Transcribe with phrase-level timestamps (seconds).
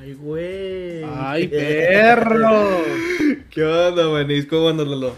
[0.00, 1.04] Ay, güey.
[1.04, 2.70] ¡Ay, perro!
[3.50, 4.46] ¿Qué onda, manís?
[4.46, 5.12] ¿Cómo andas, Lolo?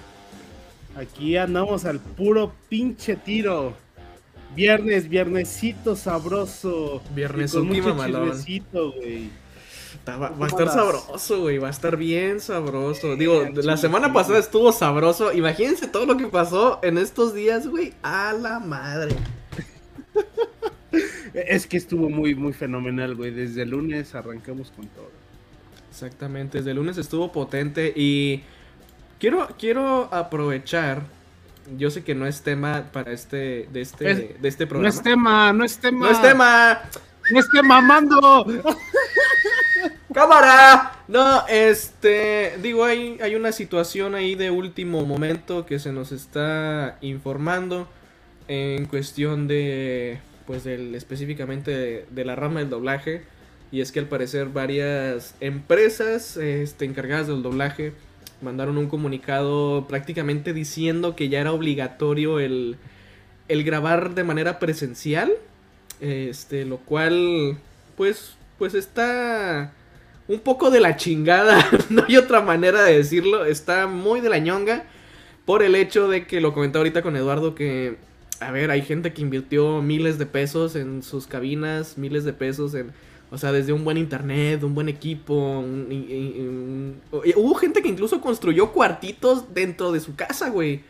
[0.96, 3.74] Aquí andamos al puro pinche tiro.
[4.56, 7.00] Viernes, viernesito sabroso.
[7.14, 8.32] Viernes última malón.
[8.72, 9.30] güey.
[10.08, 11.58] Va, va a ¿Cómo estar sabroso, güey.
[11.58, 13.14] Va a estar bien sabroso.
[13.14, 15.32] Digo, la semana pasada estuvo sabroso.
[15.32, 17.92] Imagínense todo lo que pasó en estos días, güey.
[18.02, 19.14] A la madre.
[21.34, 23.30] Es que estuvo muy, muy fenomenal, güey.
[23.30, 25.10] Desde el lunes arrancamos con todo.
[25.90, 26.58] Exactamente.
[26.58, 28.42] Desde el lunes estuvo potente y
[29.18, 31.02] quiero, quiero aprovechar.
[31.78, 34.88] Yo sé que no es tema para este, de este, Es- de este No programa.
[34.94, 36.06] es tema, no es tema.
[36.06, 36.82] No es tema.
[37.30, 38.46] No es tema, mando.
[40.12, 40.92] ¡Cámara!
[41.08, 42.58] No, este.
[42.62, 47.88] Digo, hay, hay una situación ahí de último momento que se nos está informando
[48.48, 50.18] en cuestión de.
[50.46, 53.22] Pues del, específicamente de, la rama del doblaje.
[53.70, 57.92] Y es que al parecer varias empresas este, encargadas del doblaje
[58.42, 62.76] mandaron un comunicado prácticamente diciendo que ya era obligatorio el,
[63.48, 65.32] el grabar de manera presencial.
[66.00, 67.56] Este, lo cual,
[67.96, 69.72] pues, pues está
[70.28, 74.38] un poco de la chingada, no hay otra manera de decirlo, está muy de la
[74.38, 74.84] ñonga
[75.44, 77.96] por el hecho de que lo comentaba ahorita con Eduardo que,
[78.46, 82.74] a ver, hay gente que invirtió miles de pesos en sus cabinas, miles de pesos
[82.74, 82.92] en,
[83.30, 89.54] o sea, desde un buen internet, un buen equipo, hubo gente que incluso construyó cuartitos
[89.54, 90.82] dentro de su casa, güey.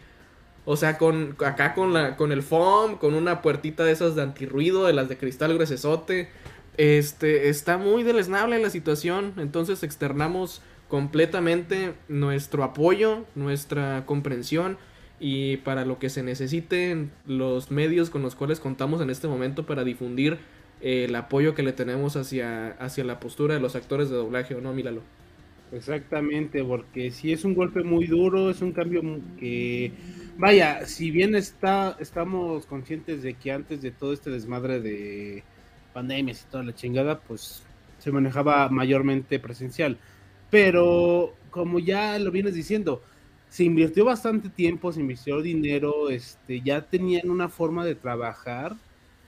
[0.65, 4.23] O sea, con acá con la con el foam, con una puertita de esas de
[4.23, 6.31] antirruido, de las de cristal gruesote.
[6.77, 14.79] Este, está muy deleznable la situación, entonces externamos completamente nuestro apoyo, nuestra comprensión
[15.25, 19.65] y para lo que se necesiten los medios con los cuales contamos en este momento
[19.65, 20.39] para difundir
[20.81, 24.57] eh, el apoyo que le tenemos hacia, hacia la postura de los actores de doblaje,
[24.57, 25.01] ¿o no, Míralo?
[25.71, 29.01] Exactamente, porque si es un golpe muy duro, es un cambio
[29.39, 29.93] que,
[30.39, 35.45] vaya, si bien está, estamos conscientes de que antes de todo este desmadre de
[35.93, 37.63] pandemias y toda la chingada, pues
[38.01, 39.99] se manejaba mayormente presencial.
[40.51, 43.03] Pero como ya lo vienes diciendo,
[43.53, 48.75] se invirtió bastante tiempo, se invirtió dinero, este, ya tenían una forma de trabajar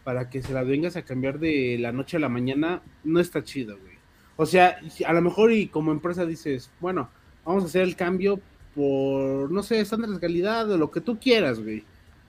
[0.02, 3.44] para que se la vengas a cambiar de la noche a la mañana, no está
[3.44, 3.98] chido, güey.
[4.36, 7.10] O sea, a lo mejor y como empresa dices, bueno,
[7.44, 8.40] vamos a hacer el cambio
[8.74, 11.84] por, no sé, estándares de calidad o lo que tú quieras, güey.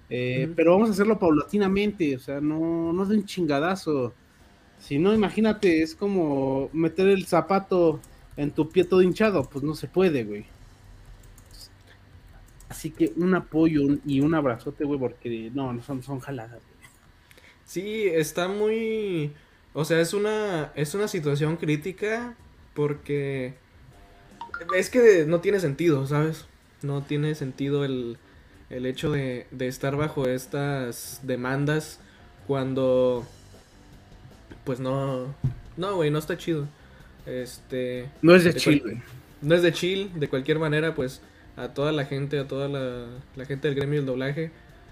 [0.10, 0.52] Eh.
[0.54, 4.14] Pero vamos a hacerlo paulatinamente, o sea, no, no de un chingadazo.
[4.80, 8.02] Si no, imagínate, es como meter el zapato
[8.36, 10.55] en tu pie todo hinchado, pues no se puede, güey.
[12.76, 16.90] Así que un apoyo y un abrazote, güey, porque no, no son, son jaladas, güey.
[17.64, 19.32] Sí, está muy...
[19.72, 22.36] O sea, es una, es una situación crítica
[22.74, 23.54] porque
[24.76, 26.48] es que no tiene sentido, ¿sabes?
[26.82, 28.18] No tiene sentido el,
[28.70, 32.02] el hecho de, de estar bajo estas demandas
[32.48, 33.26] cuando...
[34.66, 35.34] Pues no...
[35.78, 36.68] No, güey, no está chido.
[37.26, 38.10] Este...
[38.22, 39.02] No es de De chill, güey.
[39.42, 41.22] no es de chill, de cualquier manera, pues
[41.58, 43.06] a toda la gente, a toda la,
[43.36, 44.52] la gente del gremio del doblaje,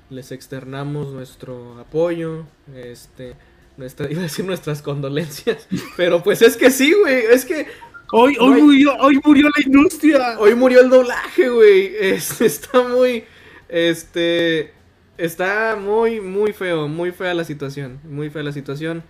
[0.10, 3.34] les externamos nuestro apoyo, este,
[3.78, 7.68] nuestra, iba a decir nuestras condolencias, pero pues es que sí, güey, es que
[8.16, 10.36] Hoy, No hoy, hay- murió, hoy murió la industria.
[10.40, 13.24] hoy murió el doblaje, güey, es- está muy,
[13.70, 14.72] este,
[15.18, 19.04] está muy, muy feo, muy fea la situación, muy fea la situación.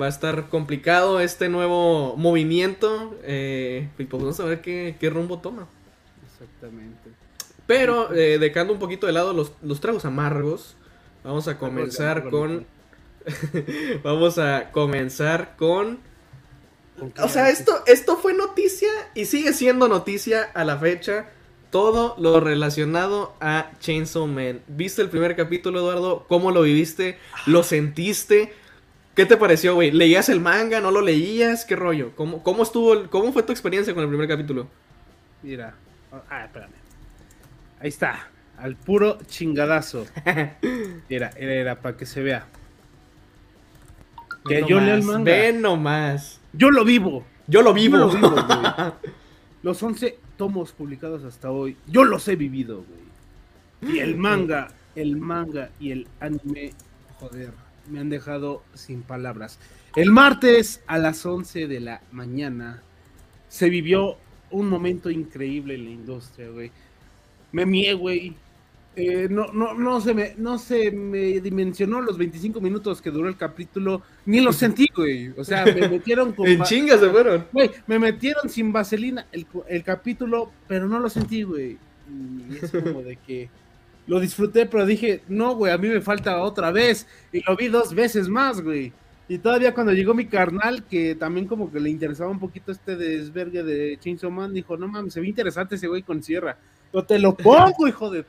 [0.00, 3.18] Va a estar complicado este nuevo movimiento.
[3.24, 5.66] Eh, y pues vamos a ver qué, qué rumbo toma.
[6.40, 7.10] Exactamente.
[7.66, 10.76] Pero eh, dejando un poquito de lado los, los tragos amargos,
[11.24, 12.66] vamos a comenzar con.
[14.04, 15.98] vamos a comenzar con.
[16.98, 21.30] ¿Con qué O sea, esto, esto fue noticia y sigue siendo noticia a la fecha.
[21.70, 24.60] Todo lo relacionado a Chainsaw Man.
[24.68, 26.24] ¿Viste el primer capítulo, Eduardo?
[26.28, 27.18] ¿Cómo lo viviste?
[27.44, 28.54] ¿Lo sentiste?
[29.16, 29.90] ¿Qué te pareció, güey?
[29.90, 30.80] ¿Leías el manga?
[30.80, 31.64] ¿No lo leías?
[31.64, 32.12] ¿Qué rollo?
[32.14, 32.94] ¿Cómo, cómo estuvo?
[32.94, 34.68] el- ¿Cómo fue tu experiencia con el primer capítulo?
[35.42, 35.74] Mira.
[36.30, 36.72] Ah, espérame.
[37.80, 38.28] Ahí está.
[38.58, 40.06] Al puro chingadazo.
[41.08, 42.46] Era, era, era, para que se vea.
[44.48, 45.24] Que yo leo el manga.
[45.24, 46.40] Ve nomás.
[46.52, 47.24] Yo lo vivo.
[47.46, 47.98] Yo lo vivo.
[47.98, 48.92] Yo lo vivo, güey.
[49.62, 53.94] Los 11 tomos publicados hasta hoy, yo los he vivido, güey.
[53.94, 56.72] Y el manga, el manga y el anime,
[57.18, 57.52] joder,
[57.90, 59.58] me han dejado sin palabras.
[59.96, 62.82] El martes a las 11 de la mañana
[63.48, 64.18] se vivió
[64.50, 66.70] un momento increíble en la industria, güey.
[67.52, 68.34] Me mié, güey.
[68.98, 73.28] Eh, no, no, no se me, no se me dimensionó los 25 minutos que duró
[73.28, 75.28] el capítulo, ni los sentí, güey.
[75.36, 76.46] O sea, me metieron con.
[76.46, 77.46] en chingas se fueron.
[77.52, 81.76] Güey, me metieron sin vaselina el, el capítulo, pero no lo sentí, güey.
[82.48, 83.50] Y es como de que
[84.06, 87.06] lo disfruté, pero dije, no, güey, a mí me falta otra vez.
[87.32, 88.92] Y lo vi dos veces más, güey.
[89.28, 92.96] Y todavía cuando llegó mi carnal, que también como que le interesaba un poquito este
[92.96, 96.58] desvergue de Chainsaw Man, dijo, no mames, se ve interesante ese güey con sierra.
[96.92, 98.24] Yo te lo pongo, hijo de...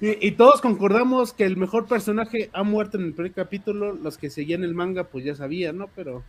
[0.00, 3.92] y, y, todos concordamos que el mejor personaje ha muerto en el primer capítulo.
[3.92, 5.88] Los que seguían el manga, pues ya sabían, ¿no?
[5.94, 6.24] Pero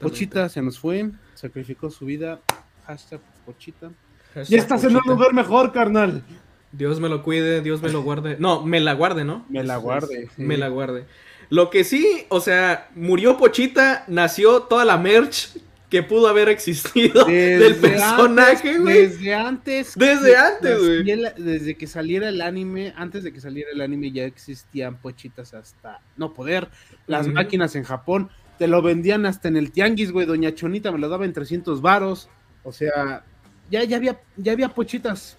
[0.00, 2.40] Pochita se nos fue, sacrificó su vida.
[2.86, 3.92] Hashtag Pochita.
[4.34, 5.00] Hashtag ya estás Pochita.
[5.00, 6.24] en un lugar mejor, carnal.
[6.72, 8.36] Dios me lo cuide, Dios me lo guarde.
[8.40, 9.46] No, me la guarde, ¿no?
[9.48, 10.28] Me la guarde.
[10.34, 10.42] Sí.
[10.42, 11.06] Me la guarde.
[11.50, 15.56] Lo que sí, o sea, murió Pochita, nació toda la merch
[15.94, 19.06] que pudo haber existido desde del personaje, güey.
[19.06, 19.94] Desde antes.
[19.94, 21.04] Desde antes, güey.
[21.36, 26.00] Desde que saliera el anime, antes de que saliera el anime ya existían pochitas hasta
[26.16, 26.68] no poder.
[27.06, 27.34] Las uh -huh.
[27.34, 30.26] máquinas en Japón te lo vendían hasta en el tianguis, güey.
[30.26, 32.28] Doña Chonita me lo daba en 300 varos.
[32.64, 33.24] O sea,
[33.70, 35.38] ya, ya, había, ya había pochitas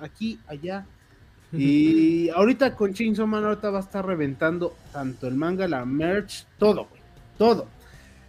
[0.00, 0.86] aquí, allá.
[1.56, 6.46] Y ahorita con Chainsaw Man ahorita va a estar reventando tanto el manga, la merch,
[6.58, 7.02] todo, güey.
[7.38, 7.66] Todo.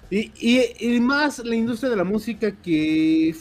[0.10, 3.36] Y, y, y, más la industria de la música que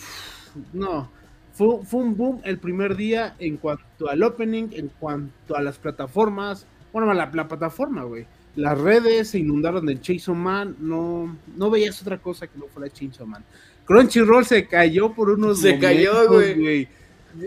[0.72, 1.10] no
[1.52, 5.78] fue, fue, un boom el primer día en cuanto al opening, en cuanto a las
[5.78, 8.26] plataformas, bueno, la, la plataforma, güey.
[8.56, 12.92] Las redes se inundaron del Chainsaw Man, no, no veías otra cosa que no fuera
[12.92, 13.44] Chainsaw Man.
[13.84, 16.88] Crunchyroll se cayó por unos Se momentos, cayó, güey.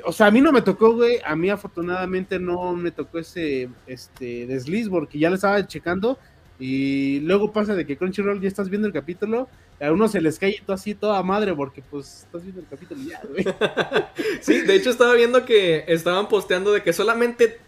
[0.06, 1.20] O sea, a mí no me tocó, güey.
[1.26, 6.18] A mí afortunadamente no me tocó ese este desliz porque ya lo estaba checando
[6.60, 9.48] y luego pasa de que Crunchyroll ya estás viendo el capítulo,
[9.80, 13.02] a uno se les cae todo así toda madre porque pues estás viendo el capítulo
[13.04, 13.46] ya, güey.
[14.42, 17.60] sí, de hecho estaba viendo que estaban posteando de que solamente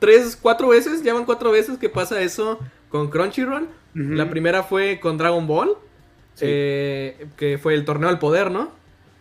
[0.00, 2.58] tres, cuatro veces, ya van cuatro veces que pasa eso
[2.88, 3.68] con Crunchyroll.
[3.94, 4.16] Uh -huh.
[4.16, 5.76] La primera fue con Dragon Ball,
[6.34, 6.44] sí.
[6.48, 8.72] eh, que fue el torneo del poder, ¿no?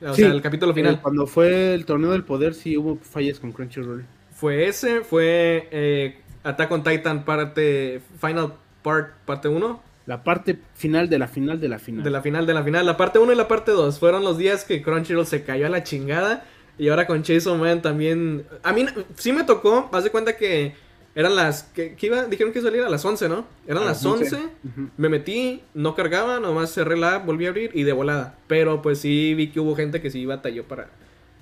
[0.04, 0.96] O sí, sea, el capítulo final.
[0.96, 4.06] Eh, cuando fue el torneo del poder sí hubo fallas con Crunchyroll.
[4.34, 9.82] Fue ese, fue eh, Attack on Titan parte Final Part, parte 1.
[10.08, 12.04] La parte final de la final de la final.
[12.04, 12.86] De la final de la final.
[12.86, 15.70] La parte 1 y la parte 2 fueron los días que Crunchyroll se cayó a
[15.70, 16.44] la chingada.
[16.78, 18.46] Y ahora con Chainsaw Man también.
[18.64, 19.90] A mí sí me tocó.
[19.92, 20.74] Haz de cuenta que
[21.16, 21.64] eran las.
[21.64, 23.46] que, iba, Dijeron que salía a las 11, ¿no?
[23.68, 24.36] Eran a las 11.
[24.36, 24.36] 11.
[24.36, 24.90] Uh -huh.
[24.98, 28.38] Me metí, no cargaba, nomás cerré la app, volví a abrir y de volada.
[28.48, 30.90] Pero pues sí vi que hubo gente que sí batalló para.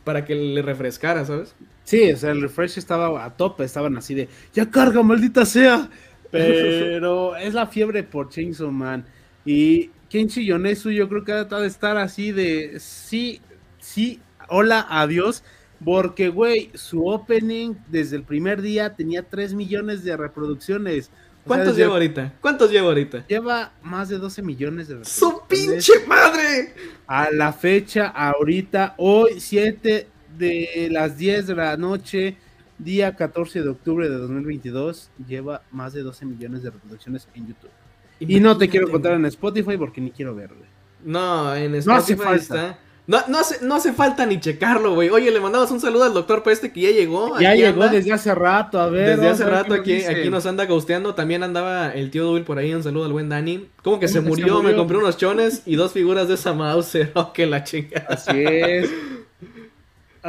[0.04, 1.54] Para que le refrescara, ¿sabes?
[1.84, 5.90] Sí, o sea, el refresh estaba a tope, estaban así de, ya carga, maldita sea.
[6.32, 9.06] Pero es la fiebre por Chainsaw Man.
[9.46, 13.42] Y Kenshi Yonesu yo creo que ha de estar así de sí,
[13.80, 15.44] sí, hola, adiós.
[15.84, 21.10] Porque, güey, su opening desde el primer día tenía 3 millones de reproducciones.
[21.46, 22.34] O ¿Cuántos sea, lleva ahorita?
[22.42, 23.26] ¿Cuántos lleva ahorita?
[23.28, 25.42] Lleva más de 12 millones de reproducciones.
[25.42, 26.74] ¡Su pinche madre!
[27.08, 32.38] A la fecha, ahorita, hoy, 7 de las 10 de la noche,
[32.78, 37.72] día 14 de octubre de 2022, lleva más de 12 millones de reproducciones en YouTube.
[38.20, 38.34] Imagínate.
[38.34, 40.58] Y no te quiero contar en Spotify porque ni quiero verlo.
[41.04, 42.80] No, en Spotify no está.
[43.10, 45.10] No, no, hace, no hace falta ni checarlo, güey.
[45.10, 47.40] Oye, le mandamos un saludo al doctor Peste que ya llegó.
[47.40, 47.96] Ya llegó anda.
[47.96, 49.16] desde hace rato, a ver.
[49.16, 51.16] Desde hace rato aquí, aquí nos anda ghosteando.
[51.16, 52.72] También andaba el tío Dubil por ahí.
[52.72, 53.68] Un saludo al buen Dani.
[53.82, 54.46] Como que, se, murió?
[54.46, 54.70] se, murió?
[54.70, 57.12] Me compré unos chones y dos figuras de esa Mauser.
[57.16, 58.06] Oh, que la chingada.
[58.10, 58.92] Así es.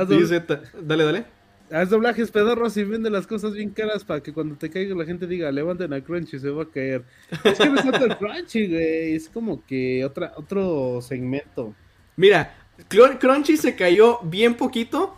[0.08, 0.42] Dice,
[0.80, 1.24] dale, dale.
[1.70, 5.04] Haz doblajes pedorros y vende las cosas bien caras para que cuando te caiga la
[5.04, 7.04] gente diga, levanten a Crunchy, se va a caer.
[7.30, 9.14] es que es tanto el Crunchy, güey.
[9.16, 11.74] Es como que otra, otro segmento.
[12.16, 12.54] Mira,
[12.88, 15.16] Crunchy se cayó bien poquito.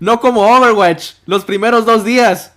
[0.00, 2.52] No como Overwatch, los primeros dos días.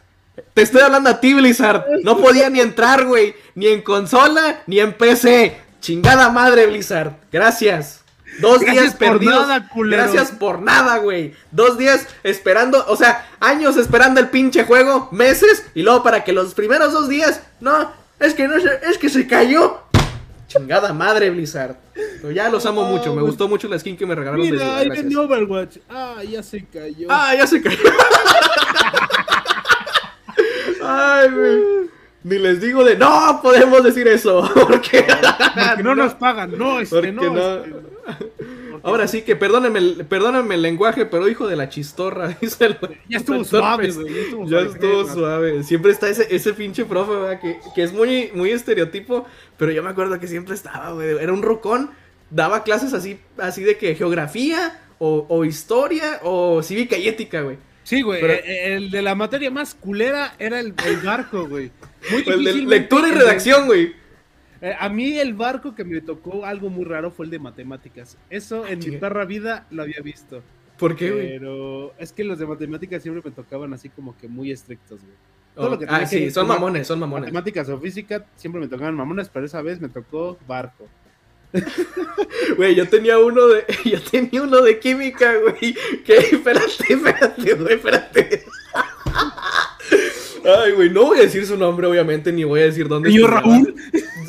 [0.53, 1.85] Te estoy hablando a ti, Blizzard.
[2.03, 3.35] No podía ni entrar, güey.
[3.55, 5.57] Ni en consola, ni en PC.
[5.79, 7.13] Chingada madre, Blizzard.
[7.31, 8.01] Gracias.
[8.39, 9.47] Dos Gracias días perdidos.
[9.47, 11.33] Nada, Gracias por nada, güey.
[11.51, 16.33] Dos días esperando, o sea, años esperando el pinche juego, meses, y luego para que
[16.33, 19.81] los primeros dos días, no, es que no es que se cayó.
[20.57, 21.75] Chingada madre, Blizzard.
[21.93, 23.13] Pero ya los amo mucho.
[23.15, 24.41] Me gustó mucho la skin que me regalaron.
[24.41, 24.81] Mira,
[25.21, 25.77] Overwatch.
[25.89, 27.07] Ah, ya se cayó.
[27.09, 27.77] Ah, ya se cayó.
[30.83, 31.87] Ay, güey.
[32.23, 34.41] Ni les digo de no podemos decir eso.
[34.53, 36.57] Porque, porque no nos pagan.
[36.57, 37.33] No, este, porque no.
[37.33, 37.55] no.
[37.55, 37.73] Este,
[38.83, 42.29] Ahora sí que perdónenme, perdónenme el lenguaje, pero hijo de la chistorra.
[42.41, 44.13] Dice el, ya estuvo suave, güey.
[44.13, 45.63] Ya estuvo, ya estuvo suave.
[45.63, 47.41] Siempre está ese, ese pinche profe, ¿verdad?
[47.41, 49.25] Que, que es muy, muy estereotipo.
[49.57, 51.17] Pero yo me acuerdo que siempre estaba, güey.
[51.17, 51.91] Era un rocón.
[52.29, 57.57] Daba clases así, así de que geografía, o, o historia, o cívica y ética, güey.
[57.87, 58.21] Sí, güey.
[58.21, 61.71] Eh, el, de la materia más culera era el, barco, güey.
[62.25, 63.95] el de lectura y redacción, güey.
[64.61, 68.17] Eh, a mí el barco que me tocó algo muy raro fue el de matemáticas.
[68.29, 70.41] Eso en mi perra vida lo había visto.
[70.77, 71.27] ¿Por qué, güey?
[71.29, 75.15] Pero es que los de matemáticas siempre me tocaban así como que muy estrictos, güey.
[75.59, 77.33] Oh, ah, sí, son mamones, son mamones.
[77.33, 80.87] Matemáticas o física siempre me tocaban mamones, pero esa vez me tocó barco.
[82.57, 83.65] Güey, yo tenía uno de.
[83.85, 85.75] Yo tenía uno de química, güey.
[86.05, 88.45] Que espérate, espérate, güey, espérate.
[90.45, 93.11] Ay, güey, no voy a decir su nombre, obviamente, ni voy a decir dónde.
[93.11, 93.75] ¿Y Raúl?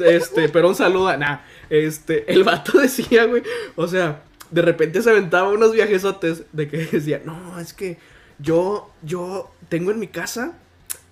[0.05, 1.17] Este, pero un saludo a.
[1.17, 1.39] Nah,
[1.71, 3.43] este, el vato decía, güey.
[3.77, 7.99] O sea, de repente se aventaba unos viajesotes de que decía, no, es que
[8.39, 10.59] yo, yo tengo en mi casa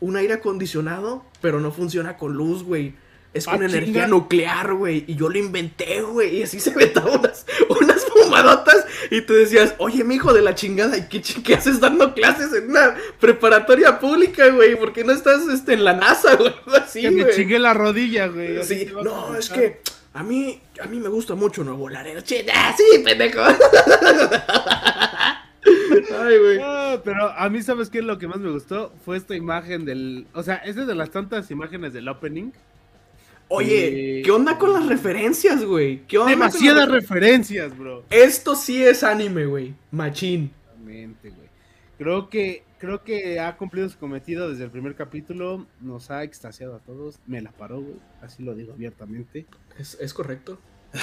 [0.01, 2.95] un aire acondicionado, pero no funciona con luz, güey.
[3.37, 5.05] Es con ah, energía nuclear, güey.
[5.07, 6.39] Y yo lo inventé, güey.
[6.39, 8.87] Y así se aventaba unas, unas fumadotas.
[9.11, 12.53] Y tú decías, oye, mi hijo de la chingada, ¿y qué, qué, haces dando clases
[12.53, 14.77] en una preparatoria pública, güey?
[14.77, 16.55] ¿Por qué no estás este, en la NASA, güey?
[16.83, 18.63] Así, que me chingué la rodilla, güey.
[18.65, 19.81] Sí, no, es que
[20.17, 22.23] a mí, a mí me gusta mucho Nuevo Laredo.
[22.55, 23.41] ¡Ah, sí, pendejo!
[26.19, 26.59] Ay, güey.
[27.05, 28.93] pero a mí, ¿sabes qué es lo que más me gustó?
[29.05, 30.27] Fue esta imagen del.
[30.33, 32.53] O sea, esa es de las tantas imágenes del opening.
[33.49, 36.05] Oye, ¿qué onda con las referencias, güey?
[36.07, 38.05] ¿Qué onda Demasiadas referencias, bro.
[38.11, 39.75] Esto sí es anime, güey.
[39.93, 40.51] Machín.
[40.63, 41.49] Exactamente, güey.
[41.97, 45.67] Creo que, creo que ha cumplido su cometido desde el primer capítulo.
[45.81, 47.21] Nos ha extasiado a todos.
[47.27, 47.97] Me la paró, güey.
[48.21, 49.47] Así lo digo abiertamente.
[49.79, 50.59] Es, correcto.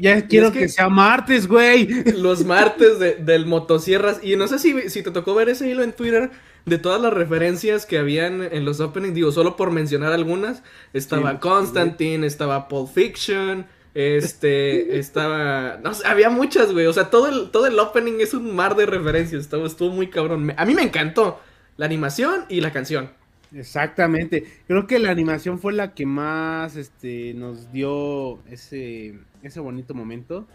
[0.00, 1.88] Ya quiero que, sea martes, güey.
[2.22, 4.20] Los martes de, del motosierras.
[4.22, 6.30] Y no sé si, si te tocó ver ese hilo en Twitter
[6.66, 9.14] de todas las referencias que habían en los openings.
[9.14, 10.62] Digo, solo por mencionar algunas.
[10.92, 13.66] Estaba Constantine, estaba Pulp Fiction.
[13.94, 15.78] Este, estaba.
[15.82, 16.86] No sé, había muchas, güey.
[16.86, 19.42] O sea, todo el, todo el opening es un mar de referencias.
[19.42, 20.52] Estuvo, estuvo muy cabrón.
[20.56, 21.40] A mí me encantó
[21.76, 23.10] la animación y la canción.
[23.54, 24.44] Exactamente.
[24.66, 30.46] Creo que la animación fue la que más este, nos dio ese, ese bonito momento.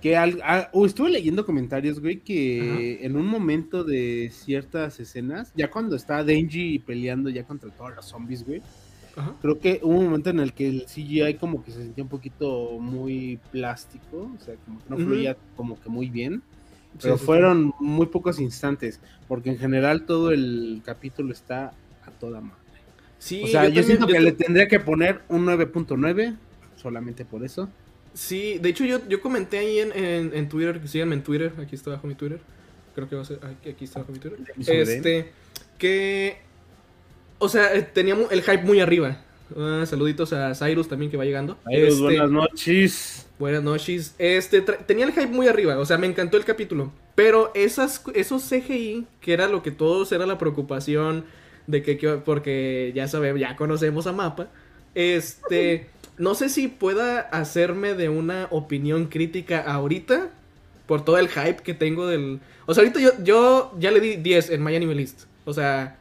[0.00, 0.42] Que al,
[0.84, 6.78] estuve leyendo comentarios, güey, que en un momento de ciertas escenas, ya cuando está Denji
[6.78, 8.62] peleando ya contra todos los zombies, güey,
[9.42, 12.10] creo que hubo un momento en el que el CGI como que se sentía un
[12.10, 16.42] poquito muy plástico, o sea, como que no fluía como que muy bien.
[17.00, 21.72] Pero fueron muy pocos instantes, porque en general todo el capítulo está
[22.18, 22.56] toda madre.
[23.18, 26.36] Sí, o sea, yo, siento que le tendría que poner un 9.9,
[26.76, 27.68] solamente por eso.
[28.20, 31.88] Sí, de hecho yo, yo comenté ahí en, en, Twitter, síganme en Twitter, aquí está
[31.88, 32.38] abajo mi Twitter.
[32.94, 34.38] Creo que va a ser, aquí, está abajo mi Twitter.
[34.58, 35.32] Este,
[35.78, 36.36] que,
[37.38, 39.22] o sea, eh, teníamos el hype muy arriba.
[39.56, 41.56] Uh, saluditos a Cyrus también que va llegando.
[41.66, 43.26] Cyrus, este, buenas noches.
[43.38, 44.14] Buenas noches.
[44.18, 46.92] Este, tenía el hype muy arriba, o sea, me encantó el capítulo.
[47.14, 51.24] Pero esas, esos CGI, que era lo que todos era la preocupación
[51.66, 54.50] de que, porque ya sabemos, ya conocemos a Mapa.
[54.94, 55.86] Este,
[56.20, 60.28] no sé si pueda hacerme de una opinión crítica ahorita
[60.86, 62.40] por todo el hype que tengo del...
[62.66, 65.22] O sea, ahorita yo, yo ya le di 10 en My Anime List.
[65.46, 65.96] O sea,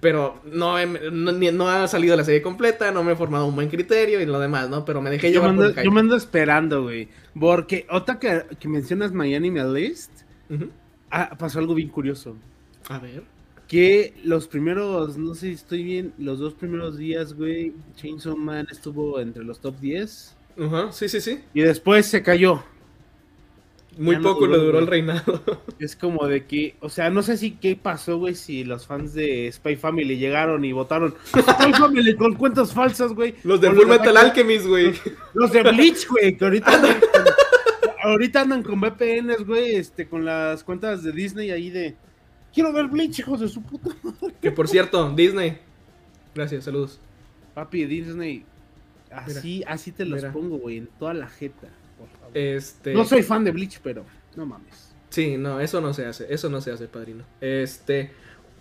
[0.00, 4.20] pero no, no, ha salido la serie completa, no me he formado un buen criterio
[4.20, 4.84] y lo demás, ¿no?
[4.84, 7.08] Pero me dejé yo llevar por Yo me ando esperando, güey.
[7.38, 10.10] Porque otra que, que mencionas My Anime List,
[11.12, 12.36] ah, pasó algo bien curioso.
[12.88, 13.22] A ver
[13.72, 18.66] que los primeros, no sé si estoy bien, los dos primeros días, güey, Chainsaw Man
[18.70, 20.36] estuvo entre los top 10.
[20.58, 21.40] Ajá, sí, sí, sí.
[21.54, 22.62] Y después se cayó.
[23.96, 25.42] Muy poco le duró el reinado.
[25.78, 29.14] Es como de que, o sea, no sé si qué pasó, güey, si los fans
[29.14, 33.36] de Spy Family llegaron y votaron Spy Family con cuentas falsas, güey.
[33.42, 34.92] Los de Full Metal Alchemist, güey.
[35.32, 36.96] Los, de Bleach, güey, que ahorita andan,
[38.04, 41.96] ahorita andan con VPNs, güey, este, con las cuentas de Disney ahí de
[42.52, 44.34] Quiero ver Bleach, hijos de su puta madre.
[44.40, 45.58] Que por cierto, Disney.
[46.34, 47.00] Gracias, saludos.
[47.54, 48.44] Papi, Disney.
[49.10, 51.68] Así, así te los pongo, güey, en toda la jeta,
[51.98, 52.36] por favor.
[52.36, 52.94] Este...
[52.94, 54.04] No soy fan de Bleach, pero
[54.36, 54.92] no mames.
[55.12, 57.24] Sí, no, eso no se hace, eso no se hace, padrino.
[57.42, 58.10] Este.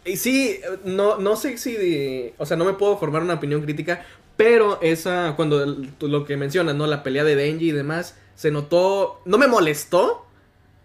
[0.04, 2.34] Y sí, no, no sé si.
[2.38, 4.06] o sea, no me puedo formar una opinión crítica,
[4.36, 5.34] pero esa.
[5.38, 5.66] Cuando
[6.02, 6.88] lo que mencionas, ¿no?
[6.88, 9.22] La pelea de Denji y demás, se notó.
[9.24, 10.26] No me molestó,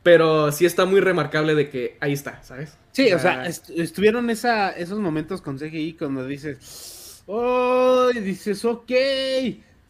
[0.05, 2.79] pero sí está muy remarcable de que ahí está, ¿sabes?
[2.97, 8.91] Sí, o sea, estuvieron esa, esos momentos con CGI cuando dices, oh, y dices, ok,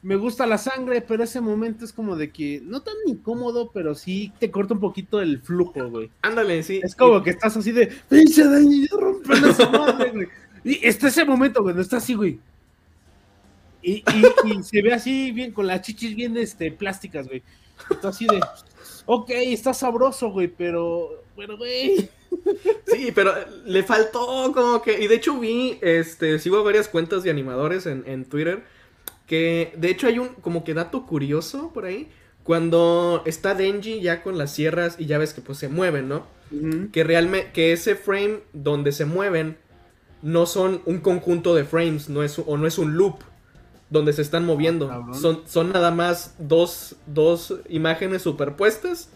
[0.02, 3.94] me gusta la sangre, pero ese momento es como de que no tan incómodo, pero
[3.94, 6.10] sí te corta un poquito el flujo, güey.
[6.22, 6.80] Ándale, sí.
[6.82, 10.26] Es como que estás así de, pinche daño, rompen esa madre, güey.
[10.64, 12.40] Y está ese momento, güey, no está así, güey.
[13.82, 17.44] Y, y, se ve así bien, con las chichis bien este, plásticas, güey.
[17.88, 18.40] Está así de,
[19.04, 22.08] ok, está sabroso, güey, pero Pero, güey.
[22.86, 23.32] Sí, pero
[23.64, 25.00] le faltó como que.
[25.00, 28.62] Y de hecho vi, este, sigo varias cuentas de animadores en, en Twitter.
[29.26, 32.08] Que de hecho hay un como que dato curioso por ahí.
[32.44, 36.26] Cuando está Denji ya con las sierras y ya ves que pues se mueven, ¿no?
[36.92, 39.56] Que realmente, que ese frame donde se mueven
[40.22, 43.16] no son un conjunto de frames, no es, o no es un loop
[43.90, 44.88] donde se están moviendo.
[44.88, 45.14] cabrón.
[45.20, 49.10] son, son nada más dos, dos imágenes superpuestas.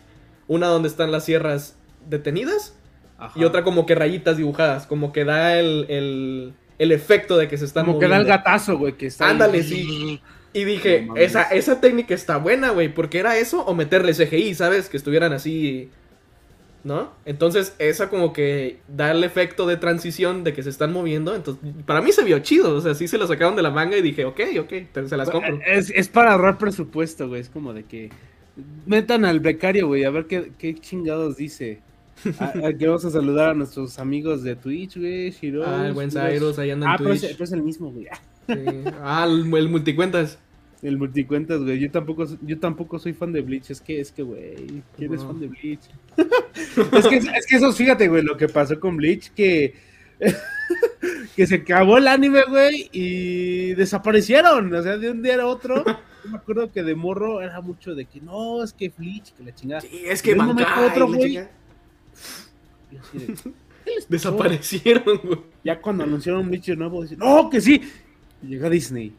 [0.48, 1.76] Una donde están las sierras
[2.10, 2.76] detenidas
[3.18, 3.38] Ajá.
[3.38, 7.56] y otra como que rayitas dibujadas, como que da el, el, el efecto de que
[7.58, 9.26] se están Como que da el gatazo, güey, que está.
[9.26, 9.30] ahí.
[9.32, 10.20] Ándale, sí.
[10.52, 14.54] Y dije, No esa, esa técnica está buena, güey, porque era eso o meterle CGI,
[14.54, 14.88] ¿sabes?
[14.88, 15.90] Que estuvieran así,
[16.82, 17.12] ¿no?
[17.26, 21.34] Entonces, esa como que da el efecto de transición de que se están moviendo.
[21.36, 23.96] Entonces, para mí se vio chido, o sea, sí se la sacaron de la manga
[23.96, 25.60] y dije, ok, ok, te- se las compro.
[25.66, 27.42] Es, es para ahorrar presupuesto, güey.
[27.42, 28.10] Es como de que
[28.86, 31.80] metan al becario, güey, a ver qué, qué chingados dice.
[32.38, 35.30] A- Aquí vamos a saludar a nuestros amigos de Twitch, güey.
[35.30, 35.64] Shiro.
[35.66, 38.06] Ah, el buen Cyrus, ahí anda en Ah, pero es, pero es el mismo, güey.
[38.48, 38.54] Sí.
[39.02, 40.38] Ah, el, el multicuentas.
[40.82, 41.78] El multicuentas, güey.
[41.78, 43.70] Yo tampoco, yo tampoco soy fan de Bleach.
[43.70, 45.28] Es que, es que, güey, ¿quién es No.
[45.28, 45.80] fan de Bleach?
[46.16, 49.74] es, que, es que eso, fíjate, güey, lo que pasó con Bleach, que,
[51.36, 54.74] que se acabó el anime, güey, y desaparecieron.
[54.74, 55.84] O sea, de un día a otro.
[56.24, 59.44] Yo me acuerdo que de morro era mucho de que no, es que Bleach, que
[59.44, 59.80] la chingada.
[59.82, 61.40] Sí, es que Bankai, otro, la güey.
[64.08, 65.40] Desaparecieron, güey.
[65.64, 67.80] Ya cuando anunciaron Bleach de nuevo, dicen, ¡no, que sí!
[68.42, 69.12] Y llega Disney.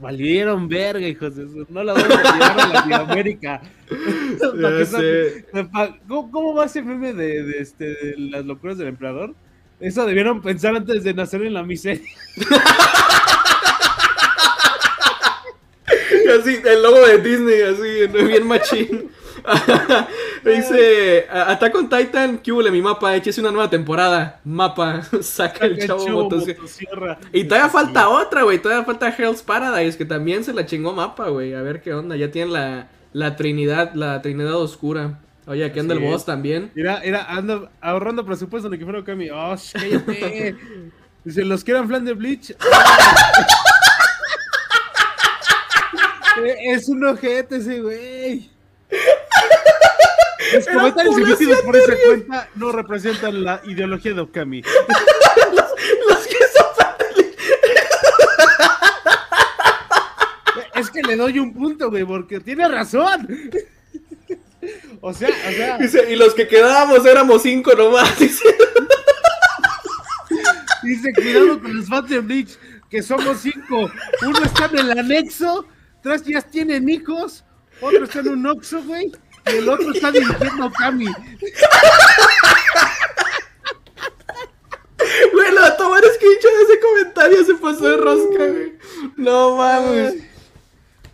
[0.00, 1.66] Valieron verga, hijos de su...
[1.68, 3.60] No la vamos a llevar a Latinoamérica.
[6.08, 9.34] ¿Cómo, cómo va ese meme de, de, este, de las locuras del emperador?
[9.78, 12.08] Eso debieron pensar antes de nacer en la miseria.
[16.40, 19.10] Así, el logo de Disney, así, bien machín.
[20.44, 23.14] Dice, Attack on Titan, ¿qué hubo mi mapa?
[23.16, 24.40] Échese una nueva temporada.
[24.44, 27.18] Mapa, saca el chavo motosierra.
[27.32, 28.58] Y todavía falta otra, güey.
[28.58, 31.54] Todavía falta Hell's Paradise, que también se la chingó mapa, güey.
[31.54, 32.16] A ver qué onda.
[32.16, 35.20] Ya tienen la, la Trinidad, la Trinidad Oscura.
[35.46, 36.70] Oye, aquí anda el boss también.
[36.74, 39.30] Mira, era, ando ahorrando presupuesto en el que fuera Kami.
[39.30, 40.56] ¡Oh, cállate!
[41.24, 42.54] Dice, los que eran flan de Bleach.
[46.44, 48.50] Eh, es un ojete ese güey.
[50.54, 54.62] Los comentarios emitidos por esa cuenta no representan la ideología de Okami.
[56.08, 56.66] Los que son
[60.74, 63.28] Es que le doy un punto, güey, porque tiene razón.
[65.00, 68.18] O sea, o sea, Dice, y los que quedábamos éramos cinco nomás.
[68.18, 68.44] Dice,
[70.82, 72.58] dice, cuidado con los de Bleach,
[72.90, 73.90] que somos cinco.
[74.22, 75.66] Uno está en el anexo,
[76.02, 77.44] tres ya tienen hijos,
[77.80, 79.12] otro está en un Oxxo, güey,
[79.46, 81.06] y el otro está dirigiendo a Okami.
[85.32, 87.44] Güey, lo va a tomar screenshot de ese comentario.
[87.44, 88.72] Se pasó de rosca, güey.
[89.16, 90.14] No mames.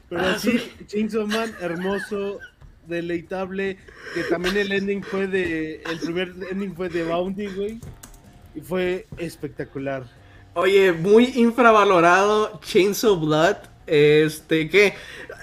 [0.08, 2.38] Pero Ah, sí, Chainsaw Man, hermoso,
[2.86, 3.78] deleitable,
[4.14, 7.80] que también el ending fue de, el primer ending fue de Bounty, güey,
[8.54, 10.04] y fue espectacular.
[10.54, 13.56] Oye, muy infravalorado Chainsaw Blood.
[13.86, 14.94] Este, que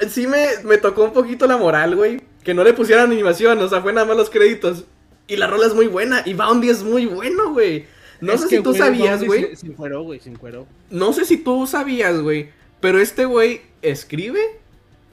[0.09, 2.21] sí me, me tocó un poquito la moral, güey.
[2.43, 4.85] Que no le pusieran animación, o sea, fue nada más los créditos.
[5.27, 7.85] Y la rola es muy buena, y Bounty es muy bueno, güey.
[8.19, 9.41] No Es sé que, si tú sabías, güey.
[9.41, 10.67] Se, se encueró, güey, se encueró.
[10.89, 12.49] No sé si tú sabías, güey.
[12.79, 14.41] Pero este güey escribe,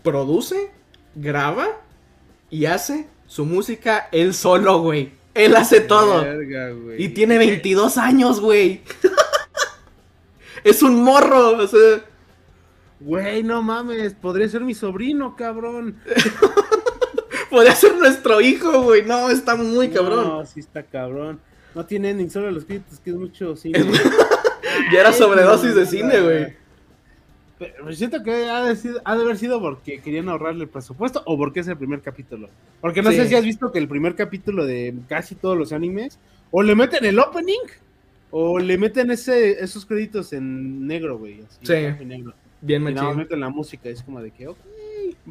[0.02, 0.70] produce,
[1.14, 1.68] graba
[2.50, 5.12] y hace su música él solo, güey.
[5.34, 6.22] Él hace todo.
[6.22, 6.72] Verga.
[6.98, 8.82] Y tiene 22 años, güey.
[10.64, 12.04] es un morro, o sea.
[13.00, 15.96] Güey, no mames, podría ser mi sobrino, cabrón.
[17.50, 19.02] Podría ser nuestro hijo, güey.
[19.04, 20.24] No, está muy cabrón.
[20.28, 21.40] No, sí está cabrón.
[21.74, 23.80] No tiene ni solo los créditos, que es mucho cine.
[24.92, 26.54] Ya era sobredosis de cine, güey.
[27.58, 31.22] Pero siento que ha de, sido- ha de haber sido porque querían ahorrarle el presupuesto
[31.26, 32.48] o porque es el primer capítulo.
[32.80, 33.16] Porque no Sí.
[33.16, 36.18] sé si has visto que el primer capítulo de casi todos los animes,
[36.50, 37.58] o le meten el opening,
[38.30, 41.40] o le meten ese, esos créditos en negro, güey.
[41.42, 41.58] así,
[41.98, 42.04] Sí.
[42.04, 42.32] negro.
[42.60, 43.40] Bien Y nada machín.
[43.40, 44.58] la música, es como de que, ok,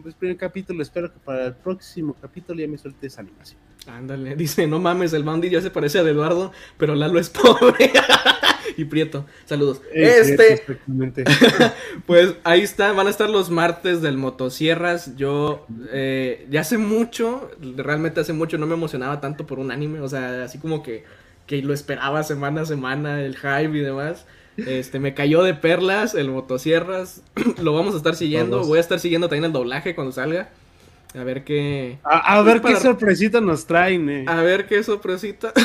[0.01, 3.59] pues primer capítulo, espero que para el próximo capítulo ya me sueltes animación.
[3.87, 7.29] Ándale, dice, no mames, el Bounty ya se parece a de Eduardo, pero Lalo es
[7.29, 7.91] pobre.
[8.77, 9.81] y Prieto, saludos.
[9.93, 10.63] este.
[12.05, 15.15] Pues ahí está, van a estar los martes del Motosierras.
[15.15, 20.01] Yo eh, ya hace mucho, realmente hace mucho no me emocionaba tanto por un anime,
[20.01, 21.03] o sea, así como que,
[21.45, 24.25] que lo esperaba semana a semana, el hype y demás.
[24.67, 27.21] Este, me cayó de perlas el Motosierras,
[27.61, 30.49] lo vamos a estar siguiendo, voy a estar siguiendo también el doblaje cuando salga.
[31.15, 31.97] A ver qué.
[32.03, 34.25] A, a ver qué sorpresita nos traen, eh.
[34.27, 35.53] A ver qué sorpresita.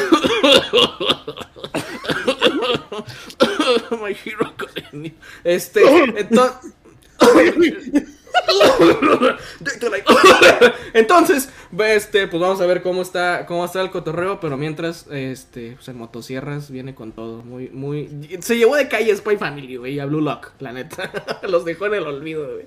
[4.02, 5.12] My Hero Academia.
[5.42, 5.80] Este,
[6.16, 6.72] entonces.
[10.94, 15.72] Entonces, este, pues vamos a ver cómo está, cómo está el cotorreo, pero mientras, este,
[15.72, 18.08] pues el motosierras viene con todo, muy, muy,
[18.40, 21.10] se llevó de calle Spy Family, güey, a Blue Lock, la neta,
[21.48, 22.66] los dejó en el olvido, güey.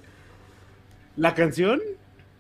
[1.16, 1.82] ¿La canción?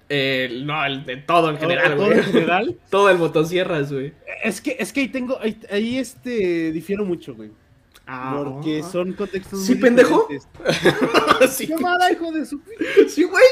[0.09, 2.75] Eh, no, el de todo en general, ¿Todo en general?
[2.89, 4.13] todo el motosierras, güey.
[4.43, 7.51] Es que, es que ahí tengo, ahí, ahí este, difiero mucho, güey.
[8.07, 10.27] Ah, porque son contextos ¿Sí, pendejo?
[11.49, 11.67] sí.
[11.67, 12.61] ¿Qué mala, hijo de su...
[13.09, 13.43] Sí, güey.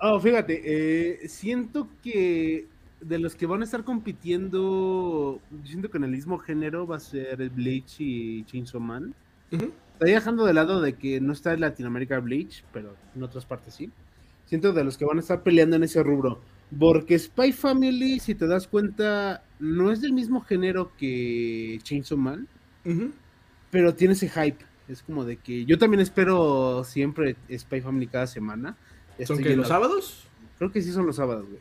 [0.00, 2.68] Oh, fíjate, eh, siento que
[3.00, 7.00] de los que van a estar compitiendo, siento que en el mismo género va a
[7.00, 9.14] ser Bleach y Chainsaw Man.
[9.50, 13.74] Estoy dejando de lado de que no está en Latinoamérica Bleach, pero en otras partes
[13.74, 13.90] sí.
[14.46, 16.40] Siento de los que van a estar peleando en ese rubro.
[16.78, 22.48] Porque Spy Family, si te das cuenta, no es del mismo género que Chainsaw Man,
[23.70, 24.64] pero tiene ese hype.
[24.88, 28.76] Es como de que yo también espero siempre Spy Family cada semana.
[29.24, 30.24] ¿Son que los sábados?
[30.58, 31.60] Creo que sí son los sábados, güey.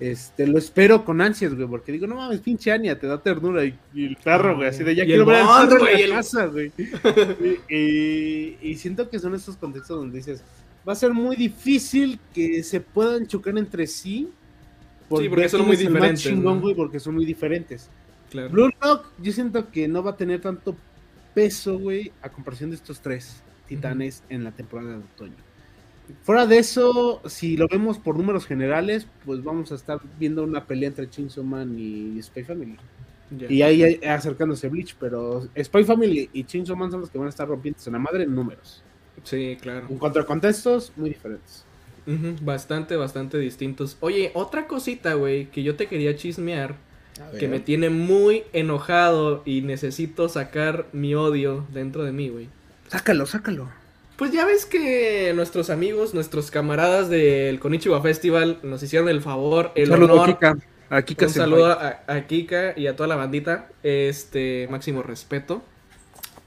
[0.00, 3.64] Este, lo espero con ansias, güey, porque digo, no mames, pinche Anya, te da ternura
[3.64, 6.72] y, el perro, güey, así de ya quiero ver al perro en la casa, güey.
[7.68, 10.42] y, y, siento que son esos contextos donde dices,
[10.88, 14.30] va a ser muy difícil que se puedan chocar entre sí
[15.16, 16.22] sí, porque son muy diferentes.
[16.22, 17.90] Chingón, güey, porque son muy diferentes.
[18.30, 18.50] Claro.
[18.50, 20.76] Blue Lock, yo siento que no va a tener tanto
[21.34, 25.36] peso, güey, a comparación de estos tres titanes en la temporada de otoño.
[26.22, 30.66] Fuera de eso, si lo vemos por números generales, pues vamos a estar viendo una
[30.66, 32.76] pelea entre Chainsaw Man y Spy Family.
[33.48, 37.30] Y ahí acercándose Bleach, pero Spy Family y Chainsaw Man son los que van a
[37.30, 38.82] estar rompiéndose en la madre en números.
[39.22, 39.86] Sí, claro.
[39.90, 41.67] En cuanto a contextos, muy diferentes
[42.40, 43.96] bastante, bastante distintos.
[44.00, 46.76] Oye, otra cosita, güey, que yo te quería chismear,
[47.38, 52.48] que me tiene muy enojado y necesito sacar mi odio dentro de mí, güey.
[52.88, 53.68] Sácalo, sácalo.
[54.16, 59.70] Pues ya ves que nuestros amigos, nuestros camaradas del Konichiwa Festival nos hicieron el favor,
[59.76, 60.38] el saludo honor.
[60.90, 61.26] A Kika.
[61.26, 63.68] un saludo a, a, Kika y a toda la bandita.
[63.82, 65.62] Este, máximo respeto.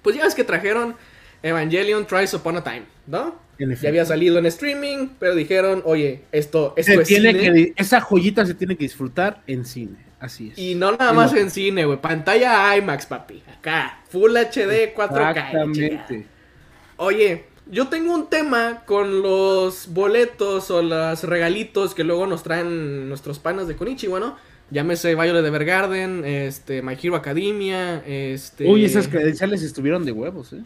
[0.01, 0.95] Pues ya ves que trajeron
[1.43, 3.35] Evangelion Tries Upon a Time, ¿no?
[3.81, 8.45] Ya había salido en streaming, pero dijeron, oye, esto, esto es tiene Que, esa joyita
[8.45, 9.97] se tiene que disfrutar en cine.
[10.19, 10.57] Así es.
[10.57, 11.99] Y no nada más en cine, güey.
[11.99, 13.41] Pantalla IMAX, papi.
[13.57, 14.01] Acá.
[14.09, 15.29] Full HD 4K.
[15.29, 16.25] Exactamente.
[16.97, 23.09] Oye, yo tengo un tema con los boletos o los regalitos que luego nos traen
[23.09, 24.37] nuestros panas de Konichi, bueno.
[24.69, 28.67] Llámese Violet Evergarden, este, My Hero Academia, este...
[28.69, 30.61] Uy, esas credenciales estuvieron de huevos, eh.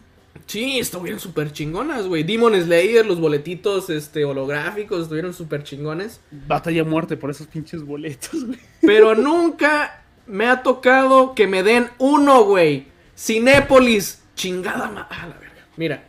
[0.48, 2.24] Sí, estuvieron súper chingonas, güey.
[2.24, 6.20] Demon Slayer, los boletitos este, holográficos estuvieron súper chingones.
[6.48, 8.60] Batalla muerte por esos pinches boletos, güey.
[8.82, 12.86] Pero nunca me ha tocado que me den uno, güey.
[13.18, 15.68] Cinépolis, chingada ma ah, la verga.
[15.78, 16.04] Mira.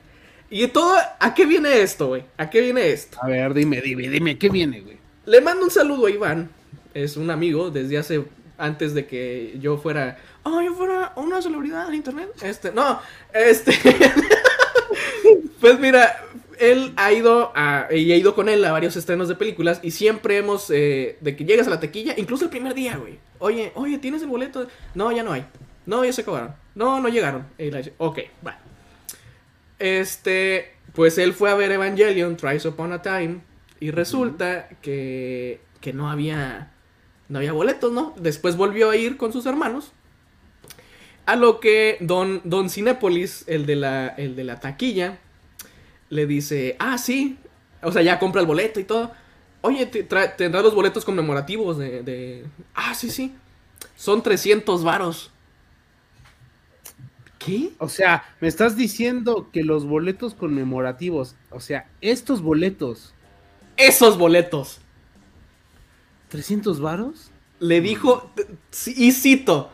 [0.50, 2.24] Y todo, ¿a qué viene esto, güey?
[2.36, 3.18] ¿A qué viene esto?
[3.20, 4.96] A ver, dime, dime, dime, ¿qué viene, güey?
[5.24, 6.50] Le mando un saludo a Iván.
[6.94, 8.24] Es un amigo desde hace
[8.58, 12.30] antes de que yo fuera oh, yo fuera una celebridad en internet.
[12.42, 13.00] Este, no,
[13.34, 13.72] este.
[15.60, 16.24] pues mira,
[16.58, 19.90] él ha ido a, y he ido con él a varios estrenos de películas y
[19.90, 23.18] siempre hemos, eh, de que llegas a la tequilla, incluso el primer día, güey.
[23.38, 24.66] Oye, oye, ¿tienes el boleto?
[24.94, 25.46] No, ya no hay.
[25.84, 26.54] No, ya se acabaron.
[26.74, 27.46] No, no llegaron.
[27.98, 28.58] ok, va.
[29.78, 33.40] Este, pues él fue a ver Evangelion, Tries Upon a Time,
[33.78, 36.72] y resulta que, que no había,
[37.28, 38.14] no había boletos, ¿no?
[38.16, 39.92] Después volvió a ir con sus hermanos
[41.26, 45.18] a lo que Don, Don Cinépolis, el de, la, el de la taquilla,
[46.08, 47.36] le dice, ah, sí,
[47.82, 49.12] o sea, ya compra el boleto y todo.
[49.60, 52.46] Oye, tendrá los boletos conmemorativos de, de...
[52.74, 53.34] Ah, sí, sí.
[53.96, 55.32] Son 300 varos.
[57.38, 57.72] ¿Qué?
[57.78, 63.14] O sea, me estás diciendo que los boletos conmemorativos, o sea, estos boletos.
[63.76, 64.78] Esos boletos.
[66.30, 67.30] ¿300 varos?
[67.58, 68.30] Le dijo,
[68.86, 69.70] y cito,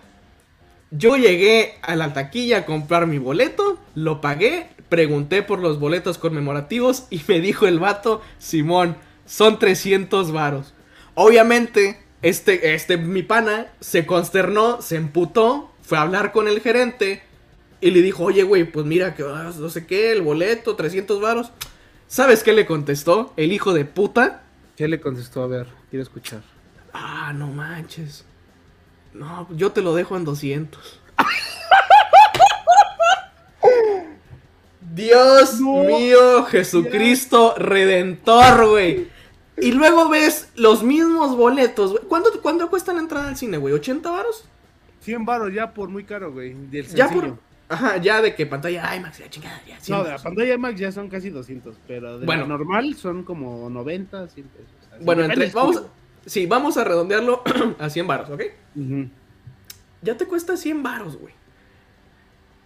[0.93, 6.19] yo llegué a la taquilla a comprar mi boleto, lo pagué, pregunté por los boletos
[6.19, 10.75] conmemorativos y me dijo el vato, Simón, son 300 varos.
[11.15, 17.23] Obviamente, este, este, mi pana se consternó, se emputó, fue a hablar con el gerente
[17.81, 21.53] y le dijo, oye, güey, pues mira que no sé qué, el boleto, 300 varos.
[22.07, 24.43] ¿Sabes qué le contestó el hijo de puta?
[24.77, 25.43] ¿Qué le contestó?
[25.43, 26.43] A ver, quiero escuchar.
[26.93, 28.27] Ah, no manches.
[29.15, 31.01] No, yo te lo dejo en 200.
[34.95, 39.09] Dios mío, Jesucristo Redentor, güey.
[39.59, 42.05] Y luego ves los mismos boletos, güey.
[42.09, 43.75] ¿Cuánto, ¿Cuánto cuesta la entrada al cine, güey?
[43.75, 44.45] ¿80 varos?
[45.01, 46.55] 100 varos ya por muy caro, güey.
[46.71, 47.37] Del Ya por...
[47.69, 49.81] Ajá, ya de que pantalla IMAX, ya chingada, ya.
[49.81, 52.43] 100 No, de la pantalla IMAX ya son casi 200, pero de Bueno.
[52.43, 54.67] la normal son como 90, 100 pesos.
[54.93, 55.83] Así, Bueno, entre, vamos.
[56.27, 57.43] Sí, vamos a redondearlo
[57.79, 58.43] a 100 varos, ¿ok?
[60.03, 61.35] Ya te cuesta 100 varos, güey.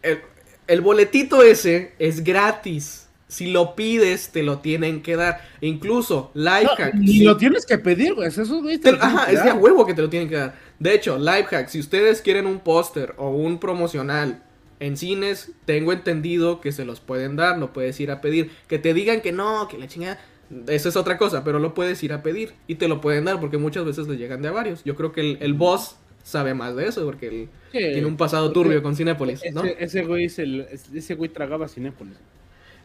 [0.02, 0.20] El,
[0.66, 3.02] el boletito ese es gratis.
[3.28, 5.40] Si lo pides, te lo tienen que dar.
[5.60, 6.94] Incluso, No, Lifehack.
[6.94, 8.28] ni si- lo tienes que pedir, güey.
[8.28, 10.54] Esos güeyes te- ajá, es de a huevo que te lo tienen que dar.
[10.78, 14.42] De hecho, Lifehack, si ustedes quieren un póster o un promocional
[14.78, 18.52] en cines, tengo entendido que se los pueden dar, lo puedes ir a pedir.
[18.68, 20.20] Que te digan que no, que la chingada.
[20.68, 23.40] Eso es otra cosa, pero lo puedes ir a pedir y te lo pueden dar
[23.40, 24.84] porque muchas veces le llegan de a varios.
[24.84, 28.16] Yo creo que el, el boss sabe más de eso porque él Sí, tiene un
[28.16, 29.62] pasado turbio con Cinépolis, ¿no?
[29.64, 32.16] Ese, ese güey es el, ese güey tragaba Cinépolis.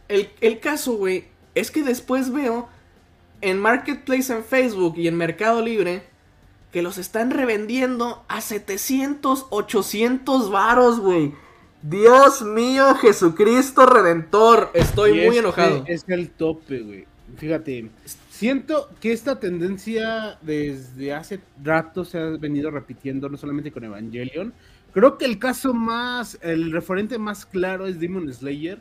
[0.08, 2.68] El, el caso, güey, es que después veo
[3.42, 6.04] en Marketplace en Facebook y en Mercado Libre
[6.72, 11.34] que los están revendiendo a 700, 800 varos, güey.
[11.82, 14.72] Dios mío, Jesucristo Redentor.
[14.74, 15.84] Estoy Y muy este enojado.
[15.88, 17.06] Es el tope, güey.
[17.38, 17.90] Fíjate,
[18.30, 24.54] siento que esta tendencia desde hace rato se ha venido repitiendo, no solamente con Evangelion.
[24.94, 28.80] Creo que el caso más, el referente más claro es Demon Slayer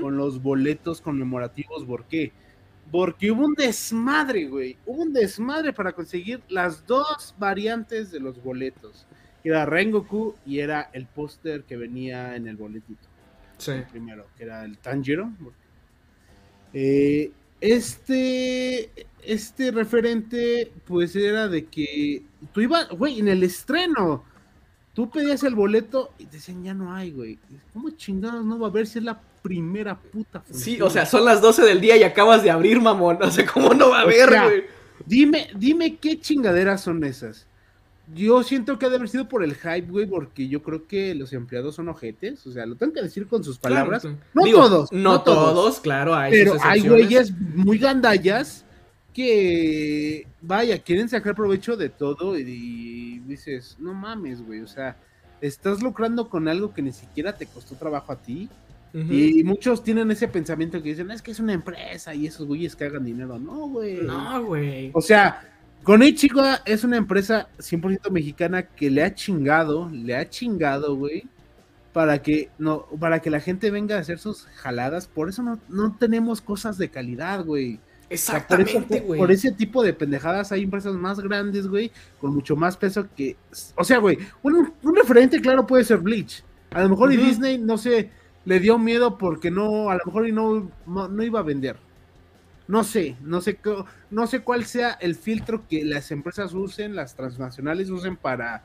[0.00, 1.84] con los boletos conmemorativos.
[1.84, 2.32] ¿Por qué?
[2.90, 4.76] Porque hubo un desmadre, güey.
[4.86, 9.06] Hubo un desmadre para conseguir las dos variantes de los boletos.
[9.42, 13.08] Era Rengoku y era el póster que venía en el boletito
[13.58, 13.72] Sí.
[13.72, 15.30] el primero, que era el Tanjiro.
[16.72, 17.30] Eh,
[17.64, 18.90] este,
[19.22, 22.22] este referente, pues era de que
[22.52, 24.22] tú ibas, güey, en el estreno,
[24.92, 27.38] tú pedías el boleto y te decían, ya no hay, güey.
[27.72, 30.82] ¿Cómo chingados no va a haber si es la primera puta Sí, función?
[30.88, 33.22] o sea, son las 12 del día y acabas de abrir, mamón.
[33.22, 34.64] O sea, ¿cómo no va a haber, güey?
[35.06, 37.46] Dime, dime qué chingaderas son esas.
[38.14, 41.14] Yo siento que ha de haber sido por el hype, güey, porque yo creo que
[41.14, 42.46] los empleados son ojetes.
[42.46, 44.02] O sea, lo tengo que decir con sus palabras.
[44.02, 45.80] Claro, No digo, todos, No, no todos, todos.
[45.80, 48.64] claro, hay Pero hay güeyes muy gandallas
[49.14, 54.96] que, vaya, quieren sacar provecho de todo y, y dices, no mames, güey, o sea,
[55.40, 58.48] estás lucrando con algo que ni siquiera te costó trabajo a ti.
[59.10, 62.76] Y muchos tienen ese pensamiento que dicen, es que es una empresa y esos güeyes
[62.76, 63.40] que hagan dinero.
[63.40, 64.02] No, güey.
[64.02, 64.92] No, güey.
[64.94, 65.42] O sea,
[65.84, 71.24] con Ichigo es una empresa 100% mexicana que le ha chingado, le ha chingado, güey,
[71.92, 75.60] para que no para que la gente venga a hacer sus jaladas, por eso no,
[75.68, 77.78] no tenemos cosas de calidad, güey.
[78.12, 79.18] O sea, por, eso- Exactamente, por- güey.
[79.20, 83.36] por ese tipo de pendejadas hay empresas más grandes, güey, con mucho más peso que
[83.76, 86.42] o sea, güey, un, un referente claro puede ser Bleach.
[86.72, 87.16] A lo mejor y.
[87.16, 88.10] Disney no sé,
[88.44, 91.76] le dio miedo porque no a lo mejor y no no, no iba a vender.
[92.66, 93.58] No sé, no sé,
[94.10, 98.64] no sé cuál sea el filtro que las empresas usen, las transnacionales usen para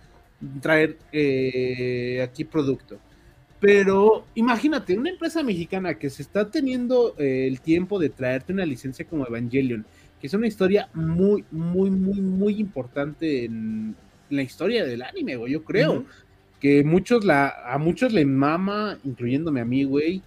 [0.62, 2.98] traer eh, aquí producto.
[3.60, 8.66] Pero imagínate, una empresa mexicana que se está teniendo eh, el tiempo de traerte una
[8.66, 9.86] licencia como Evangelion,
[10.22, 13.96] que es una historia muy, muy, muy, muy importante en
[14.30, 16.06] la historia del anime, güey, yo creo.
[16.62, 20.22] Que muchos la, a muchos le mama, incluyéndome a mí, güey,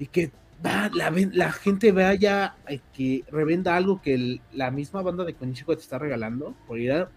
[0.00, 0.32] y que
[0.64, 2.54] va, la, la gente vaya
[2.92, 6.92] que revenda algo que el- la misma banda de Konichiwa te está regalando por ir
[6.92, 7.08] a,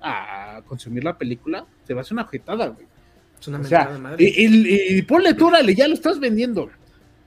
[0.57, 2.85] a consumir la película, te va a hacer una objetada, güey.
[3.39, 4.23] Es una O sea, de madre.
[4.23, 6.69] y, y- y ponle tú, órale, ya lo estás vendiendo.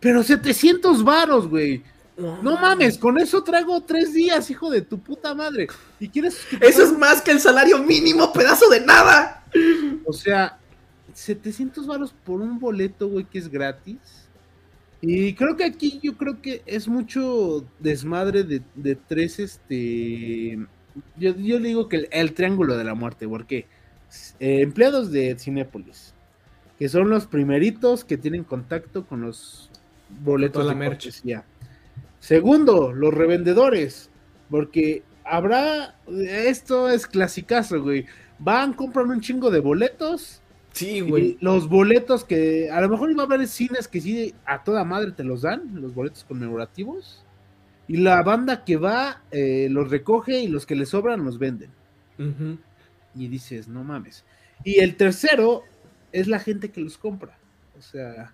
[0.00, 1.82] Pero 700 varos, güey.
[2.16, 5.68] No mames, con eso traigo tres días, hijo de tu puta madre.
[5.98, 9.42] ¿Y quieres Eso es más que el salario mínimo, pedazo de nada.
[10.04, 10.58] O sea,
[11.14, 13.96] 700 varos por un boleto, güey, que es gratis.
[15.02, 20.58] Y creo que aquí yo creo que es mucho desmadre de, de tres, este...
[21.16, 23.66] Yo, yo le digo que el, el triángulo de la muerte, porque
[24.40, 26.14] eh, empleados de Cinépolis,
[26.78, 29.70] que son los primeritos que tienen contacto con los
[30.24, 31.44] boletos de la.
[32.18, 34.10] Segundo, los revendedores,
[34.50, 38.06] porque habrá, esto es clasicazo, güey.
[38.38, 40.39] Van, compran un chingo de boletos.
[40.72, 41.36] Sí, güey.
[41.40, 45.12] Los boletos que a lo mejor iba a haber cines que sí a toda madre
[45.12, 47.24] te los dan, los boletos conmemorativos.
[47.88, 51.70] Y la banda que va eh, los recoge y los que le sobran los venden.
[53.14, 54.24] Y dices, no mames.
[54.62, 55.64] Y el tercero
[56.12, 57.36] es la gente que los compra.
[57.76, 58.32] O sea,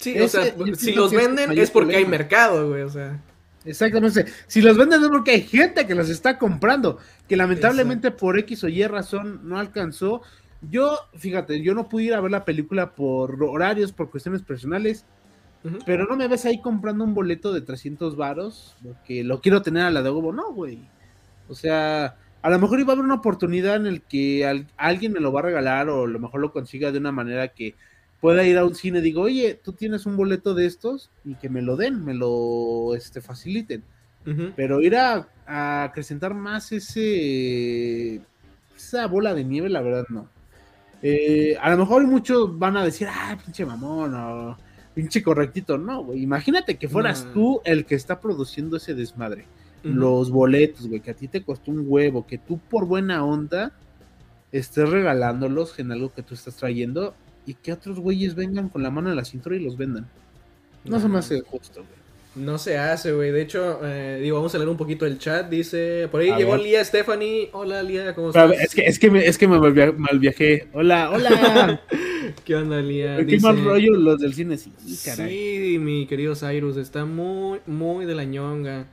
[0.00, 3.20] Sí, o sea, si los venden es porque hay mercado, güey, o sea.
[3.66, 4.24] exactamente.
[4.46, 6.98] Si los venden es porque hay gente que los está comprando.
[7.28, 10.22] Que lamentablemente por X o Y razón no alcanzó.
[10.62, 15.04] Yo, fíjate, yo no pude ir a ver la película por horarios, por cuestiones personales.
[15.84, 19.82] Pero no me ves ahí comprando un boleto de 300 varos porque lo quiero tener
[19.82, 20.32] a la de huevo.
[20.32, 20.78] No, güey.
[21.48, 25.20] O sea, a lo mejor iba a haber una oportunidad en el que alguien me
[25.20, 27.74] lo va a regalar o a lo mejor lo consiga de una manera que
[28.20, 31.34] pueda ir a un cine y digo, oye, tú tienes un boleto de estos y
[31.34, 33.82] que me lo den, me lo este, faciliten.
[34.54, 38.20] Pero ir a, a, acrecentar más ese
[38.76, 40.28] esa bola de nieve, la verdad no.
[41.02, 44.56] Eh, a lo mejor muchos van a decir, ah, pinche mamón, o
[44.94, 45.78] pinche correctito.
[45.78, 46.22] No, güey.
[46.22, 49.46] Imagínate que fueras tú el que está produciendo ese desmadre.
[49.82, 53.72] Los boletos, güey, que a ti te costó un huevo, que tú por buena onda
[54.52, 57.14] estés regalándolos en algo que tú estás trayendo
[57.46, 60.06] y que otros güeyes vengan con la mano en la cintura y los vendan.
[60.84, 61.99] No, se me hace justo, güey.
[62.34, 63.32] No se hace, güey.
[63.32, 65.48] De hecho, eh, digo, vamos a leer un poquito el chat.
[65.48, 67.50] Dice, por ahí llegó Lía Stephanie.
[67.52, 68.52] Hola, Lía, ¿cómo estás?
[68.52, 70.68] es que, es que, me, es que me mal viajé.
[70.72, 71.80] Hola, hola.
[72.44, 73.24] ¿Qué onda, Lía?
[73.26, 74.56] ¿Qué mal rollo los del cine?
[74.56, 74.72] Sí,
[75.04, 75.28] caray.
[75.28, 78.86] Sí, mi querido Cyrus, está muy, muy de la ñonga.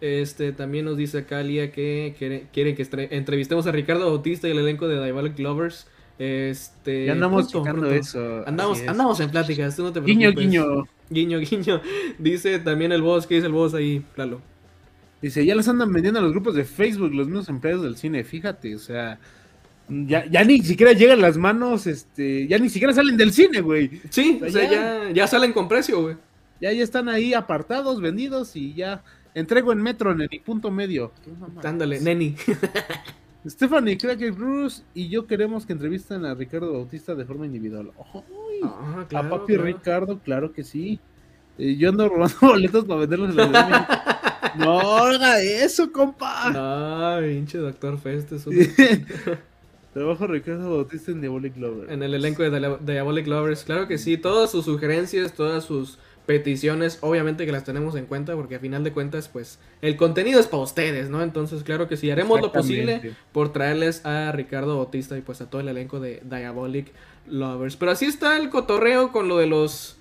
[0.00, 4.52] Este, también nos dice acá Lía que quiere, quiere que entrevistemos a Ricardo Bautista y
[4.52, 5.88] el elenco de Diabolic Lovers.
[6.18, 8.44] Este, ya andamos tocando eso.
[8.46, 10.16] Andamos, andamos en pláticas, tú no te preocupes.
[10.16, 10.88] Guiño, guiño.
[11.10, 11.80] Guiño, guiño.
[12.18, 14.04] Dice también el boss, ¿qué dice el boss ahí?
[14.14, 14.40] Claro.
[15.20, 18.24] Dice, ya las andan vendiendo a los grupos de Facebook, los mismos empleados del cine,
[18.24, 19.18] fíjate, o sea,
[19.88, 24.02] ya, ya ni siquiera llegan las manos, este, ya ni siquiera salen del cine, güey.
[24.10, 26.16] Sí, o sea, ya, ya, salen con precio, güey.
[26.60, 29.02] Ya, ya están ahí apartados, vendidos y ya
[29.34, 31.12] entrego en metro, en el punto medio.
[31.62, 32.36] Dándole, neni.
[33.46, 37.90] Stephanie Cracker Bruce y yo queremos que entrevisten a Ricardo Bautista de forma individual.
[38.62, 40.98] Ah, a papi Ricardo, claro que sí.
[41.58, 46.50] Eh, yo ando robando boletos para venderlos en la No haga eso, compa.
[46.50, 48.32] No, pinche Doctor Fest.
[49.92, 51.92] Trabajo Ricardo Bautista en Diabolic Lovers.
[51.92, 54.16] En el elenco de Diabolic Lovers, claro que sí.
[54.16, 58.82] Todas sus sugerencias, todas sus peticiones, obviamente que las tenemos en cuenta porque a final
[58.82, 61.22] de cuentas, pues el contenido es para ustedes, ¿no?
[61.22, 65.50] Entonces, claro que sí, haremos lo posible por traerles a Ricardo Bautista y pues a
[65.50, 66.92] todo el elenco de Diabolic
[67.28, 67.76] Lovers.
[67.76, 69.98] Pero así está el cotorreo con lo de los,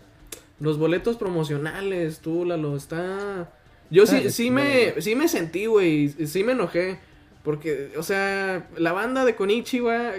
[0.59, 3.51] los boletos promocionales, tú, Lalo, está...
[3.89, 6.97] Yo sí, sí, me, sí me sentí, güey, sí me enojé.
[7.43, 10.13] Porque, o sea, la banda de Konichiwa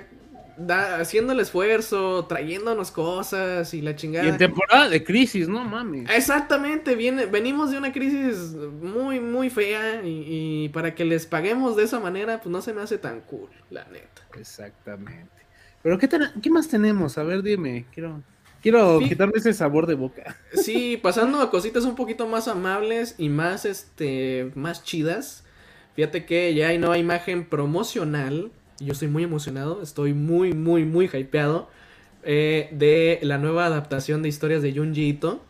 [0.68, 4.26] haciendo el esfuerzo, trayéndonos cosas y la chingada.
[4.26, 6.08] Y en temporada de crisis, no mames.
[6.10, 11.84] Exactamente, viene, venimos de una crisis muy, muy fea y, para que les paguemos de
[11.84, 14.22] esa manera, pues no se me hace tan cool, la neta.
[14.38, 15.30] Exactamente.
[15.82, 16.08] Pero ¿qué,
[16.42, 17.18] qué más tenemos?
[17.18, 18.22] A ver, dime, quiero...
[18.62, 20.38] Quiero quitarme ese sabor de boca.
[20.54, 25.44] Sí, pasando a cositas un poquito más amables y más, este, más chidas.
[25.94, 31.06] Fíjate que ya hay nueva imagen promocional yo estoy muy emocionado, estoy muy, muy, muy
[31.06, 31.68] hypeado
[32.22, 35.42] eh, de la nueva adaptación de historias de Junji Ito.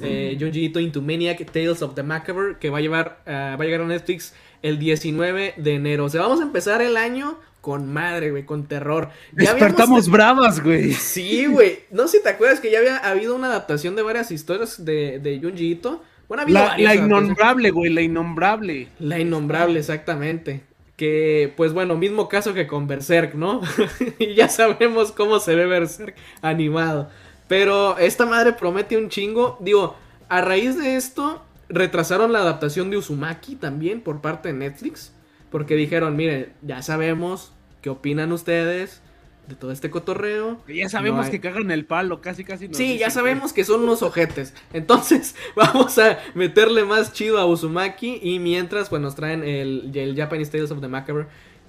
[0.00, 0.40] Eh, mm.
[0.40, 3.64] Junji Ito Into Maniac Tales of the Macabre, que va a, llevar, uh, va a
[3.64, 6.04] llegar a Netflix el 19 de enero.
[6.04, 9.10] O sea, vamos a empezar el año con madre, güey, con terror.
[9.32, 10.92] Ya Despertamos bravas, güey.
[10.92, 11.80] Sí, güey.
[11.90, 15.18] No sé si te acuerdas que ya había habido una adaptación de varias historias de,
[15.18, 16.02] de Junji Ito.
[16.28, 18.88] Bueno, la, la innombrable, güey, la innombrable.
[18.98, 20.62] La innombrable, exactamente.
[20.98, 23.62] Que, pues bueno, mismo caso que con Berserk, ¿no?
[24.18, 27.08] y ya sabemos cómo se ve Berserk animado.
[27.46, 29.56] Pero esta madre promete un chingo.
[29.60, 29.96] Digo,
[30.28, 35.14] a raíz de esto, retrasaron la adaptación de Uzumaki también por parte de Netflix.
[35.50, 39.00] Porque dijeron, miren, ya sabemos qué opinan ustedes
[39.48, 40.60] de todo este cotorreo.
[40.68, 42.68] Ya sabemos que cagan el palo, casi casi.
[42.72, 43.64] sí, ya sabemos que...
[43.64, 44.54] son unos ojetes.
[44.72, 48.20] Entonces, vamos a meterle más chido a Uzumaki.
[48.22, 51.26] Y mientras, pues nos traen el, el Japanese Tales of the Macabre.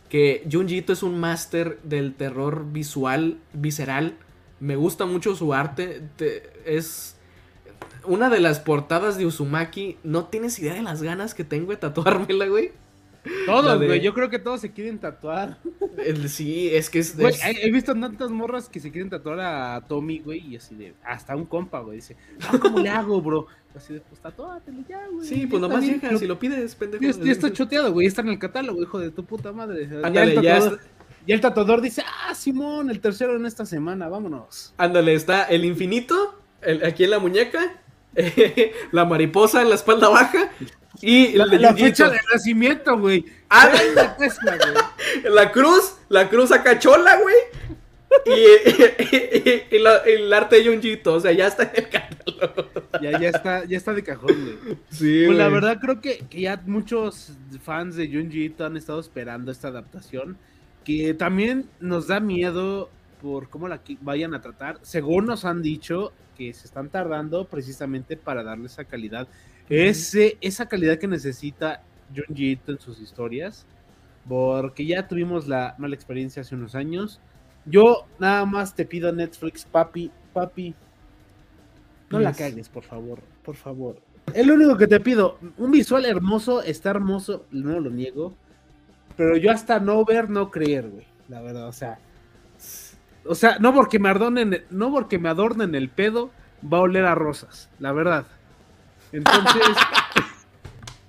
[0.09, 4.15] Que Junji es un máster del terror visual, visceral.
[4.59, 6.01] Me gusta mucho su arte.
[6.65, 7.15] es
[8.03, 9.97] una de las portadas de Uzumaki.
[10.03, 12.71] No tienes idea de las ganas que tengo de tatuármela, güey.
[13.45, 14.01] Todos, güey.
[14.01, 15.57] Yo creo que todos se quieren tatuar.
[16.27, 17.15] sí, es que es.
[17.43, 20.93] he visto tantas morras que se quieren tatuar a Tommy, güey, y así de.
[21.03, 21.97] Hasta un compa, güey.
[21.97, 23.47] Dice, ah, ¿cómo le hago, bro?
[23.75, 25.27] Así de, pues tatúatelo ya, güey.
[25.27, 27.03] Sí, pues nomás llega, si lo pides, pendejo.
[27.03, 28.07] Ya, está choteado, güey.
[28.07, 29.87] Está en el catálogo, hijo de tu puta madre.
[30.03, 30.79] Ándale, ya, el tatuador,
[31.27, 34.73] ya, el tatuador dice, ah, Simón, el tercero en esta semana, vámonos.
[34.77, 37.79] Ándale, está el infinito, el, aquí en la muñeca,
[38.91, 40.51] la mariposa en la espalda baja
[41.01, 43.25] y la, fecha de nacimiento, güey.
[43.49, 43.71] Ah,
[45.23, 47.35] la, cruz, la cruz acá chola, güey.
[48.25, 52.69] Y, el arte de Junjito, o sea, ya está en el catálogo.
[53.01, 54.77] Ya, ya, está, ya está de cajón, güey.
[54.89, 57.33] Sí, pues la verdad creo que, que, ya muchos
[57.63, 60.37] fans de Junjito han estado esperando esta adaptación.
[60.83, 62.89] Que también nos da miedo
[63.21, 64.79] por cómo la vayan a tratar.
[64.81, 69.27] Según nos han dicho que se están tardando precisamente para darle esa calidad
[69.69, 71.83] ese, esa calidad que necesita
[72.15, 73.65] Junji Ito en sus historias.
[74.27, 77.19] porque ya tuvimos la mala experiencia hace unos años.
[77.65, 80.75] Yo nada más te pido Netflix, papi, papi,
[82.09, 84.01] no la cagues, por favor, por favor.
[84.33, 85.37] Es lo único que te pido.
[85.57, 88.33] Un visual hermoso, está hermoso, no lo niego.
[89.15, 91.05] Pero yo hasta no ver, no creer, güey.
[91.27, 91.99] La verdad, o sea.
[93.25, 97.05] O sea, no porque me adornen, no porque me adornen el pedo, va a oler
[97.05, 98.25] a rosas, la verdad.
[99.11, 99.61] Entonces.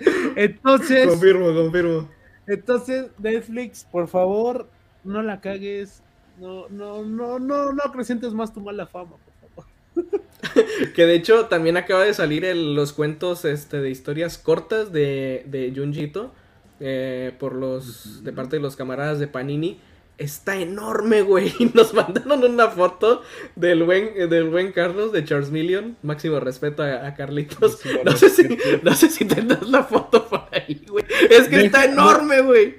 [0.36, 1.08] entonces.
[1.08, 2.08] Confirmo, confirmo.
[2.46, 4.68] Entonces, Netflix, por favor,
[5.04, 6.02] no la cagues.
[6.38, 9.70] No, no, no, no, no acrecentes más tu mala fama, por favor.
[10.94, 15.72] que de hecho también acaba de salir los cuentos este, de historias cortas de, de
[15.74, 16.32] Junjito
[16.80, 19.78] eh, por los de parte de los camaradas de Panini.
[20.20, 21.54] Está enorme, güey.
[21.74, 23.22] Nos mandaron una foto
[23.56, 25.96] del buen, del buen Carlos de Charles Million.
[26.02, 27.80] Máximo respeto a, Carlitos.
[28.04, 31.06] No sé, si, no sé si tendrás la foto por ahí, güey.
[31.30, 32.74] Es que está enorme, güey.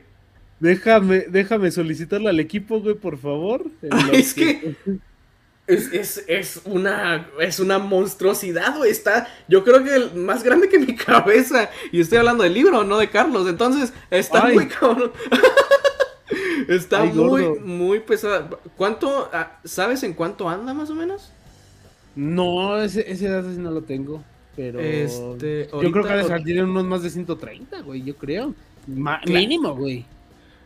[0.60, 3.66] Déjame, déjame solicitarle al equipo, güey, por favor.
[4.14, 4.76] es que
[5.66, 8.92] es, es, una, es una monstruosidad, güey.
[8.92, 11.72] Está, yo creo que más grande que mi cabeza.
[11.92, 13.50] Y estoy hablando del libro, no de Carlos.
[13.50, 15.12] Entonces, está muy cabrón.
[16.68, 18.49] Está muy, muy pesada.
[18.78, 21.32] ¿Cuánto, ah, sabes en cuánto anda más o menos?
[22.16, 24.24] No, ese, ese dato sí no lo tengo.
[24.55, 28.53] Pero este, yo creo que a salir unos más de 130, güey, yo creo.
[29.26, 30.05] mínimo, güey.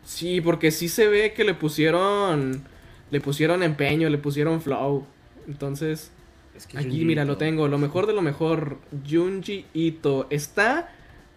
[0.03, 2.63] Sí, porque sí se ve que le pusieron
[3.11, 5.05] le pusieron empeño, le pusieron flow.
[5.47, 6.11] Entonces,
[6.75, 7.67] aquí mira, lo tengo.
[7.67, 8.79] Lo mejor de lo mejor,
[9.09, 10.27] Junji Ito.
[10.29, 10.91] Está,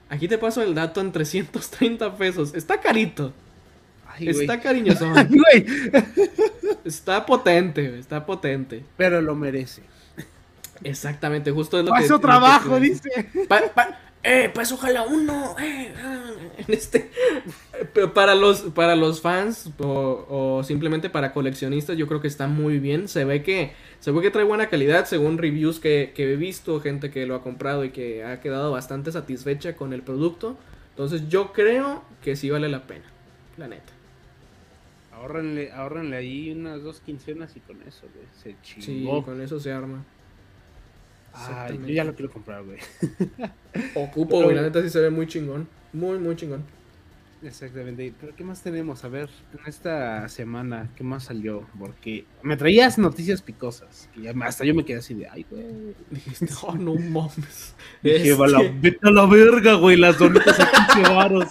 [0.08, 2.54] aquí te paso el dato en 330 pesos.
[2.54, 3.32] Está carito.
[4.20, 5.12] Está cariñoso.
[6.84, 8.84] está potente, está potente.
[8.96, 9.82] Pero lo merece.
[10.84, 12.18] Exactamente, justo es lo que...
[12.20, 13.10] trabajo, dice
[14.24, 16.32] eh, pues ojalá uno, eh, ah,
[16.66, 17.10] este,
[18.14, 23.06] para los, para los fans o, simplemente para coleccionistas, yo creo que está muy bien.
[23.06, 27.10] Se ve que, se ve que trae buena calidad según reviews que, he visto, gente
[27.10, 30.58] que lo ha comprado y que ha quedado bastante satisfecha con el producto.
[30.90, 33.04] Entonces yo creo que sí vale la pena,
[33.56, 33.92] la neta.
[35.18, 38.06] Ahorrenle, ahí unas dos quincenas y con eso,
[38.42, 40.04] Se Sí, con eso se arma
[41.70, 42.78] yo ya lo quiero comprar, güey.
[43.94, 44.56] Ocupo, güey.
[44.56, 45.68] La neta sí se ve muy chingón.
[45.92, 46.64] Muy, muy chingón.
[47.42, 48.12] Exactamente.
[48.20, 49.04] Pero ¿qué más tenemos?
[49.04, 51.66] A ver, en esta semana, ¿qué más salió?
[51.78, 54.08] Porque me traías noticias picosas.
[54.14, 55.64] Que hasta yo me quedé así de, ay, güey.
[56.10, 57.74] Dijiste, oh, no mames.
[58.02, 58.78] Dije, este...
[58.80, 59.96] vete a la verga, güey.
[59.96, 61.46] Las donitas a 15 varos.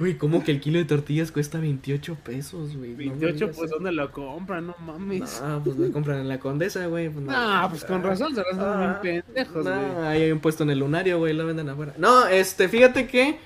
[0.00, 2.94] Güey, ¿cómo que el kilo de tortillas cuesta 28 pesos, güey?
[2.94, 4.68] 28, pues ¿dónde lo compran?
[4.68, 5.42] No mames.
[5.44, 7.10] Ah, pues lo compran en la Condesa, güey.
[7.10, 9.74] Pues, no, pues con razón, se las bien pendejos, güey.
[9.74, 11.92] No, ahí hay un puesto en el lunario, güey, lo venden afuera.
[11.98, 13.36] No, este, fíjate que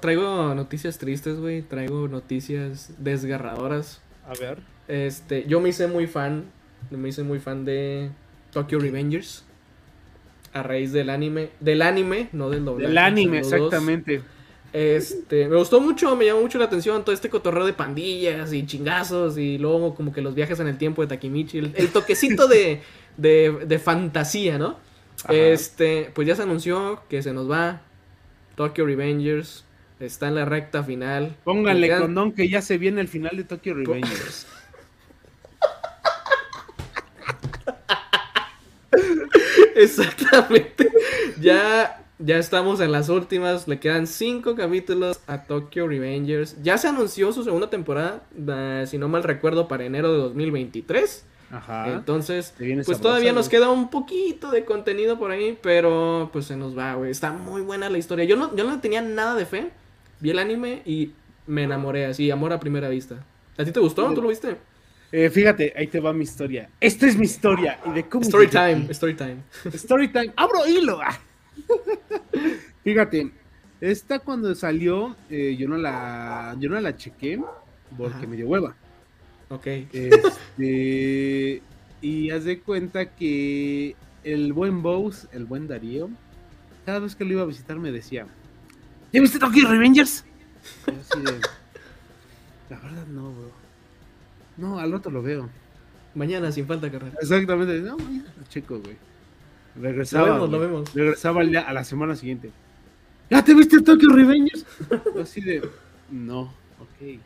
[0.00, 1.62] traigo noticias tristes, güey.
[1.62, 4.02] Traigo noticias desgarradoras.
[4.26, 4.58] A ver.
[4.88, 6.46] Este, yo me hice muy fan,
[6.90, 8.10] me hice muy fan de
[8.52, 9.44] Tokyo Revengers.
[10.52, 12.88] A raíz del anime, del anime, no del doblaje.
[12.88, 14.22] Del anime, exactamente.
[14.72, 18.66] Este, me gustó mucho, me llamó mucho la atención todo este cotorreo de pandillas y
[18.66, 22.82] chingazos y luego como que los viajes en el tiempo de Takemichi, el, toquecito de,
[23.16, 24.76] de, fantasía, ¿no?
[25.28, 27.80] Este, pues ya se anunció que se nos va
[28.56, 29.64] Tokyo Revengers,
[30.00, 31.34] está en la recta final.
[31.44, 34.46] Pónganle condón que ya se viene el final de Tokyo Revengers.
[39.74, 40.90] Exactamente.
[41.40, 46.56] Ya ya estamos en las últimas, le quedan cinco capítulos a Tokyo Revengers.
[46.62, 51.24] Ya se anunció su segunda temporada, eh, si no mal recuerdo, para enero de 2023.
[51.50, 51.94] Ajá.
[51.94, 52.54] Entonces,
[52.84, 56.94] pues todavía nos queda un poquito de contenido por ahí, pero pues se nos va,
[56.94, 57.10] güey.
[57.10, 58.24] Está muy buena la historia.
[58.24, 59.70] Yo no, yo no tenía nada de fe.
[60.20, 61.12] Vi el anime y
[61.46, 63.24] me enamoré así, amor a primera vista.
[63.56, 64.12] ¿A ti te gustó?
[64.12, 64.56] ¿Tú lo viste?
[65.10, 66.68] Eh, fíjate, ahí te va mi historia.
[66.80, 67.80] Esta es mi historia.
[67.86, 69.38] Y de cómo story time, story time.
[69.72, 70.32] Story time.
[70.36, 71.00] Abro hilo.
[72.84, 73.32] Fíjate,
[73.80, 77.40] esta cuando salió, eh, yo no la, yo no la chequé
[77.96, 78.74] porque me dio hueva.
[79.50, 79.66] Ok.
[79.92, 81.62] Este,
[82.00, 86.10] y haz de cuenta que el buen Bose, el buen Darío,
[86.84, 88.26] cada vez que lo iba a visitar me decía,
[89.12, 90.24] ¿ya viste Tokyo Revengers?
[92.68, 93.52] la verdad no, bro.
[94.56, 95.48] No, al otro lo veo.
[96.14, 97.14] Mañana sin falta carrera.
[97.20, 98.96] Exactamente, no, mañana lo checo, güey.
[99.80, 100.38] Regresaba.
[100.38, 102.50] Lo vemos, Regresaba a la semana siguiente.
[103.30, 104.64] ¿Ya te viste Tokyo Revengers?
[105.22, 105.68] Así de.
[106.10, 106.42] No,
[106.80, 107.18] ok.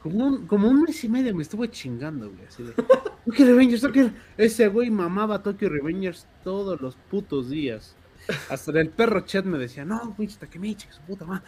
[0.00, 2.46] Como un, como un mes y medio me estuve chingando, güey.
[2.46, 2.72] Así de.
[3.26, 4.10] Tokyo Revengers, Tokyo.
[4.36, 7.96] Ese güey mamaba Tokyo Revengers todos los putos días.
[8.48, 11.42] Hasta el perro chat me decía, no, pinche Takemichi, que su puta madre.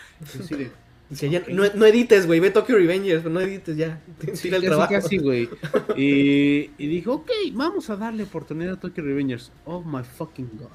[1.50, 4.00] No, edites, güey, ve Tokyo Revengers, no edites ya.
[4.32, 4.92] Sí, el trabajo.
[4.92, 5.48] casi, güey.
[5.96, 9.52] Y, y dijo, ok, vamos a darle oportunidad a Tokyo Revengers.
[9.64, 10.68] Oh my fucking god.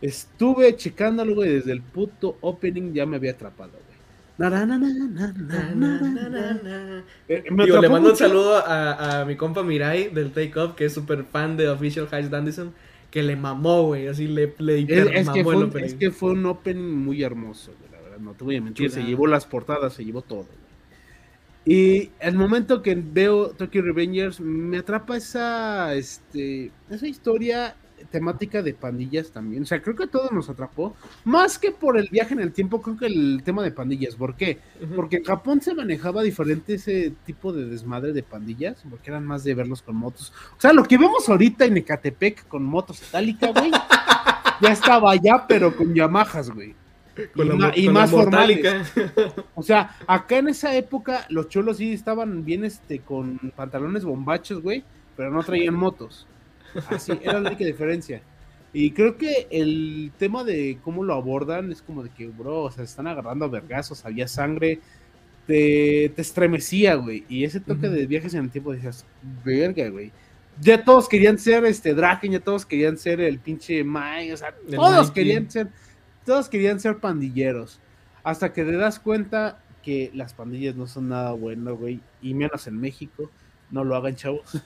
[0.00, 4.50] Estuve checándolo, güey, desde el puto opening ya me había atrapado, güey.
[7.80, 11.24] le mando un saludo a, a, mi compa Mirai del Take Off, que es súper
[11.24, 12.74] fan de Official High Dandison,
[13.10, 16.46] que le mamó, güey, así le, le es, que fue, el Es que fue un
[16.46, 17.93] opening muy hermoso, güey,
[18.24, 20.46] no te voy a mentir, se llevó las portadas, se llevó todo.
[21.64, 27.74] Y el momento que veo Tokyo Revengers, me atrapa esa, este, esa historia
[28.10, 29.62] temática de pandillas también.
[29.62, 30.94] O sea, creo que todo nos atrapó.
[31.24, 34.14] Más que por el viaje en el tiempo, creo que el tema de pandillas.
[34.14, 34.58] ¿Por qué?
[34.94, 39.44] Porque en Japón se manejaba diferente ese tipo de desmadre de pandillas, porque eran más
[39.44, 40.32] de verlos con motos.
[40.56, 43.70] O sea, lo que vemos ahorita en Ecatepec con motos itálica, güey,
[44.60, 46.74] ya estaba allá, pero con Yamahas, güey.
[47.76, 48.92] Y, más formales.
[49.54, 54.62] O sea, acá en esa época los cholos sí estaban bien este con pantalones bombachos,
[54.62, 54.84] güey,
[55.16, 56.26] pero no traían motos.
[56.88, 58.20] Así, era la única diferencia.
[58.72, 62.70] Y creo que el tema de cómo lo abordan es como de que, bro, o
[62.70, 64.80] sea, se están agarrando a vergazos, había sangre,
[65.46, 67.24] te, te estremecía, güey.
[67.28, 69.06] Y ese toque de viajes en el tiempo decías,
[69.44, 70.10] verga, güey.
[70.60, 74.54] Ya todos querían ser este Draken, ya todos querían ser el pinche Mai, o sea,
[74.70, 75.68] todos querían ser,
[76.24, 77.80] todos querían ser pandilleros.
[78.22, 82.00] Hasta que te das cuenta que las pandillas no son nada bueno, güey.
[82.22, 83.30] Y menos en México.
[83.70, 84.62] No lo hagan, chavos.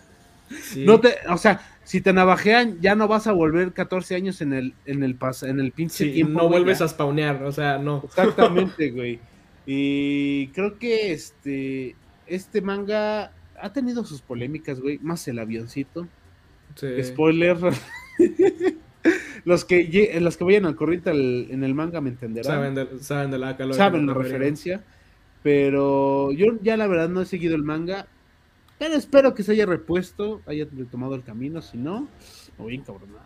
[0.76, 4.52] No te, o sea, si te navajean, ya no vas a volver 14 años en
[4.52, 6.40] el, en el, pas, en el pinche tiempo.
[6.40, 8.02] No vuelves a spawnear, o sea, no.
[8.04, 9.20] Exactamente, güey.
[9.66, 11.96] Y creo que este,
[12.26, 14.98] este manga ha tenido sus polémicas, güey.
[14.98, 16.08] Más el avioncito.
[17.02, 17.58] Spoiler.
[19.48, 22.52] los que los que vayan al corriente en el manga me entenderán.
[22.52, 23.74] Saben de, saben de la calor.
[23.74, 24.84] Saben la referencia.
[25.42, 28.06] Pero yo ya la verdad no he seguido el manga.
[28.78, 32.08] Pero espero que se haya repuesto, haya retomado el camino, si no,
[32.58, 33.24] muy encabronado.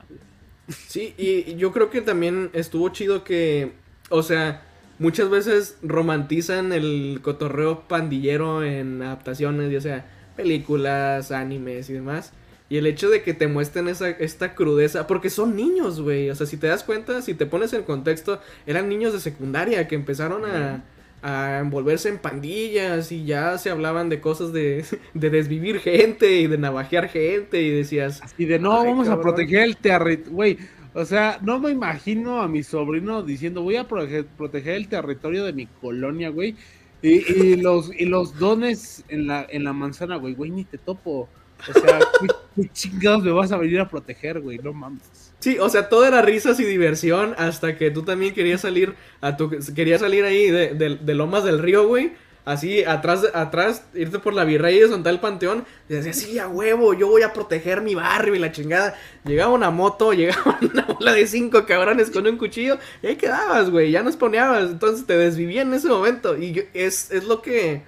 [0.69, 3.73] Sí, y yo creo que también estuvo chido que,
[4.09, 4.63] o sea,
[5.01, 10.07] muchas veces romantizan el cotorreo pandillero en adaptaciones, ya sea
[10.37, 12.33] películas, animes y demás.
[12.73, 16.31] Y el hecho de que te muestren esa, esta crudeza, porque son niños, güey.
[16.31, 19.87] O sea, si te das cuenta, si te pones en contexto, eran niños de secundaria
[19.87, 20.83] que empezaron a,
[21.21, 26.47] a envolverse en pandillas y ya se hablaban de cosas de, de desvivir gente y
[26.47, 28.23] de navajear gente y decías...
[28.39, 30.59] Y de no, vamos a proteger el territorio, güey.
[30.95, 35.53] O sea, no me imagino a mi sobrino diciendo voy a proteger, el territorio de
[35.53, 36.57] mi colonia, güey.
[37.03, 40.79] Y, y, los, y los dones en la, en la manzana, güey, güey, ni te
[40.79, 41.29] topo.
[41.69, 42.01] O sea,
[42.57, 44.59] ¿qué, chingados me vas a venir a proteger, güey?
[44.59, 45.03] No mames.
[45.39, 49.37] Sí, o sea, todo era risas y diversión hasta que tú también querías salir a
[49.37, 52.13] tu, querías salir ahí de, Lomas del Río, güey.
[52.45, 55.65] Así, atrás, atrás, irte por la virrey de Sontal Panteón.
[55.89, 58.95] Y decías, sí, a huevo, yo voy a proteger mi barrio y la chingada.
[59.25, 62.79] Llegaba una moto, llegaba una bola de cinco cabrones con un cuchillo.
[63.03, 64.71] Y ahí quedabas, güey, ya no poneabas.
[64.71, 66.37] Entonces te desvivías en ese momento.
[66.37, 67.83] Y es, es lo que,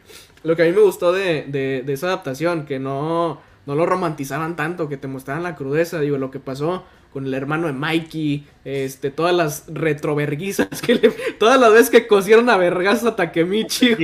[0.44, 1.44] lo que a mí me gustó de,
[1.84, 6.18] de esa adaptación, que no no lo romantizaban tanto, que te mostraran la crudeza, digo,
[6.18, 11.60] lo que pasó con el hermano de Mikey, este, todas las retroverguizas que le, todas
[11.60, 13.94] las veces que cosieron a vergas a Takemichi,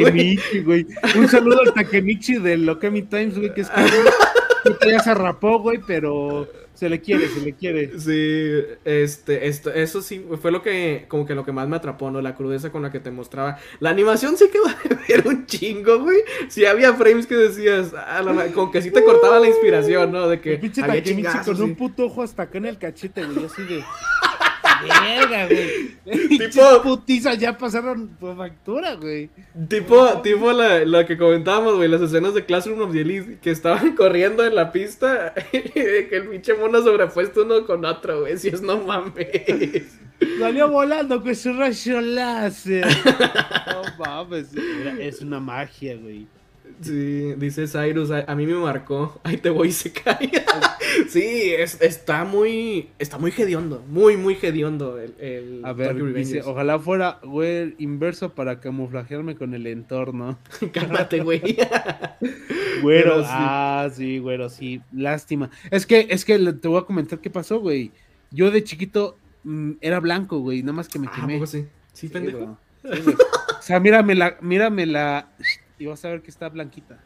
[0.63, 0.87] güey.
[1.17, 3.71] Un saludo al Takemichi de Lokami Times, güey, que es
[4.81, 6.49] que ya se rapó, güey, pero
[6.81, 7.91] se le quiere, se le quiere.
[8.01, 8.53] Sí,
[8.87, 12.23] este, esto, eso sí, fue lo que, como que lo que más me atrapó, ¿no?
[12.23, 13.59] La crudeza con la que te mostraba.
[13.81, 16.21] La animación sí quedó de ver un chingo, güey.
[16.49, 18.23] Sí había frames que decías, ah,
[18.55, 20.27] como que sí te cortaba la inspiración, ¿no?
[20.27, 20.55] De que.
[20.55, 23.85] El pinche había con un puto ojo hasta acá en el cachete, güey, así de.
[24.83, 26.39] Verga, güey.
[26.39, 26.83] Tipo.
[26.83, 29.31] putizas ya pasaron por factura, güey.
[29.69, 33.51] Tipo, tipo la, la que comentábamos, güey, las escenas de Classroom of the Elite que
[33.51, 38.39] estaban corriendo en la pista y que el pinche mono sobrepuesto uno con otro, güey.
[38.39, 39.99] Si es no mames.
[40.39, 42.87] Salió volando con su rayo láser.
[43.67, 44.49] No mames.
[44.99, 46.27] es una magia, güey.
[46.81, 49.21] Sí, dice Cyrus, a, mí me marcó.
[49.25, 50.31] Ahí te voy y se cae.
[51.09, 52.89] sí, está muy.
[52.99, 53.85] Está muy hediondo.
[53.89, 55.63] Muy, muy hediondo el.
[55.65, 60.39] a ver, dice, ojalá fuera güey inverso para camuflajearme con el entorno.
[60.73, 61.59] Cálmate, güey.
[62.83, 64.81] güero, ah, sí, güero, sí.
[64.93, 65.51] Lástima.
[65.71, 67.93] Es que, es que te voy a comentar qué pasó, güey.
[68.31, 70.63] Yo de chiquito mm, era blanco, güey.
[70.63, 71.47] Nada más que me ah, quemé.
[71.47, 71.67] sí?
[71.93, 72.57] Sí, pendejo.
[72.85, 75.29] o sea, mírame la, mírame la
[75.81, 77.01] y vas a ver que está blanquita.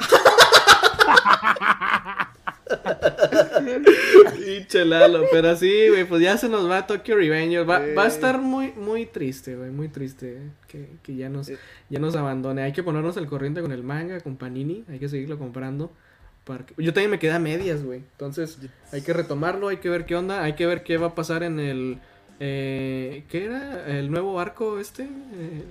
[4.37, 7.69] Pinche Lalo, pero sí, güey, pues ya se nos va Tokyo Revenger.
[7.69, 11.51] Va, va a estar muy, muy triste, güey, muy triste que, que ya, nos,
[11.89, 12.63] ya nos abandone.
[12.63, 15.93] Hay que ponernos al corriente con el manga, con Panini, hay que seguirlo comprando.
[16.77, 18.01] Yo también me quedé a medias, güey.
[18.01, 18.59] Entonces,
[18.93, 21.43] hay que retomarlo, hay que ver qué onda, hay que ver qué va a pasar
[21.43, 22.01] en el...
[22.41, 23.87] Eh, ¿Qué era?
[23.87, 25.09] ¿El nuevo arco este?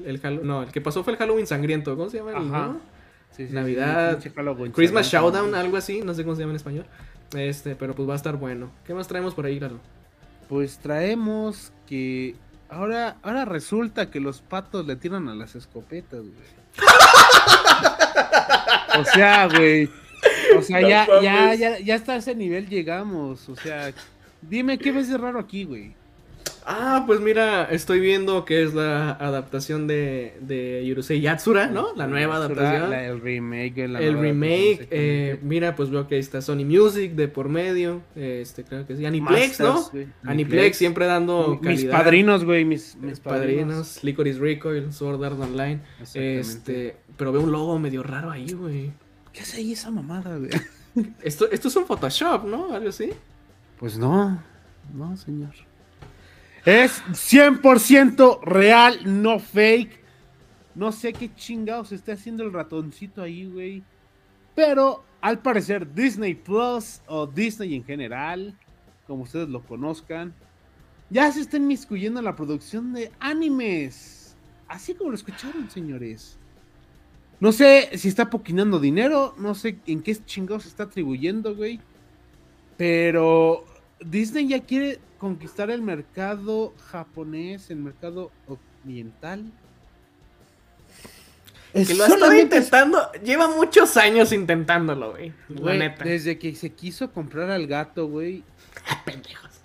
[0.06, 1.96] El, no, el que pasó fue el Halloween sangriento.
[1.96, 2.32] ¿Cómo se llama?
[2.32, 2.80] El,
[3.50, 4.20] Navidad,
[4.74, 6.86] Christmas Showdown, algo así, no sé cómo se llama en español.
[7.36, 8.72] Este, pero pues va a estar bueno.
[8.86, 9.80] ¿Qué más traemos por ahí, Lalo?
[10.50, 12.36] Pues traemos que
[12.70, 16.34] ahora, ahora resulta que los patos le tiran a las escopetas, güey.
[19.00, 19.90] o sea, güey.
[20.58, 23.50] O sea, ya, ya, ya, ya hasta ese nivel llegamos.
[23.50, 23.92] O sea,
[24.42, 25.96] dime qué ves de raro aquí, güey.
[26.66, 31.94] Ah, pues mira, estoy viendo que es la adaptación de, de Yurusei Yatsura, ¿no?
[31.96, 32.94] La nueva adaptación.
[32.94, 33.78] el remake.
[33.80, 34.88] el remake.
[34.92, 38.02] Eh, mira, pues veo que ahí está Sony Music de por medio.
[38.16, 39.06] Este, creo que sí.
[39.06, 39.90] Aniplex, ¿no?
[40.24, 41.84] Aniplex siempre dando calidad.
[41.84, 42.66] Mis padrinos, güey.
[42.66, 44.04] Mis, mis padrinos.
[44.04, 45.82] Licorice Recoil, Sword Art Online.
[46.14, 48.92] Este, pero veo un logo medio raro ahí, güey.
[49.34, 50.52] ¿Qué hace ahí esa mamada, güey?
[51.24, 52.72] Esto, esto es un Photoshop, ¿no?
[52.72, 53.10] Algo así.
[53.80, 54.40] Pues no.
[54.94, 55.56] No, señor.
[56.66, 60.02] Es 100% real, no fake.
[60.76, 63.84] No sé qué chingados está haciendo el ratoncito ahí, güey.
[64.56, 68.58] Pero al parecer Disney Plus o Disney en general,
[69.08, 70.34] como ustedes lo conozcan,
[71.10, 74.38] ya se está inmiscuyendo en la producción de animes.
[74.68, 76.40] Así como lo escucharon, señores.
[77.42, 81.82] No sé si está poquinando dinero, no sé en qué chingados está atribuyendo, güey.
[82.78, 83.66] Pero
[84.06, 88.32] Disney ya quiere conquistar el mercado japonés, el mercado
[88.84, 89.46] oriental.
[91.74, 95.34] que lo ha estado intentando, lleva muchos años intentándolo, güey.
[96.04, 98.44] Desde que se quiso comprar al gato, güey.
[99.06, 99.62] Pendejos.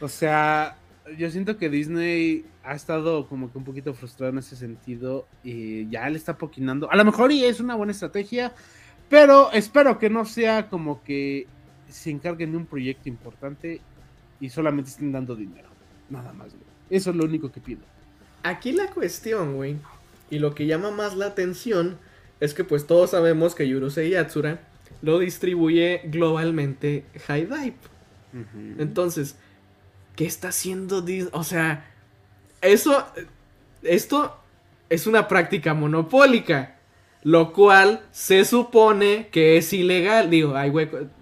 [0.00, 0.76] o sea,
[1.16, 5.88] yo siento que Disney ha estado como que un poquito frustrado en ese sentido y
[5.88, 6.90] ya le está poquinando.
[6.90, 8.52] A lo mejor y es una buena estrategia,
[9.08, 11.46] pero espero que no sea como que
[11.88, 13.80] se encarguen de un proyecto importante
[14.40, 15.68] y solamente estén dando dinero.
[16.10, 16.64] Nada más, güey.
[16.90, 17.80] Eso es lo único que pido.
[18.42, 19.76] Aquí la cuestión, güey,
[20.30, 21.98] y lo que llama más la atención
[22.40, 24.60] es que pues todos sabemos que Yurusei Yatsura
[25.02, 27.76] lo distribuye globalmente High Dive.
[28.78, 29.36] Entonces,
[30.14, 31.30] ¿qué está haciendo Disney?
[31.32, 31.90] O sea,
[32.60, 33.06] eso,
[33.82, 34.36] esto
[34.90, 36.75] es una práctica monopólica.
[37.26, 40.30] Lo cual se supone que es ilegal.
[40.30, 40.70] Digo, hay,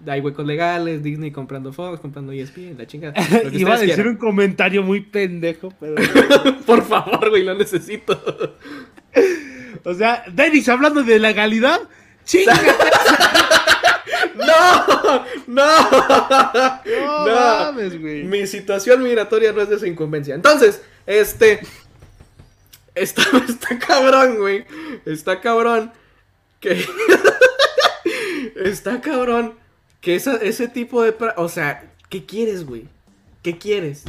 [0.05, 3.15] hay huecos legales, Disney comprando Fox, comprando ESPN, la chingada.
[3.51, 5.95] Iba a decir un comentario muy pendejo, pero...
[6.67, 8.21] Por favor, güey, lo necesito.
[9.83, 11.79] o sea, Dennis hablando de legalidad,
[12.23, 12.67] ¡chingate!
[14.35, 15.25] ¡No!
[15.47, 15.65] ¡No!
[16.85, 18.25] No, mames, güey.
[18.25, 20.35] Mi situación migratoria no es de esa incumbencia.
[20.35, 21.61] Entonces, este...
[22.95, 24.65] Está, está cabrón, güey.
[25.05, 25.91] Está cabrón.
[26.59, 26.83] Que.
[28.55, 29.55] está cabrón.
[30.01, 31.15] Que ese tipo de.
[31.37, 32.87] O sea, ¿qué quieres, güey?
[33.43, 34.05] ¿Qué quieres?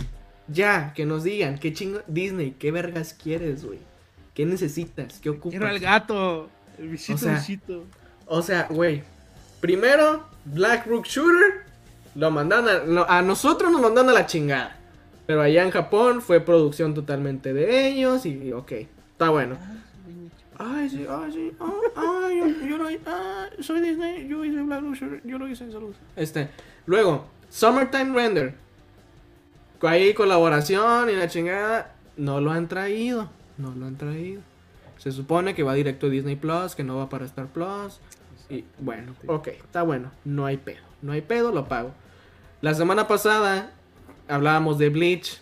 [0.48, 1.58] Ya, que nos digan.
[1.58, 2.00] ¿Qué chingo.
[2.06, 3.80] Disney, ¿qué vergas quieres, güey?
[4.34, 5.18] ¿Qué necesitas?
[5.20, 5.50] ¿Qué ocupas?
[5.50, 6.48] Quiero el gato.
[6.78, 7.44] El visito, o sea,
[8.26, 9.02] O sea, güey.
[9.60, 11.66] Primero, Black Rook Shooter.
[12.14, 14.75] Lo mandan a, a nosotros nos mandan a la chingada.
[15.26, 18.72] Pero allá en Japón fue producción totalmente de ellos y ok,
[19.12, 19.56] está bueno.
[20.58, 21.52] Ay, sí, ay, sí,
[21.96, 25.72] ay, yo, yo, lo ah, soy Disney, yo hice Black Luxury, yo lo hice en
[25.72, 25.94] salud.
[26.14, 26.48] Este,
[26.86, 28.54] luego, Summertime Render.
[29.82, 34.40] Ahí colaboración y la chingada, no lo han traído, no lo han traído.
[34.96, 38.00] Se supone que va directo a Disney Plus, que no va para Star Plus.
[38.48, 41.92] Y bueno, ok, está bueno, no hay pedo, no hay pedo, lo pago.
[42.62, 43.72] La semana pasada
[44.28, 45.40] hablábamos de Bleach,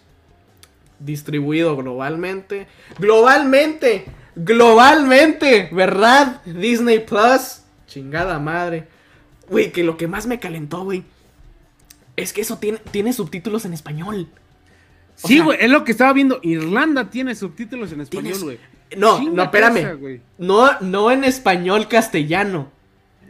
[0.98, 2.66] distribuido globalmente.
[2.98, 4.06] Globalmente,
[4.36, 6.42] globalmente, ¿verdad?
[6.44, 8.88] Disney Plus, chingada madre.
[9.48, 11.04] Güey, que lo que más me calentó, güey,
[12.16, 14.28] es que eso tiene, tiene subtítulos en español.
[15.16, 16.40] sí, güey, es lo que estaba viendo.
[16.42, 18.58] Irlanda tiene subtítulos en español, güey.
[18.96, 20.20] No, no, espérame.
[20.38, 22.70] no, no en español castellano.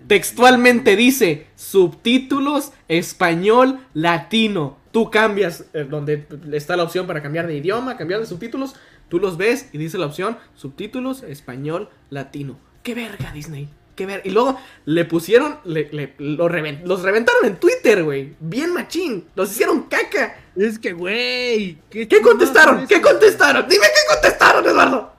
[0.06, 7.56] Textualmente dice subtítulos español latino tú cambias eh, donde está la opción para cambiar de
[7.56, 8.76] idioma, cambiar de subtítulos,
[9.08, 12.56] tú los ves y dice la opción subtítulos español latino.
[12.84, 13.68] ¡Qué verga, Disney!
[13.96, 14.22] ¡Qué verga!
[14.24, 18.36] Y luego le pusieron, le, los reventaron en Twitter, güey.
[18.38, 19.24] Bien machín.
[19.34, 20.36] Los hicieron caca.
[20.54, 21.76] Es que, güey.
[21.90, 22.86] ¿Qué, contestaron?
[22.86, 23.66] ¿Qué contestaron?
[23.68, 25.12] Dime qué contestaron, Eduardo.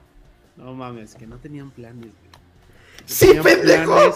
[0.55, 2.13] No mames, que no tenían planes,
[3.05, 4.15] Sí, pendejo.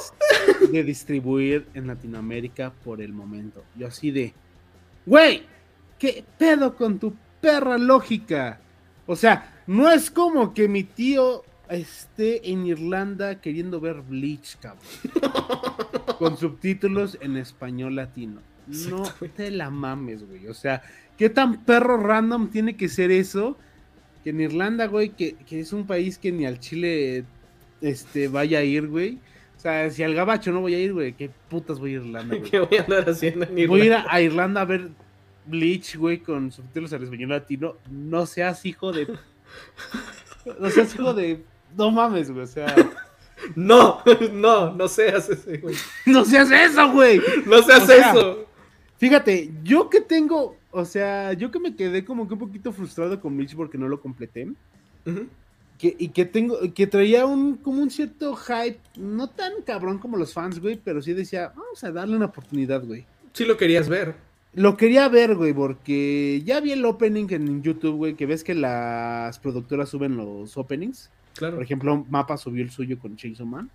[0.71, 3.61] de distribuir en Latinoamérica por el momento.
[3.75, 4.33] Yo así de,
[5.09, 5.43] güey,
[5.97, 8.59] ¿qué pedo con tu perra lógica?
[9.07, 14.85] O sea, no es como que mi tío esté en Irlanda queriendo ver Bleach, cabrón.
[16.19, 18.41] con subtítulos en español latino.
[18.67, 19.01] No
[19.35, 20.47] te la mames, güey.
[20.47, 20.83] O sea,
[21.17, 23.57] ¿qué tan perro random tiene que ser eso?
[24.23, 27.25] Que en Irlanda, güey, que, que es un país que ni al Chile
[27.81, 29.17] este, vaya a ir, güey.
[29.59, 32.33] O sea, si al gabacho no voy a ir, güey, ¿qué putas voy a Irlanda,
[32.37, 32.49] güey?
[32.49, 33.67] ¿Qué voy a andar haciendo en Irlanda?
[33.67, 34.89] Voy a ir a, Irlanda a ver
[35.45, 37.75] Bleach, güey, con subtítulos en español latino.
[37.91, 39.07] No seas hijo de...
[40.59, 41.43] No seas hijo de...
[41.75, 42.73] No mames, güey, o sea...
[43.55, 44.01] No,
[44.31, 45.75] no, no seas ese, güey.
[46.05, 47.21] No seas eso, güey.
[47.45, 48.45] No seas eso.
[48.97, 53.19] Fíjate, yo que tengo, o sea, yo que me quedé como que un poquito frustrado
[53.19, 54.47] con Bleach porque no lo completé.
[55.79, 60.17] Que, y que tengo, que traía un, como un cierto hype, no tan cabrón como
[60.17, 63.05] los fans, güey, pero sí decía, vamos a darle una oportunidad, güey.
[63.33, 64.15] Sí lo querías ver.
[64.53, 68.55] Lo quería ver, güey, porque ya vi el opening en YouTube, güey, que ves que
[68.55, 71.09] las productoras suben los openings.
[71.35, 71.55] Claro.
[71.55, 73.69] Por ejemplo, Mapa subió el suyo con Chainsaw Man.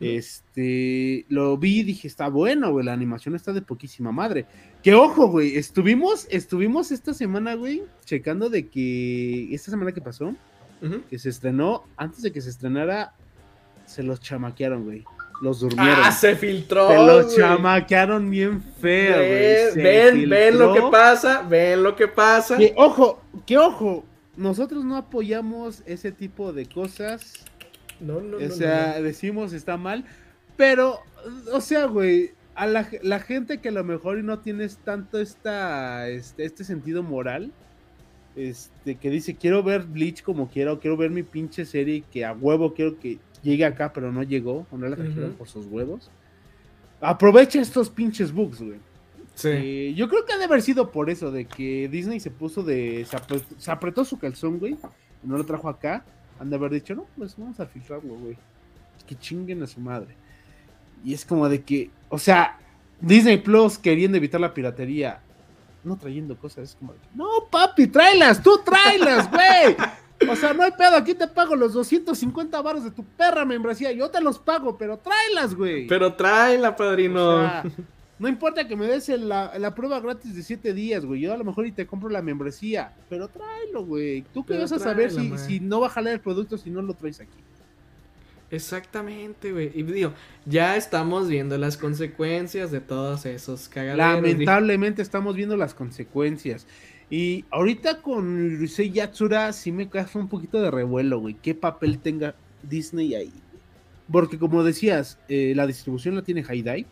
[0.00, 4.46] Este, lo vi y dije, está bueno, güey, la animación está de poquísima madre.
[4.82, 10.34] Que ojo, güey, estuvimos, estuvimos esta semana, güey, checando de que esta semana que pasó,
[11.08, 13.14] que se estrenó, antes de que se estrenara,
[13.86, 15.04] se los chamaquearon, güey.
[15.42, 15.98] Los durmieron.
[16.02, 16.88] Ah, se filtró.
[16.88, 19.82] Se los chamaquearon bien feo, güey.
[19.82, 22.56] Ven, ven lo que pasa, ven lo que pasa.
[22.56, 24.04] Que ojo, que ojo,
[24.36, 27.44] nosotros no apoyamos ese tipo de cosas
[28.00, 28.46] no, no, no.
[28.46, 30.04] O sea, decimos está mal,
[30.56, 31.00] pero,
[31.52, 32.84] o sea, güey, a la,
[33.20, 37.52] gente que a lo mejor no tienes tanto esta, este, este sentido moral,
[38.36, 42.32] este, que dice, quiero ver Bleach como quiero, quiero ver mi pinche serie que a
[42.32, 46.10] huevo quiero que llegue acá, pero no llegó, o no la trajeron por sus huevos.
[47.00, 48.78] Aprovecha estos pinches bugs, güey.
[49.34, 49.48] Sí.
[49.50, 52.62] Eh, yo creo que ha de haber sido por eso, de que Disney se puso
[52.62, 53.06] de.
[53.58, 54.76] Se apretó, su calzón, güey.
[55.22, 56.04] Y no lo trajo acá
[56.38, 58.36] han de haber dicho, no, pues vamos a filtrarlo, güey.
[59.06, 60.14] Que chinguen a su madre.
[61.04, 62.58] Y es como de que, o sea,
[63.00, 65.20] Disney Plus queriendo evitar la piratería,
[65.84, 69.76] no trayendo cosas, es como no, papi, tráelas, tú tráelas, güey.
[70.30, 73.92] O sea, no hay pedo, aquí te pago los 250 baros de tu perra membresía,
[73.92, 75.86] yo te los pago, pero tráelas, güey.
[75.86, 77.28] Pero tráela, padrino.
[77.28, 77.64] O sea,
[78.18, 81.20] no importa que me des la, prueba gratis de 7 días, güey.
[81.20, 82.94] Yo a lo mejor y te compro la membresía.
[83.10, 84.22] Pero tráelo, güey.
[84.32, 86.80] ¿Tú qué vas a saber si, si, no va a jalar el producto si no
[86.80, 87.38] lo traes aquí?
[88.54, 89.70] Exactamente, güey.
[89.74, 90.12] Y digo,
[90.46, 93.98] ya estamos viendo las consecuencias de todos esos cagaderos.
[93.98, 96.66] Lamentablemente estamos viendo las consecuencias.
[97.10, 101.34] Y ahorita con Ryusei Yatsura sí me cae un poquito de revuelo, güey.
[101.34, 103.32] ¿Qué papel tenga Disney ahí?
[104.10, 106.86] Porque como decías, eh, la distribución la tiene Haidai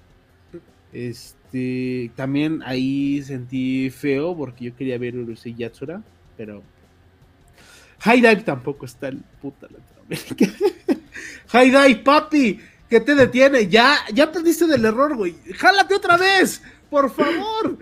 [0.92, 6.02] este, también ahí sentí feo porque yo quería ver Urusei Yatsura,
[6.36, 6.62] pero
[8.00, 9.91] High Dive tampoco está en puta Latinoamérica.
[11.48, 13.68] High Dive, papi, ¿qué te detiene?
[13.68, 15.34] Ya, ya aprendiste del error, güey.
[15.56, 17.78] Jálate otra vez, por favor.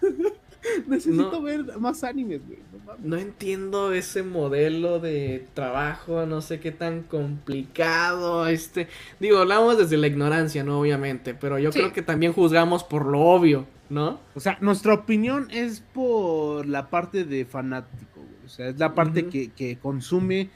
[0.86, 2.58] Necesito ver más animes, güey.
[3.02, 8.46] No, entiendo ese modelo de trabajo, no sé qué tan complicado.
[8.46, 8.88] Este,
[9.20, 10.80] digo, hablamos desde la ignorancia, ¿no?
[10.80, 14.20] Obviamente, pero yo creo que también juzgamos por lo obvio, ¿no?
[14.34, 18.44] O sea, nuestra opinión es por la parte de fanático, güey.
[18.44, 20.50] O sea, es la parte que, que consume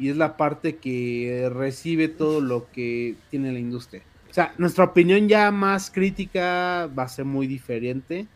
[0.00, 4.02] y es la parte que recibe todo lo que tiene la industria.
[4.30, 8.26] O sea, nuestra opinión ya más crítica va a ser muy diferente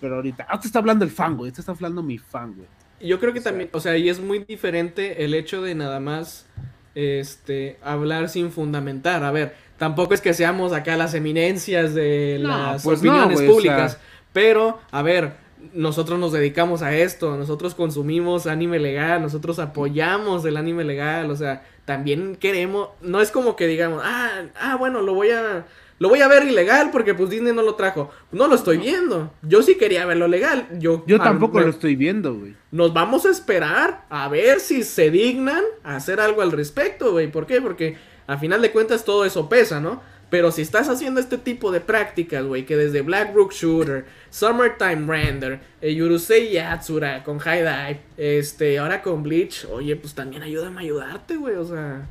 [0.00, 2.68] pero ahorita, ah, te está hablando el fan, güey, te está hablando mi fan, güey.
[3.00, 6.46] Yo creo que también, o sea, y es muy diferente el hecho de nada más
[6.94, 9.22] este hablar sin fundamentar.
[9.22, 13.98] A ver, tampoco es que seamos acá las eminencias de las pues opiniones públicas,
[14.32, 15.32] pero a ver,
[15.74, 21.36] nosotros nos dedicamos a esto, nosotros consumimos anime legal, nosotros apoyamos el anime legal, o
[21.36, 25.66] sea, también queremos, no es como que digamos, ah, ah, bueno, lo voy a
[25.98, 28.10] lo voy a ver ilegal porque pues Disney no lo trajo.
[28.30, 29.32] No lo estoy viendo.
[29.42, 30.68] Yo sí quería verlo legal.
[30.78, 32.54] Yo, Yo tampoco lo estoy viendo, güey.
[32.70, 37.30] Nos vamos a esperar a ver si se dignan a hacer algo al respecto, güey.
[37.30, 37.60] ¿Por qué?
[37.60, 37.96] Porque
[38.28, 40.00] a final de cuentas todo eso pesa, ¿no?
[40.30, 45.06] Pero si estás haciendo este tipo de prácticas, güey, que desde Black Brook Shooter, Summertime
[45.06, 50.76] Render, eh, Yurusei Yatsura, con High Dive, este, ahora con Bleach, oye, pues también ayúdame
[50.76, 52.06] a ayudarte, güey, o sea,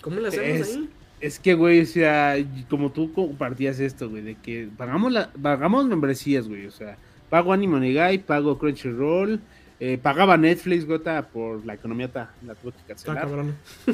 [0.00, 0.88] ¿cómo le hacemos ahí?
[1.20, 2.36] Es que, güey, o sea,
[2.68, 6.96] como tú compartías esto, güey, de que pagamos, la, pagamos membresías, güey, o sea,
[7.28, 9.40] pago Anime Negai, pago Crunchyroll,
[9.84, 12.08] Eh, pagaba Netflix, gota, por la economía
[12.46, 13.26] la tuve que cancelar.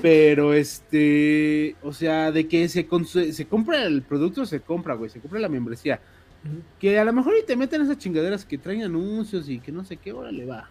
[0.02, 2.86] Pero este, o sea, de que se,
[3.32, 5.98] se compra el producto, se compra, güey, se compra la membresía.
[6.78, 9.82] Que a lo mejor y te meten esas chingaderas que traen anuncios y que no
[9.82, 10.68] sé qué, órale va.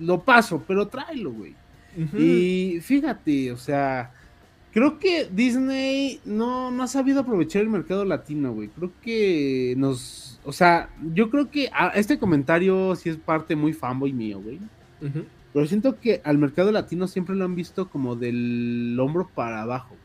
[0.00, 1.54] Lo paso, pero tráelo, güey.
[2.16, 4.10] Y fíjate, o sea,
[4.78, 8.68] creo que Disney no, no ha sabido aprovechar el mercado latino, güey.
[8.68, 13.72] Creo que nos, o sea, yo creo que ah, este comentario sí es parte muy
[13.72, 14.60] fanboy mío, güey.
[15.00, 15.24] Ujú.
[15.52, 19.96] Pero siento que al mercado latino siempre lo han visto como del hombro para abajo.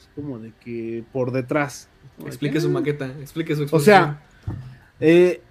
[0.00, 1.88] Es como de que por detrás.
[2.26, 4.20] Explique que, su maqueta, explique su O sea,
[4.98, 5.42] eh,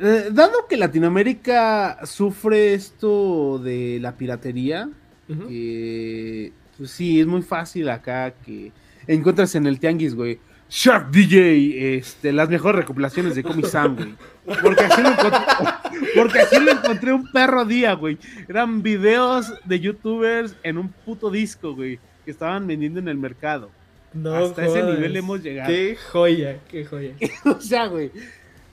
[0.00, 4.90] eh, dado que Latinoamérica sufre esto de la piratería,
[5.28, 8.72] que pues sí, es muy fácil acá que
[9.06, 10.38] encuentras en el tianguis, güey.
[10.70, 14.14] Shark DJ, este, las mejores recopilaciones de Comic Sam, güey.
[14.60, 15.40] Porque así lo encontré,
[16.14, 18.18] porque así lo encontré un perro día, güey.
[18.48, 23.70] Eran videos de youtubers en un puto disco, güey, que estaban vendiendo en el mercado.
[24.12, 25.68] No hasta ese nivel hemos llegado.
[25.68, 27.14] Qué joya, qué joya.
[27.44, 28.10] o sea, güey.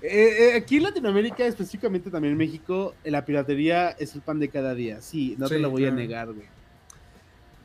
[0.02, 4.50] eh, eh, aquí en Latinoamérica, específicamente también en México, la piratería es el pan de
[4.50, 5.02] cada día.
[5.02, 5.96] Sí, no te lo voy claro.
[5.96, 6.55] a negar, güey.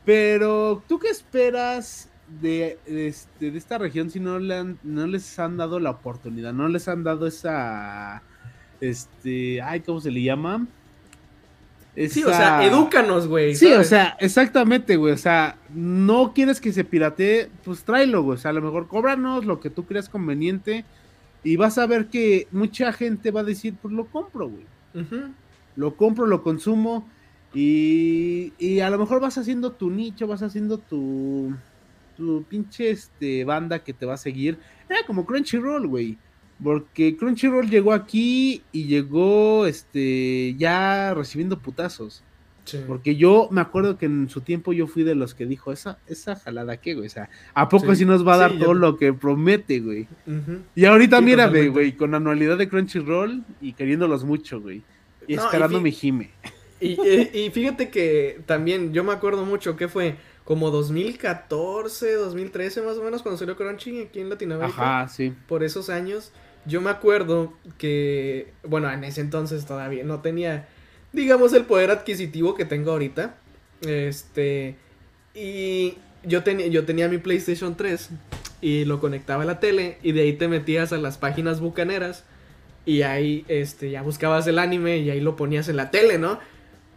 [0.05, 2.09] Pero, ¿tú qué esperas
[2.41, 5.91] de, de este- de esta región si no, le han- no les han dado la
[5.91, 6.53] oportunidad?
[6.53, 8.23] No les han dado esa.
[8.79, 9.61] Este.
[9.61, 10.65] Ay, ¿cómo se le llama?
[12.13, 13.53] Sí, o sea, edúcanos, güey.
[13.53, 15.13] Sí, o sea, exactamente, güey.
[15.13, 18.37] O sea, no quieres que se piratee, pues tráelo, güey.
[18.37, 20.85] O sea, a lo mejor cóbranos lo que tú creas conveniente.
[21.43, 24.65] Y vas a ver que mucha gente va a decir, pues lo compro, güey.
[25.75, 27.07] Lo compro, lo consumo.
[27.53, 31.53] Y, y a lo mejor vas haciendo tu nicho, vas haciendo tu,
[32.17, 34.57] tu pinche este, banda que te va a seguir.
[34.89, 36.17] Era como Crunchyroll, güey.
[36.63, 42.23] Porque Crunchyroll llegó aquí y llegó este ya recibiendo putazos.
[42.63, 42.77] Sí.
[42.87, 45.97] Porque yo me acuerdo que en su tiempo yo fui de los que dijo, esa,
[46.05, 47.07] esa jalada qué, güey.
[47.07, 48.01] O sea, ¿a poco Sí.
[48.01, 50.07] sí, nos va a dar todo yo- lo que promete, güey?
[50.75, 54.83] Y ahorita mírame, güey, con anualidad de Crunchyroll y queriéndolos mucho, güey.
[55.27, 56.29] Y No, esperando mi Jime.
[56.81, 62.81] Y, y- y fíjate que también yo me acuerdo mucho que fue como 2014, 2013
[62.81, 64.99] más o menos cuando salió Crunchy aquí en Latinoamérica.
[64.99, 65.33] Ajá, sí.
[65.47, 66.31] Por esos años,
[66.65, 70.67] yo me acuerdo que, bueno, en ese entonces todavía no tenía,
[71.13, 73.35] digamos, el poder adquisitivo que tengo ahorita.
[73.85, 74.75] Este,
[75.33, 78.09] y yo, tenía yo tenía mi PlayStation 3
[78.61, 82.23] y lo conectaba a la tele y de ahí te metías a las páginas bucaneras
[82.85, 86.39] y ahí este, ya buscabas el anime y ahí lo ponías en la tele, ¿no?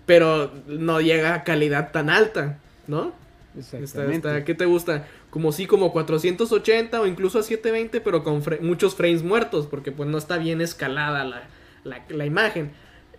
[0.07, 3.13] Pero no llega a calidad tan alta, ¿no?
[3.57, 4.17] Exactamente.
[4.29, 5.07] está- ¿Qué te gusta?
[5.31, 9.93] Como sí, como 480 o incluso a 720, pero con fre- muchos frames muertos, porque
[9.93, 11.43] pues no está bien escalada la,
[11.85, 12.73] la- la imagen.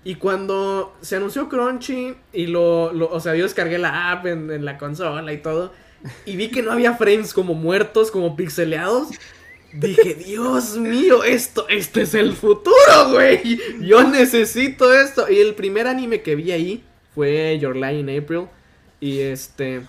[0.04, 4.52] Y cuando se anunció Crunchy y lo, lo- o sea, yo descargué la app en,
[4.52, 5.74] en la consola y todo,
[6.26, 9.08] y vi que no había frames como muertos, como pixeleados,
[9.80, 13.60] dije, Dios mío, esto, este es el futuro, güey.
[13.82, 15.30] Yo necesito esto.
[15.30, 18.48] Y el primer anime que vi ahí fue Your Lie in April.
[19.00, 19.84] Y este...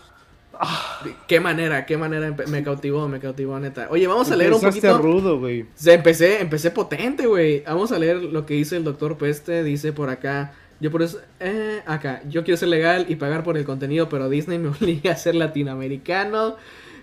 [1.26, 3.88] Qué manera, qué manera me cautivó, me cautivó, neta.
[3.90, 4.96] Oye, vamos a leer un poquito.
[4.98, 5.66] rudo, güey.
[5.84, 7.62] Empecé, empecé potente, güey.
[7.66, 9.62] Vamos a leer lo que dice el doctor Peste.
[9.62, 10.54] Dice por acá.
[10.80, 11.20] Yo por eso.
[11.40, 12.22] Eh, acá.
[12.28, 15.34] Yo quiero ser legal y pagar por el contenido, pero Disney me obliga a ser
[15.34, 16.56] latinoamericano.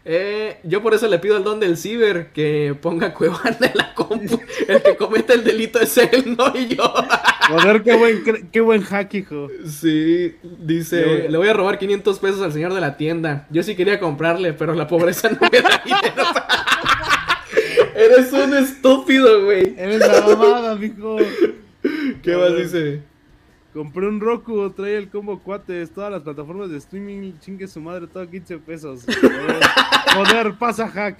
[0.05, 3.93] Eh, yo por eso le pido al don del ciber que ponga Cuevana en la
[3.93, 4.37] compu.
[4.67, 6.93] El que cometa el delito es él, no y yo.
[7.49, 9.47] Joder, qué buen, qué buen hack, hijo.
[9.65, 12.97] Sí, dice, Le voy a- le voy a robar 500 pesos al señor de la
[12.97, 13.47] tienda.
[13.49, 16.23] Yo sí quería comprarle, pero la pobreza no me da dinero.
[17.95, 19.73] Eres un estúpido, güey.
[19.77, 21.17] Eres la mamada, mijo.
[22.21, 23.01] ¿Qué más dice?
[23.73, 28.05] Compré un Roku, trae el combo cuates, todas las plataformas de streaming, chingue su madre,
[28.05, 29.03] todo 15 pesos.
[29.05, 29.63] Joder,
[30.15, 31.19] Joder, pasa hack.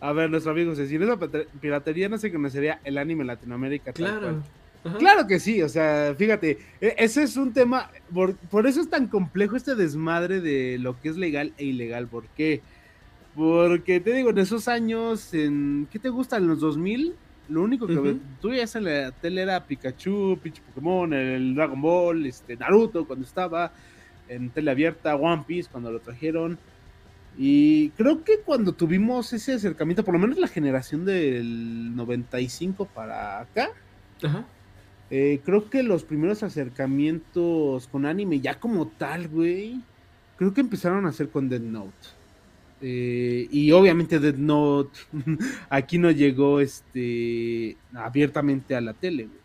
[0.00, 1.18] A ver, nuestro amigo, si esa
[1.60, 3.92] piratería no se conocería el anime en Latinoamérica.
[3.92, 4.42] Claro.
[4.98, 8.90] Claro que sí, o sea, fíjate, e- ese es un tema, por, por eso es
[8.90, 12.08] tan complejo este desmadre de lo que es legal e ilegal.
[12.08, 12.62] ¿Por qué?
[13.36, 16.36] Porque te digo, en esos años, en ¿qué te gusta?
[16.36, 17.14] En los 2000,
[17.48, 22.26] lo único que tú veías en la tele era Pikachu, pinche Pokémon, el Dragon Ball,
[22.26, 23.72] este Naruto cuando estaba
[24.28, 26.58] en tele abierta, One Piece cuando lo trajeron.
[27.36, 33.40] Y creo que cuando tuvimos ese acercamiento, por lo menos la generación del 95 para
[33.40, 33.70] acá,
[34.22, 34.44] Ajá.
[35.10, 39.80] eh, creo que los primeros acercamientos con anime ya como tal, güey,
[40.36, 42.21] creo que empezaron a hacer con Dead Note.
[42.84, 44.98] Eh, y obviamente Dead Note
[45.70, 49.38] aquí no llegó este abiertamente a la tele, güey.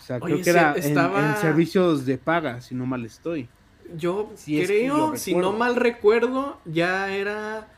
[0.00, 3.48] O sea, creo que era en, servicios de paga, si no mal estoy.
[3.96, 7.68] Yo creo, si no mal recuerdo, ya era.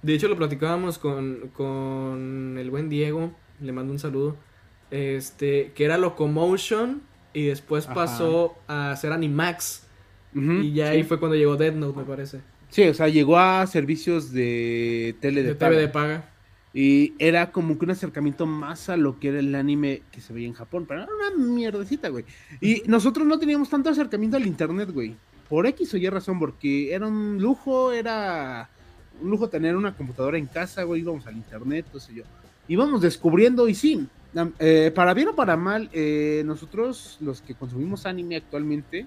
[0.00, 3.32] De hecho, lo platicábamos con, con el buen Diego.
[3.60, 4.36] Le mando un saludo.
[4.90, 7.02] Este, que era Locomotion.
[7.34, 9.86] Y después pasó a ser Animax.
[10.32, 12.40] y ya ahí fue cuando llegó Dead Note, me parece.
[12.76, 16.28] Sí, o sea, llegó a servicios de tele de, TV de paga.
[16.74, 20.34] Y era como que un acercamiento más a lo que era el anime que se
[20.34, 20.84] veía en Japón.
[20.86, 22.26] Pero era una mierdecita, güey.
[22.60, 25.16] Y nosotros no teníamos tanto acercamiento al internet, güey.
[25.48, 28.68] Por X o Y razón, porque era un lujo, era
[29.22, 31.00] un lujo tener una computadora en casa, güey.
[31.00, 32.24] Íbamos al internet, no sé yo.
[32.68, 34.06] Íbamos descubriendo y sí.
[34.58, 39.06] Eh, para bien o para mal, eh, nosotros los que consumimos anime actualmente,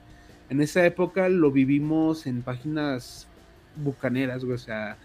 [0.49, 3.28] en esa época lo vivimos en páginas
[3.75, 4.55] bucaneras, güey.
[4.55, 4.97] O sea,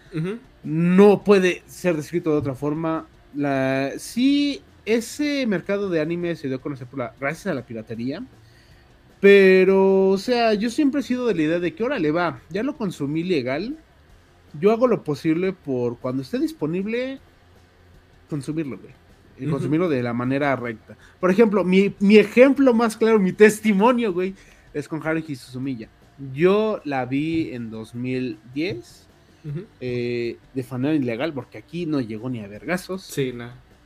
[0.63, 3.07] no puede ser descrito de otra forma.
[3.33, 7.65] La, sí, ese mercado de anime se dio a conocer por la, gracias a la
[7.65, 8.23] piratería.
[9.19, 12.41] Pero, o sea, yo siempre he sido de la idea de que ahora le va,
[12.49, 13.77] ya lo consumí legal.
[14.59, 17.19] Yo hago lo posible por cuando esté disponible,
[18.29, 18.93] consumirlo, güey.
[19.37, 20.95] Y consumirlo de la manera recta.
[21.19, 24.33] Por ejemplo, mi, mi ejemplo más claro, mi testimonio, güey,
[24.73, 25.89] es con Haruhi Suzumiya.
[26.33, 29.07] Yo la vi en 2010
[29.79, 33.03] eh, de manera ilegal porque aquí no llegó ni a vergazos.
[33.03, 33.33] Sí,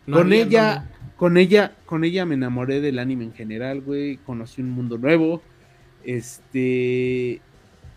[0.10, 4.18] con ella, con ella, con ella me enamoré del anime en general, güey.
[4.18, 5.42] Conocí un mundo nuevo.
[6.04, 7.42] Este.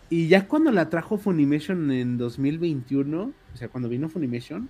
[0.09, 4.69] Y ya cuando la trajo Funimation en 2021, o sea, cuando vino Funimation,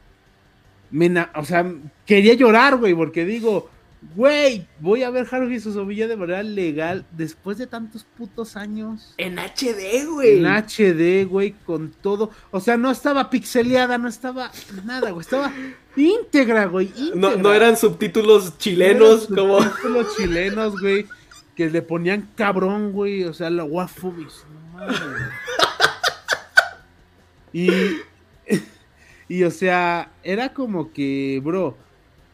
[0.92, 1.70] me, o sea,
[2.06, 3.70] quería llorar, güey, porque digo,
[4.16, 9.14] Güey, voy a ver Haruhi Suzumiya de manera legal después de tantos putos años.
[9.18, 10.40] En HD, güey.
[10.40, 12.30] En HD, güey, con todo.
[12.52, 14.52] O sea, no estaba pixeleada, no estaba
[14.84, 15.22] nada, güey.
[15.22, 15.52] Estaba
[15.96, 16.92] íntegra, güey.
[17.16, 19.62] No, no eran subtítulos chilenos, como.
[19.62, 21.08] Subtítulos chilenos, güey.
[21.56, 23.24] Que le ponían cabrón, güey.
[23.24, 24.46] O sea, la guafubis.
[27.54, 27.70] y.
[29.30, 31.76] Y, o sea, era como que, bro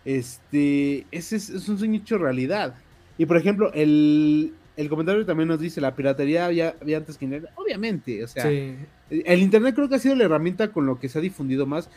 [0.09, 2.73] este, ese es, un sueño hecho realidad.
[3.19, 4.53] Y por ejemplo, el,
[4.89, 7.51] comentario también nos dice, la piratería había, antes que internet.
[7.55, 11.19] Obviamente, o sea, el internet creo que ha sido la herramienta con lo que se
[11.19, 11.91] ha difundido más.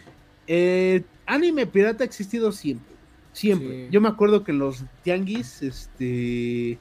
[0.46, 2.94] Eh, anime pirata ha existido siempre,
[3.32, 3.88] siempre.
[3.90, 6.76] Yo me acuerdo que en los tianguis, este,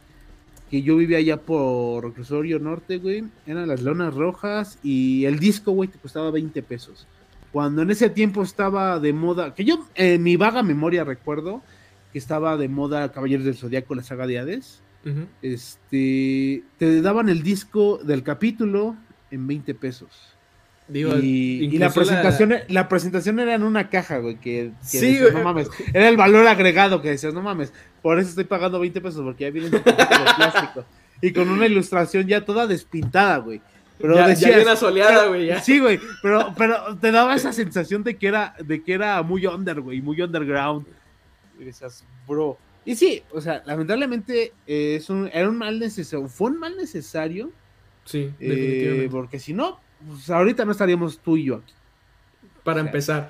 [0.69, 5.71] que yo vivía allá por Reclusorio Norte, güey, eran las lonas rojas y el disco,
[5.71, 7.07] güey, te costaba 20 pesos
[7.52, 11.62] cuando en ese tiempo estaba de moda, que yo en mi vaga memoria recuerdo
[12.12, 14.82] que estaba de moda Caballeros del Zodíaco, la saga de Hades,
[15.41, 18.95] este, te daban el disco del capítulo
[19.32, 20.10] en 20 pesos.
[20.89, 22.89] y, la presentación, la...
[22.89, 27.10] presentación era en una caja, güey, que, sí, no mames, era el valor agregado que
[27.10, 30.86] decías, no mames, por eso estoy pagando 20 pesos, porque ya viene un plástico.
[31.22, 33.62] Y con una ilustración ya toda despintada, güey.
[34.02, 35.52] Pero ya, decías, soleada, güey.
[35.62, 39.45] Sí, güey, pero, pero te daba esa sensación de que era, de que era muy
[39.45, 40.88] under, güey, muy underground.
[41.60, 42.58] Y decías, bro.
[42.84, 46.76] Y sí, o sea, lamentablemente eh, es un, era un mal necesario, fue un mal
[46.76, 47.52] necesario.
[48.06, 49.10] Sí, eh, definitivamente.
[49.10, 51.74] porque si no, pues ahorita no estaríamos tú y yo aquí.
[52.64, 53.30] Para empezar.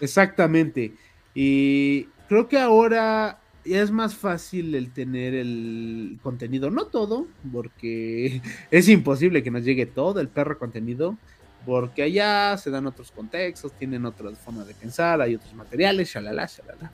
[0.00, 0.94] exactamente.
[1.34, 8.88] Y creo que ahora es más fácil el tener el contenido, no todo, porque es
[8.88, 11.16] imposible que nos llegue todo el perro contenido,
[11.64, 16.46] porque allá se dan otros contextos, tienen otras formas de pensar, hay otros materiales, shalala,
[16.46, 16.90] shalala.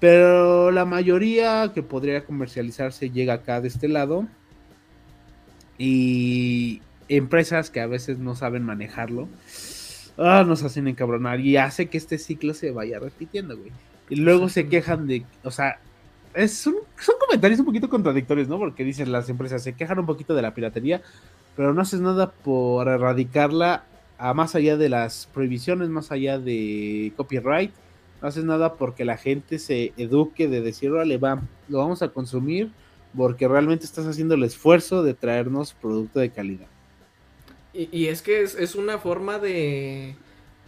[0.00, 4.26] Pero la mayoría que podría comercializarse llega acá de este lado.
[5.78, 9.28] Y empresas que a veces no saben manejarlo,
[10.16, 13.72] ah, nos hacen encabronar y hace que este ciclo se vaya repitiendo, güey.
[14.08, 15.80] Y luego se quejan de, o sea,
[16.34, 16.74] es son
[17.18, 18.58] comentarios un poquito contradictorios, ¿no?
[18.58, 21.02] Porque dicen las empresas, se quejan un poquito de la piratería,
[21.56, 23.84] pero no haces nada por erradicarla
[24.18, 27.72] a más allá de las prohibiciones, más allá de copyright.
[28.20, 32.08] No haces nada porque la gente se eduque de decir, órale, va, lo vamos a
[32.08, 32.70] consumir
[33.16, 36.66] porque realmente estás haciendo el esfuerzo de traernos producto de calidad.
[37.72, 40.16] Y, es que es, una forma de,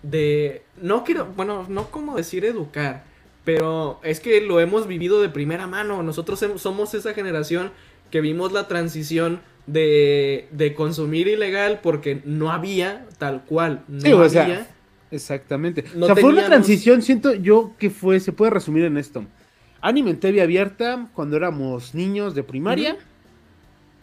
[0.03, 3.05] de, no quiero, bueno, no como decir educar,
[3.49, 6.03] pero es que lo hemos vivido de primera mano.
[6.03, 7.71] Nosotros somos esa generación
[8.11, 13.85] que vimos la transición de, de consumir ilegal porque no había tal cual.
[13.89, 14.69] No sí, o Sea,
[15.11, 15.83] exactamente.
[15.99, 19.25] o sea, fue una transición, siento yo que fue, se puede resumir en esto.
[19.81, 22.99] Anime en TV abierta cuando éramos niños de primaria.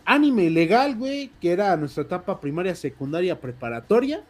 [0.05, 4.23] Anime ilegal, güey, que era nuestra etapa primaria, secundaria, preparatoria.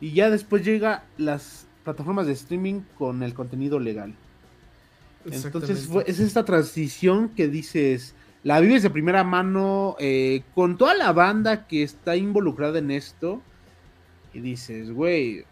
[0.00, 4.14] Y ya después llega las plataformas de streaming con el contenido legal.
[5.24, 11.12] Entonces es esta transición que dices, la vives de primera mano eh, con toda la
[11.12, 13.42] banda que está involucrada en esto.
[14.32, 15.44] Y dices, güey,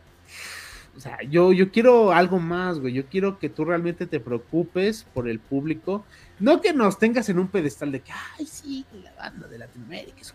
[0.96, 2.92] o sea, yo, yo quiero algo más, güey.
[2.92, 6.04] Yo quiero que tú realmente te preocupes por el público.
[6.40, 10.20] No que nos tengas en un pedestal de que, ay, sí, la banda de Latinoamérica
[10.20, 10.34] es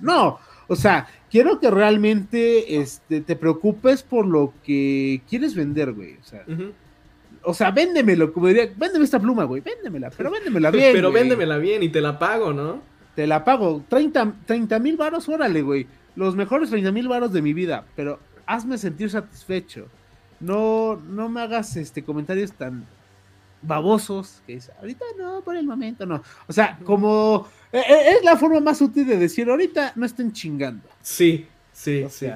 [0.00, 0.38] No,
[0.68, 6.16] o sea, quiero que realmente este, te preocupes por lo que quieres vender, güey.
[6.22, 6.44] O sea,
[7.42, 10.92] o sea, véndemelo, como diría, véndeme esta pluma, güey, véndemela, pero véndemela bien.
[10.92, 12.82] pero véndemela bien y te la pago, ¿no?
[13.14, 15.86] Te la pago, 30 mil varos, órale, güey.
[16.14, 19.86] Los mejores 30 mil varos de mi vida, pero hazme sentir satisfecho.
[20.40, 22.86] No, no me hagas este comentarios tan
[23.62, 26.22] babosos que es ahorita no, por el momento no.
[26.46, 30.32] O sea, como eh, eh, es la forma más útil de decir ahorita no estén
[30.32, 30.88] chingando.
[31.02, 32.28] Sí, sí, sí.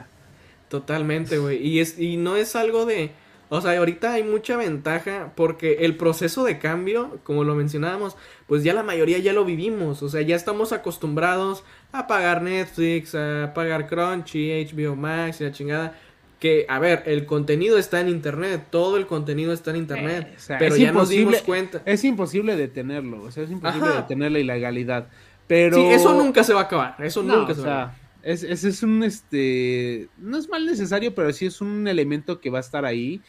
[0.69, 1.67] Totalmente, güey.
[1.67, 3.13] Y es y no es algo de
[3.55, 8.17] o sea, ahorita hay mucha ventaja porque el proceso de cambio, como lo mencionábamos,
[8.47, 10.03] pues ya la mayoría ya lo vivimos.
[10.03, 11.63] O sea, ya estamos acostumbrados
[11.93, 16.01] a pagar Netflix, a pagar Crunchy, HBO Max y la chingada.
[16.43, 20.57] Que, a ver, el contenido está en internet, todo el contenido está en internet, eh,
[20.59, 21.83] pero ya nos dimos cuenta.
[21.85, 25.07] Es imposible detenerlo, o sea, es imposible detener la ilegalidad.
[25.47, 25.77] Pero...
[25.77, 28.03] Sí, eso nunca se va a acabar, eso nunca se va a acabar.
[28.25, 32.51] Ese es, es un, este, no es mal necesario, pero sí es un elemento que
[32.51, 33.21] va a estar ahí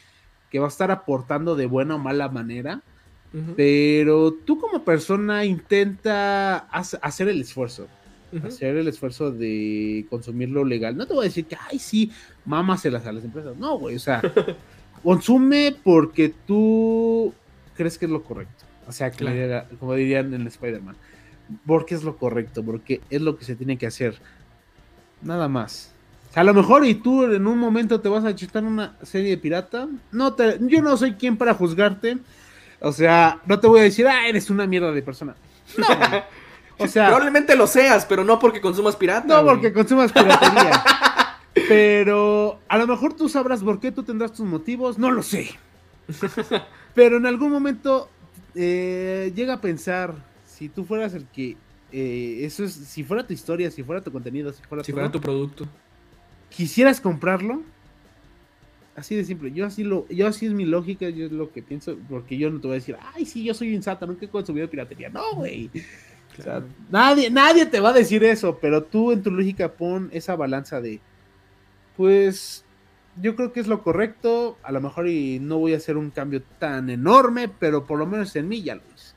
[0.54, 2.80] que va a estar aportando de buena o mala manera.
[3.56, 7.88] Pero tú como persona intenta hacer el esfuerzo.
[8.42, 10.96] Hacer el esfuerzo de consumir lo legal.
[10.96, 12.10] No te voy a decir que, ay, sí,
[12.44, 13.56] mámaselas a las empresas.
[13.56, 14.22] No, güey, o sea,
[15.02, 17.32] consume porque tú
[17.76, 18.64] crees que es lo correcto.
[18.86, 19.12] O sea,
[19.78, 20.96] como dirían en Spider-Man.
[21.66, 24.16] Porque es lo correcto, porque es lo que se tiene que hacer.
[25.22, 25.94] Nada más
[26.34, 29.38] a lo mejor y tú en un momento te vas a chutar una serie de
[29.38, 29.88] pirata.
[30.10, 32.18] No te, yo no soy quien para juzgarte.
[32.80, 35.34] O sea, no te voy a decir, ah, eres una mierda de persona.
[35.78, 35.86] No.
[36.78, 39.26] O sea, probablemente lo seas, pero no porque consumas pirata.
[39.26, 40.82] No porque consumas piratería.
[41.68, 45.50] pero a lo mejor tú sabrás por qué, tú tendrás tus motivos, no lo sé.
[46.94, 48.08] pero en algún momento
[48.54, 50.14] eh, llega a pensar,
[50.46, 51.56] si tú fueras el que
[51.92, 55.10] eh, eso es, si fuera tu historia, si fuera tu contenido, si fuera, si fuera
[55.10, 55.66] tu producto
[56.56, 57.62] quisieras comprarlo,
[58.96, 59.52] así de simple.
[59.52, 62.50] Yo así lo, yo así es mi lógica, yo es lo que pienso, porque yo
[62.50, 65.08] no te voy a decir, ay, sí, yo soy insata, nunca he consumido piratería.
[65.08, 65.70] No, güey.
[66.38, 70.10] O sea, nadie, nadie te va a decir eso, pero tú en tu lógica pon
[70.12, 71.00] esa balanza de,
[71.96, 72.64] pues,
[73.20, 76.10] yo creo que es lo correcto, a lo mejor y no voy a hacer un
[76.10, 79.14] cambio tan enorme, pero por lo menos en mí ya lo hice.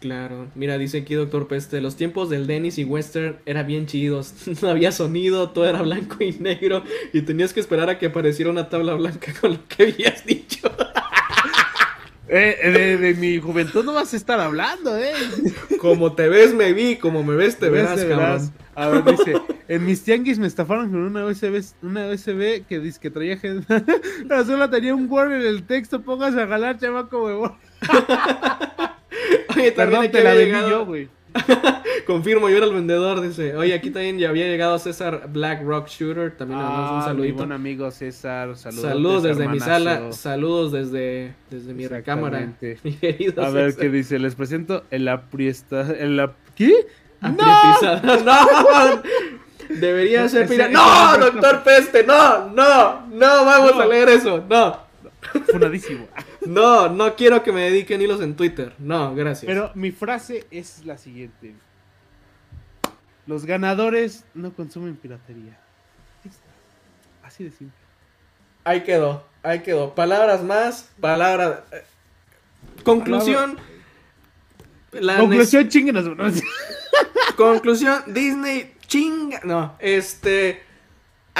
[0.00, 4.32] Claro, mira, dice aquí Doctor Peste, los tiempos del Dennis y Western eran bien chidos,
[4.62, 8.50] no había sonido, todo era blanco y negro y tenías que esperar a que apareciera
[8.50, 10.70] una tabla blanca con lo que habías dicho.
[12.32, 15.14] Eh, eh, de, mi juventud no vas a estar hablando, eh.
[15.80, 18.52] Como te ves, me vi, como me ves, te, verás, cabrón.
[18.76, 19.34] A ver, dice,
[19.66, 23.66] en mis tianguis me estafaron con una USB, una USB que dice que traía gente.
[24.46, 27.56] solo tenía un Word en el texto, póngase a jalar, chamaco, huevón.
[29.56, 31.08] Oye, también te la vendí yo, güey.
[32.06, 33.56] Confirmo, yo era el vendedor, dice.
[33.56, 36.36] Oye, aquí también ya había llegado César Black Rock Shooter.
[36.36, 37.36] También le damos un ah, saludito.
[37.36, 38.82] Buen amigo César, saludos.
[38.82, 42.52] Saludos desde mi sala, saludos desde, desde mi recámara.
[42.82, 45.82] Mi querido A ver qué dice, les presento el apriesta.
[45.98, 46.86] El ¿Qué?
[47.20, 47.30] ¡No!
[48.24, 49.02] ¡No!
[49.68, 52.04] Debería ser ¡No, doctor Peste!
[52.04, 52.48] ¡No!
[52.48, 53.06] ¡No!
[53.06, 53.44] ¡No!
[53.44, 54.44] Vamos a leer eso.
[54.48, 54.89] ¡No!
[55.50, 56.08] Funadísimo.
[56.46, 58.74] No, no quiero que me dediquen hilos en Twitter.
[58.78, 59.44] No, gracias.
[59.44, 61.54] Pero mi frase es la siguiente.
[63.26, 65.60] Los ganadores no consumen piratería.
[67.22, 67.76] Así de simple.
[68.64, 69.94] Ahí quedó, ahí quedó.
[69.94, 71.60] Palabras más, palabras...
[71.72, 71.82] Eh,
[72.84, 73.58] conclusión.
[74.90, 76.06] Conclusión, chinguenos.
[77.36, 79.40] Conclusión, Disney chinga.
[79.44, 80.62] No, este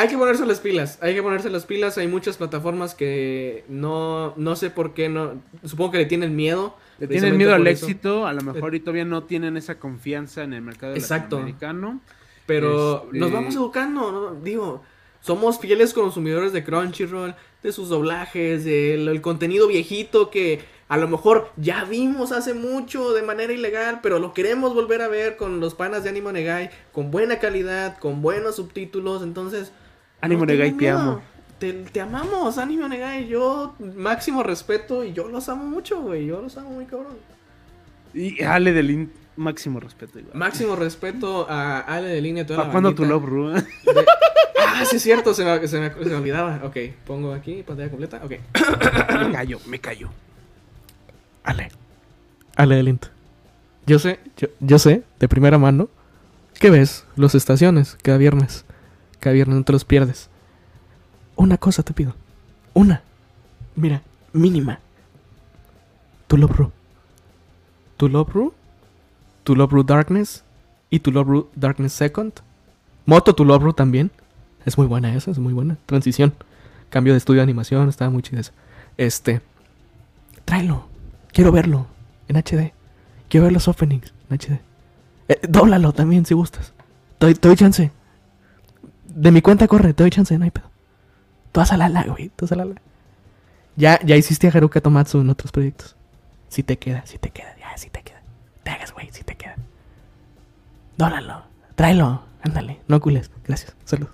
[0.01, 1.99] hay que ponerse las pilas, hay que ponerse las pilas.
[1.99, 6.75] Hay muchas plataformas que no, no sé por qué, no, supongo que le tienen miedo.
[6.99, 10.55] Le tienen miedo al éxito, a lo mejor y todavía no tienen esa confianza en
[10.55, 12.01] el mercado latinoamericano.
[12.47, 14.83] Pero nos este, vamos educando, digo,
[15.21, 21.51] somos fieles consumidores de Crunchyroll, de sus doblajes, del contenido viejito que a lo mejor
[21.57, 25.75] ya vimos hace mucho de manera ilegal, pero lo queremos volver a ver con los
[25.75, 29.73] panas de Animo Negai, con buena calidad, con buenos subtítulos, entonces
[30.21, 31.21] Ánimo Negai, te amo.
[31.59, 33.29] Te, amamos, Ánimo Negai.
[33.29, 36.27] Yo, máximo respeto y yo los amo mucho, güey.
[36.27, 37.17] Yo los amo muy cabrón.
[38.15, 40.37] Y Ale de Lin, máximo respeto, igual.
[40.37, 43.53] Máximo respeto a Ale de Lin y a toda ¿Para cuándo tu love, Ru?
[44.73, 46.61] Ah, sí es cierto, se me, se, me, se me, olvidaba.
[46.65, 46.77] Ok,
[47.07, 48.21] pongo aquí pantalla completa.
[48.25, 48.33] Ok.
[49.27, 50.11] me callo, me callo.
[51.45, 51.71] Ale,
[52.57, 53.07] Ale Delint.
[53.87, 55.89] Yo sé, yo, yo sé, de primera mano,
[56.59, 58.65] que ves los estaciones cada viernes.
[59.21, 60.29] Cada viernes no te los pierdes.
[61.37, 62.15] Una cosa te pido.
[62.75, 63.03] Una.
[63.77, 64.03] Mira,
[64.33, 64.81] mínima.
[66.27, 66.73] Tu Love Ru.
[67.97, 68.55] Tu Love Ru.
[69.45, 70.45] Tu Love Ru Darkness.
[70.91, 72.33] Y Tu Love Ru Darkness Second.
[73.07, 74.11] Moto Tu Love Ru también.
[74.65, 75.77] Es muy buena esa, es muy buena.
[75.87, 76.35] Transición.
[76.91, 78.53] Cambio de estudio de animación, estaba muy chida esa.
[78.97, 79.41] Este.
[80.45, 80.87] Tráelo.
[81.33, 81.87] Quiero verlo.
[82.29, 82.73] En HD.
[83.29, 84.13] Quiero ver los openings.
[84.29, 84.61] En HD.
[85.29, 86.73] Eh, dóblalo también si gustas.
[87.19, 87.93] Te doy, chance.
[89.15, 90.71] De mi cuenta corre, te doy chance, no hay pedo.
[91.53, 92.31] Tú vas a la güey.
[92.37, 92.67] Tú vas a la
[93.77, 95.97] Ya, ya hiciste a Haruka Tomatsu en otros proyectos.
[96.49, 98.23] Si te queda, si te queda, ya, si te queda.
[98.63, 99.57] Te hagas, güey, si te queda.
[100.97, 101.45] Dólalo,
[101.77, 103.31] tráelo, ándale, no cules.
[103.47, 104.13] Gracias, saludos.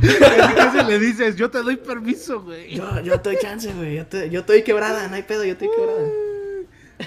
[0.00, 1.36] ¿Qué le dices?
[1.36, 2.74] Yo te doy permiso, güey.
[2.74, 3.96] Yo, yo te doy chance, güey.
[3.96, 6.08] Yo, te, yo estoy quebrada, no hay pedo, yo estoy quebrada.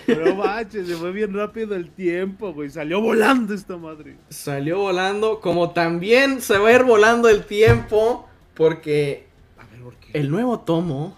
[0.05, 2.69] Pero bache, se fue bien rápido el tiempo, güey.
[2.69, 4.17] Salió volando esta madre.
[4.29, 9.95] Salió volando, como también se va a ir volando el tiempo, porque a ver, ¿por
[9.95, 10.17] qué?
[10.17, 11.17] el nuevo tomo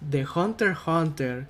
[0.00, 1.46] de Hunter x Hunter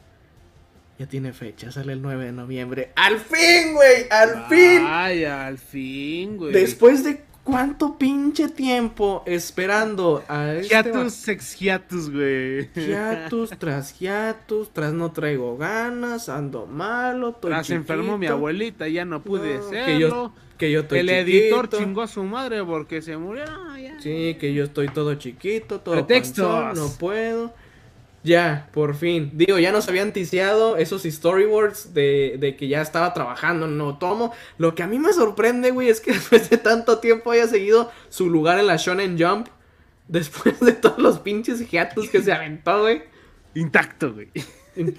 [0.98, 2.92] ya tiene fecha, sale el 9 de noviembre.
[2.94, 4.06] ¡Al fin, güey!
[4.10, 4.84] ¡Al fin!
[4.86, 6.52] ¡Ay, al fin, güey!
[6.52, 10.74] Después de cuánto pinche tiempo esperando a este.
[10.74, 12.68] Hiatus sex hiatus, güey.
[12.74, 19.04] Hiatus tras hiatus, tras no traigo ganas, ando malo, estoy Tras enfermo mi abuelita, ya
[19.04, 19.86] no pude ser.
[19.86, 23.44] Que yo, que yo estoy El editor chingó a su madre porque se murió.
[24.00, 26.76] Sí, que yo estoy todo chiquito, todo Pretextos.
[26.76, 27.52] no puedo.
[28.22, 29.30] Ya, por fin.
[29.34, 34.32] Digo, ya nos habían ticiado esos storyboards de, de que ya estaba trabajando en Otomo.
[34.58, 37.90] Lo que a mí me sorprende, güey, es que después de tanto tiempo haya seguido
[38.10, 39.48] su lugar en la Shonen Jump.
[40.10, 43.02] Después de todos los pinches hiatus que se aventó, güey.
[43.54, 44.26] Intacto, güey.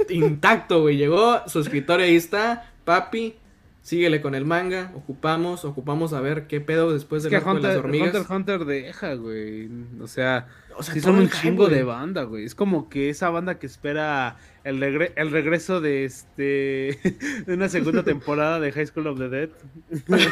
[0.07, 0.95] Intacto, güey.
[0.95, 2.72] Llegó, su escritorio ahí está.
[2.85, 3.35] Papi,
[3.81, 4.91] síguele con el manga.
[4.95, 8.15] Ocupamos, ocupamos a ver qué pedo después de, Hunter, las hormigas.
[8.15, 9.69] Hunter Hunter deja, güey.
[9.99, 10.47] O sea,
[10.77, 12.45] o sea, son un chingo de banda, güey.
[12.45, 16.99] Es como que esa banda que espera el, el regreso de este
[17.45, 19.49] de una segunda temporada de High School of the Dead.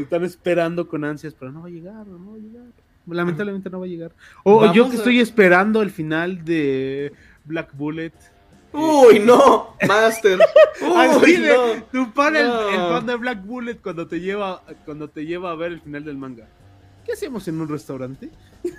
[0.00, 2.66] Están esperando con ansias, pero no va a llegar, no va a llegar.
[3.06, 4.12] Lamentablemente no va a llegar.
[4.42, 7.12] O yo que estoy esperando el final de
[7.44, 8.12] Black Bullet.
[8.76, 10.38] Uy, no, Master.
[10.82, 11.82] Uy, no.
[11.90, 15.54] Tu pan el, el, fan de Black Bullet cuando te lleva cuando te lleva a
[15.54, 16.48] ver el final del manga.
[17.04, 18.30] ¿Qué hacemos en un restaurante?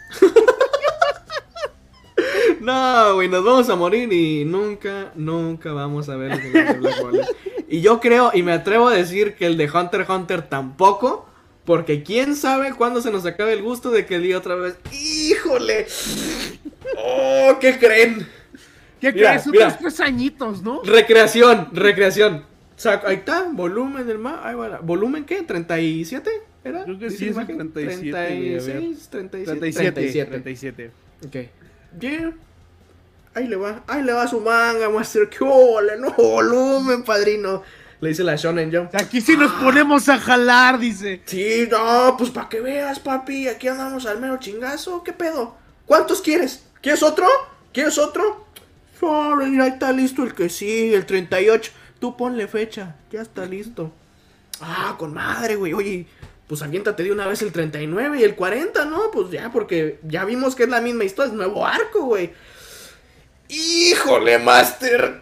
[2.60, 6.80] no, güey, nos vamos a morir y nunca, nunca vamos a ver el final de
[6.80, 7.26] Black Bullet.
[7.68, 11.26] Y yo creo, y me atrevo a decir que el de Hunter x Hunter tampoco.
[11.66, 14.78] Porque quién sabe cuándo se nos acabe el gusto de que el día otra vez.
[14.94, 15.86] ¡Híjole!
[16.98, 17.58] ¡Oh!
[17.60, 18.26] ¿Qué creen?
[19.00, 19.48] ¿Qué crees?
[19.48, 20.82] Otros tres añitos, ¿no?
[20.84, 22.46] Recreación, recreación.
[23.06, 24.80] ahí está, volumen del mapa.
[24.82, 25.46] ¿Volumen qué?
[25.46, 26.30] ¿37?
[26.64, 26.84] ¿Era?
[26.84, 28.12] Creo que sí, es 37.
[28.12, 29.60] 36, 37.
[29.60, 30.32] 37.
[30.32, 30.92] 37.
[31.26, 31.36] Ok.
[32.00, 32.34] Yeah.
[33.34, 35.30] Ahí le va, ahí le va su manga, Master.
[35.30, 35.98] ¡Qué ole!
[35.98, 37.62] No, volumen, padrino.
[38.00, 38.96] Le dice la Shonen Jump.
[38.96, 41.22] Aquí sí nos ponemos a jalar, dice.
[41.26, 43.48] Sí, no, pues para que veas, papi.
[43.48, 45.04] Aquí andamos al mero chingazo.
[45.04, 45.56] ¿Qué pedo?
[45.86, 46.64] ¿Cuántos quieres?
[46.82, 47.28] ¿Quieres otro?
[47.72, 48.47] ¿Quieres otro?
[49.02, 51.72] Ahí está listo el que sigue, el 38.
[52.00, 53.92] Tú ponle fecha, ya está listo.
[54.62, 55.74] Ah, con madre, güey.
[55.74, 56.08] Oye,
[56.48, 59.12] pues aviéntate de una vez el 39 y el 40, ¿no?
[59.12, 62.32] Pues ya, porque ya vimos que es la misma historia, es nuevo arco, güey.
[63.50, 65.22] Híjole, Master.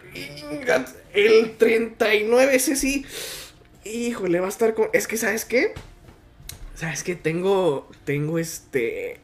[1.13, 3.05] El 39, ese sí.
[3.83, 4.89] Híjole, va a estar con.
[4.93, 5.73] Es que, ¿sabes qué?
[6.75, 7.15] ¿Sabes qué?
[7.15, 7.89] Tengo.
[8.03, 9.19] Tengo este.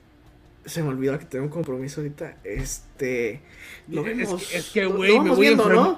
[0.66, 2.38] Se me olvidó que tengo un compromiso ahorita.
[2.44, 3.42] Este.
[3.88, 4.54] Lo vemos.
[4.54, 5.32] Es que, güey, me,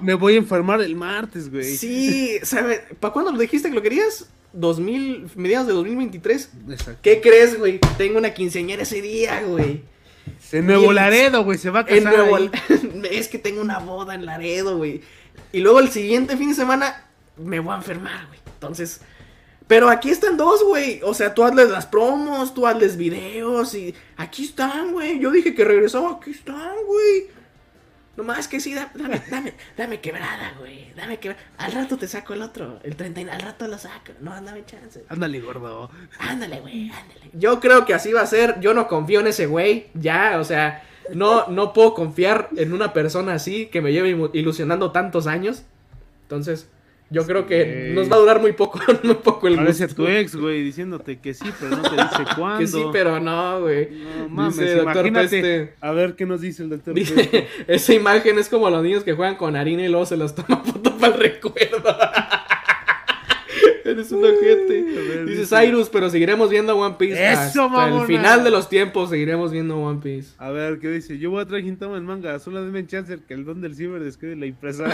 [0.00, 1.76] me, voy a enfermar el martes, güey.
[1.76, 2.80] Sí, ¿sabes?
[2.98, 4.30] ¿Para cuándo lo dijiste que lo querías?
[4.54, 6.50] 2000, mediados de 2023.
[6.70, 7.00] Exacto.
[7.02, 7.80] ¿Qué crees, güey?
[7.98, 9.82] Tengo una quinceañera ese día, güey.
[10.52, 12.50] En Nuevo Laredo, güey, se va a casar.
[13.10, 15.02] es que tengo una boda en Laredo, güey.
[15.52, 18.38] Y luego el siguiente fin de semana me voy a enfermar, güey.
[18.54, 19.00] Entonces,
[19.66, 21.00] pero aquí están dos, güey.
[21.02, 25.18] O sea, tú hazles las promos, tú hazles videos y aquí están, güey.
[25.18, 27.28] Yo dije que regresaba, aquí están, güey.
[28.16, 30.92] Nomás que sí, dame, dame, dame, quebrada, güey.
[30.94, 31.42] Dame quebrada.
[31.58, 32.78] Al rato te saco el otro.
[32.84, 34.12] El 30, al rato lo saco.
[34.20, 35.04] No, dame chance.
[35.08, 35.90] Ándale, gordo.
[36.18, 37.30] Ándale, güey, ándale.
[37.32, 38.60] Yo creo que así va a ser.
[38.60, 39.88] Yo no confío en ese güey.
[39.94, 44.92] Ya, o sea, no, no puedo confiar en una persona así que me lleve ilusionando
[44.92, 45.64] tantos años.
[46.22, 46.68] Entonces,
[47.14, 50.02] Yo creo que nos va a durar muy poco, muy poco el Parece gusto.
[50.02, 52.58] tu ex, güey, diciéndote que sí, pero no te dice cuándo.
[52.58, 53.88] Que sí, pero no, güey.
[53.90, 55.40] No mames, Dice doctor imagínate.
[55.40, 55.74] Peste.
[55.80, 57.14] A ver qué nos dice el doctor Peste.
[57.14, 60.34] Dice, esa imagen es como los niños que juegan con harina y luego se los
[60.34, 61.96] toma foto para el recuerdo.
[63.84, 64.82] Eres un ojete.
[65.26, 67.32] Dice Cyrus, pero seguiremos viendo One Piece.
[67.32, 68.00] ¡Eso, hasta mamona!
[68.00, 70.30] el final de los tiempos seguiremos viendo One Piece.
[70.38, 71.18] A ver, ¿qué dice?
[71.18, 74.02] Yo voy a traer Hintama en manga, solo denme chance que el don del ciber
[74.02, 74.86] describe la impresa.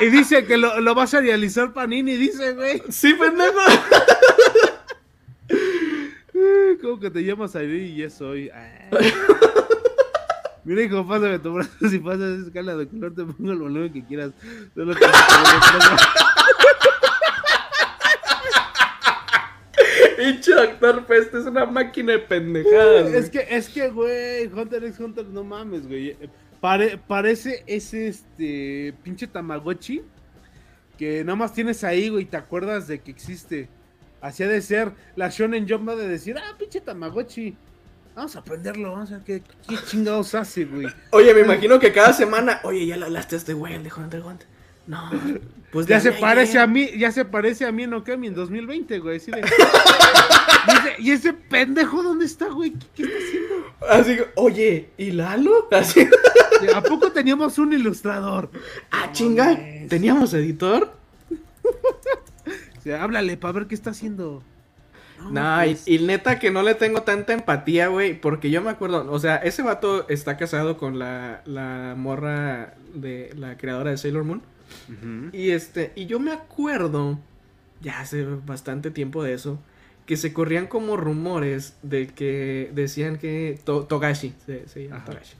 [0.00, 2.82] Y, y dice que lo, lo va a serializar Panini, dice, güey.
[2.88, 3.58] Sí, pendejo.
[6.82, 8.50] ¿Cómo que te llamas Airi y ya soy?
[8.50, 8.88] Ah.
[10.64, 11.70] Mira, hijo, pásame tu brazo.
[11.88, 14.32] Si pasas esa escala de color, te pongo el volumen que quieras.
[14.74, 15.06] Solo que-
[20.16, 23.12] Pinche Doctor Peste es una máquina de pendejadas.
[23.12, 26.16] Es que, es que, güey, Hunter x Hunter, no mames, güey.
[26.60, 30.02] Pare- parece ese, este, pinche Tamagotchi
[30.98, 33.68] que nada más tienes ahí, güey, y te acuerdas de que existe.
[34.22, 34.92] Así ha de ser.
[35.14, 37.56] La Shonen Jump de decir, ah, pinche Tamagotchi.
[38.14, 40.86] Vamos a aprenderlo, vamos a ver qué, qué chingados hace, güey.
[41.10, 43.92] Oye, me imagino que cada semana, oye, ya le hablaste a este güey, el de
[43.94, 44.48] Hunter Hunter.
[44.86, 45.10] No,
[45.72, 48.98] pues Ya se parece a mí, ya se parece a mí en Okami en 2020,
[49.00, 49.16] güey.
[49.18, 49.40] así de-
[50.66, 52.72] ¿Y, ese, y ese pendejo dónde está, güey?
[52.72, 53.54] ¿Qué, qué está haciendo?
[53.88, 55.68] Así, que, oye, ¿y Lalo?
[55.70, 56.06] Así,
[56.74, 58.50] ¿A poco teníamos un ilustrador?
[58.90, 59.88] ah, chinga, mames.
[59.88, 60.92] ¿teníamos editor?
[62.78, 64.44] O sea, háblale para ver qué está haciendo.
[65.30, 68.70] No, y, pues, y neta que no le tengo tanta empatía, güey, porque yo me
[68.70, 73.96] acuerdo, o sea, ese vato está casado con la, la morra de la creadora de
[73.96, 74.42] Sailor Moon.
[75.32, 77.18] Y este, y yo me acuerdo,
[77.80, 79.58] ya hace bastante tiempo de eso,
[80.06, 85.04] que se corrían como rumores de que decían que To- Togashi, se, se llama Ajá.
[85.06, 85.34] Togashi,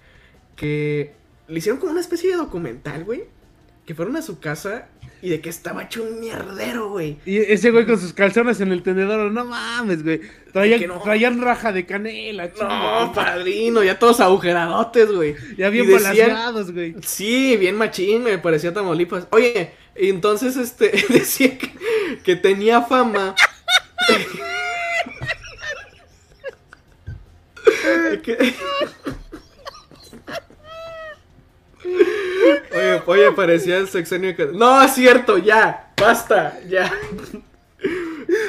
[0.57, 1.13] que
[1.49, 3.25] le hicieron como una especie de documental, güey,
[3.85, 4.89] que fueron a su casa
[5.23, 7.19] y de que estaba hecho un mierdero, güey.
[7.25, 10.21] Y ese güey con sus calzones en el tendedor, no mames, güey.
[10.53, 10.87] Traían,
[11.39, 11.45] no.
[11.45, 13.13] raja de canela, No, chinga.
[13.13, 15.35] padrino, ya todos agujeradotes, güey.
[15.57, 16.95] Ya bien balanceados, güey.
[17.03, 19.27] Sí, bien machín, me parecía Tamaulipas.
[19.31, 21.71] Oye, entonces este decía que,
[22.23, 23.35] que tenía fama.
[28.23, 28.55] Que-
[32.73, 34.47] Oye, oye, parecía el sexenio que...
[34.47, 36.85] No, es cierto, ya, basta, ya.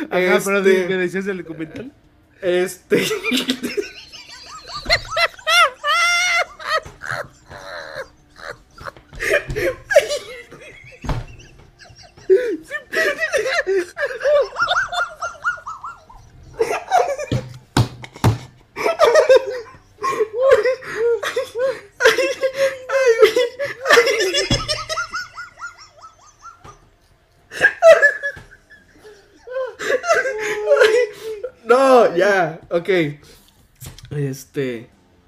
[0.09, 1.91] Ajá, pero Este- ¿me decías del documental?
[2.41, 3.05] Este.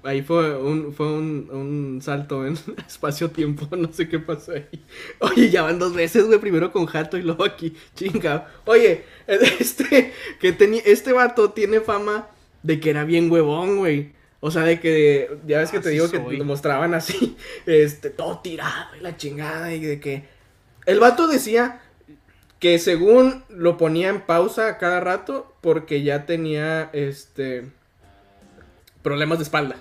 [0.02, 2.56] Ahí fue un, fue un, un salto en
[2.88, 4.66] espacio-tiempo, no sé qué pasó ahí.
[5.20, 8.48] Oye, ya van dos veces, güey, primero con Jato y luego aquí, chinga.
[8.64, 12.28] Oye, este, que tenía, este vato tiene fama
[12.62, 14.12] de que era bien huevón, güey.
[14.40, 16.24] O sea, de que, ya ves que Ah, te digo soy.
[16.24, 17.36] que lo mostraban así,
[17.66, 20.24] este, todo tirado y la chingada y de que...
[20.86, 21.82] El vato decía
[22.58, 27.66] que según lo ponía en pausa a cada rato porque ya tenía, este,
[29.02, 29.76] problemas de espalda,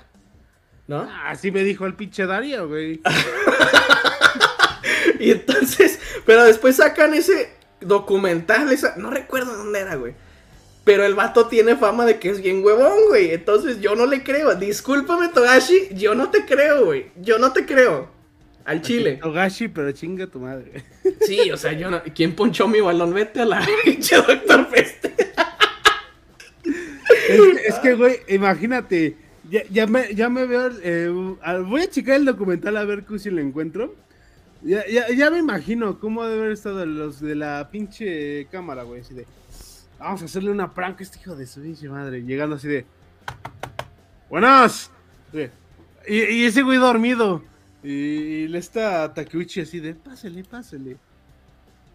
[0.90, 1.08] ¿no?
[1.24, 3.00] Así me dijo el pinche Darío, güey.
[5.20, 7.50] Y entonces, pero después sacan ese
[7.82, 10.14] documental, esa, no recuerdo dónde era, güey.
[10.86, 13.32] Pero el vato tiene fama de que es bien huevón, güey.
[13.32, 14.56] Entonces yo no le creo.
[14.56, 17.08] Discúlpame, Togashi, yo no te creo, güey.
[17.22, 18.10] Yo no te creo.
[18.64, 19.20] Al chile.
[19.22, 20.86] Togashi, pero chinga tu madre.
[21.22, 22.02] Sí, o sea, yo no.
[22.16, 23.14] ¿Quién ponchó mi balón?
[23.14, 25.14] Vete a la pinche doctor Peste.
[26.64, 29.18] Es es que, güey, imagínate.
[29.50, 30.70] Ya, ya, me, ya me veo.
[30.84, 31.10] eh,
[31.66, 33.96] voy a checar el documental a ver si lo encuentro.
[34.62, 39.02] Ya, ya, ya me imagino cómo debe haber estado los de la pinche cámara, güey.
[39.02, 39.26] Así de.
[39.98, 42.22] Vamos a hacerle una prank a este hijo de su pinche madre.
[42.22, 42.86] Llegando así de.
[44.30, 44.92] ¡Buenas!
[46.08, 47.44] Y, y ese güey dormido.
[47.84, 49.96] Y, y le está Takeuchi así de.
[49.96, 50.98] Pásele, pásele.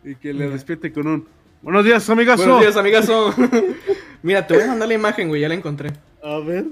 [0.03, 1.29] Y que le despierte con un.
[1.63, 2.43] Buenos días, amigazo.
[2.43, 3.35] Buenos días, amigazo.
[4.23, 5.41] Mira, te voy a mandar la imagen, güey.
[5.43, 5.93] Ya la encontré.
[6.23, 6.67] A ver.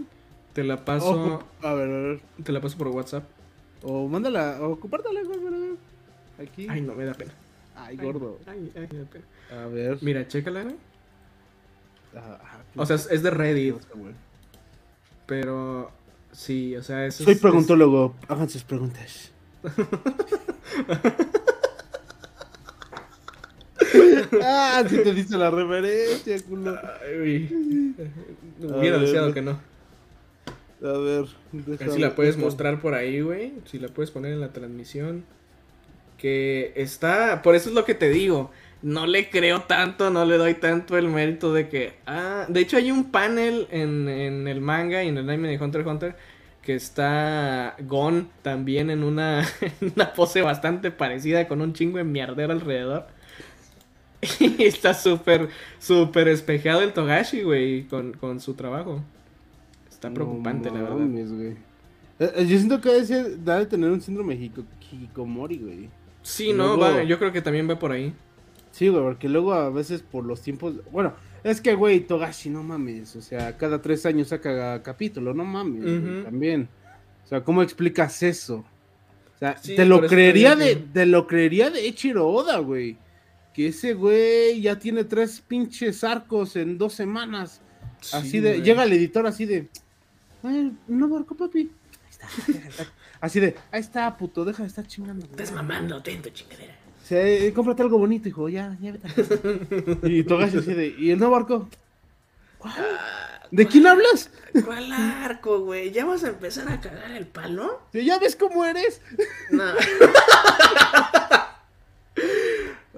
[0.53, 1.43] Te la paso.
[1.63, 2.21] A ver, a ver.
[2.45, 3.25] Te la paso por WhatsApp.
[3.83, 5.77] O mándala, o compártala, güey.
[6.41, 6.67] Aquí.
[6.69, 7.33] Ay, no, me da pena.
[7.75, 8.39] Ay, gordo.
[8.47, 9.25] Ay, ay, me da pena.
[9.63, 9.99] A ver.
[10.03, 10.77] Mira, chécala, güey.
[12.15, 12.39] Ah,
[12.77, 13.77] O sea, es, es de Reddit.
[15.27, 15.91] Pero.
[16.33, 19.33] Sí, o sea, eso Soy es- preguntólogo, hagan sus preguntas.
[24.43, 26.79] ah, sí te dice la referencia, culo.
[27.03, 27.95] Ay,
[28.61, 29.59] Hubiera deseado que no.
[30.83, 31.25] A ver.
[31.25, 33.53] A ver si la puedes mostrar por ahí, güey.
[33.67, 35.25] Si la puedes poner en la transmisión.
[36.19, 37.43] Que está.
[37.43, 38.51] Por eso es lo que te digo.
[38.83, 41.95] No le creo tanto, no le doy tanto el mérito de que.
[42.07, 45.63] Ah, de hecho, hay un panel en, en el manga y en el anime de
[45.63, 46.17] Hunter x Hunter
[46.63, 52.05] que está Gon también en una, en una pose bastante parecida con un chingo de
[52.05, 53.07] mierdero alrededor.
[54.39, 55.49] Y está súper,
[55.81, 59.03] súper espejeado el Togashi, güey, con, con su trabajo.
[60.03, 60.97] Está preocupante, No la verdad.
[60.97, 61.51] mames, güey.
[62.19, 65.91] Eh, eh, Yo siento que ser- debe de tener un síndrome hikikomori, güey.
[66.23, 68.13] Sí, no, va, yo creo que también va por ahí.
[68.73, 70.75] Sí, güey, porque luego a veces por los tiempos.
[70.91, 71.15] Bueno,
[71.45, 73.15] es que, güey, Togashi, no mames.
[73.17, 75.83] O sea, cada tres años saca capítulo, no mames.
[75.83, 76.69] güey, también.
[77.25, 78.65] O sea, ¿cómo explicas eso?
[79.37, 82.97] O sea, Sí, te lo creería de, te lo creería de Ichiro Oda, güey.
[83.55, 87.61] Que ese güey ya tiene tres pinches arcos en dos semanas.
[88.13, 88.63] Así Sí, de, güey.
[88.63, 89.69] llega el editor así de,
[90.43, 91.71] ay, no barco, papi.
[92.05, 92.87] Ahí está, deja de estar-
[93.21, 95.27] Así de, ahí está, puto, deja de estar chingando.
[95.27, 95.31] güey".
[95.41, 96.75] Estás mamando, tento, chingadera.
[97.05, 99.35] Sí, eh, cómprate algo bonito, hijo, ya, ya vete a casa".
[100.09, 101.69] Y Togashi así de, ¿y el nuevo arco?
[102.59, 102.75] ¿Cuál?
[103.51, 104.31] ¿De quién hablas?
[104.65, 105.91] ¿Cuál arco, güey?
[105.91, 107.83] ¿Ya vas a empezar a cagar el palo?
[107.93, 109.01] Sí, ¿Ya ves cómo eres?
[109.51, 109.65] No.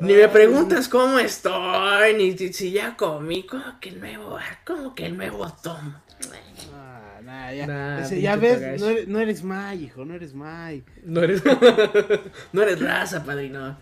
[0.00, 4.94] Ni me preguntas cómo estoy, ni si, ya comí, como que el nuevo arco, como
[4.94, 5.94] que el nuevo tomo.
[7.26, 10.14] Ah, nah, ya, Nah, Ese, pinche ya ves, no eres, no eres Mai, hijo, no
[10.14, 10.82] eres Mai.
[11.05, 11.42] No eres,
[12.52, 13.76] no eres raza, padrino.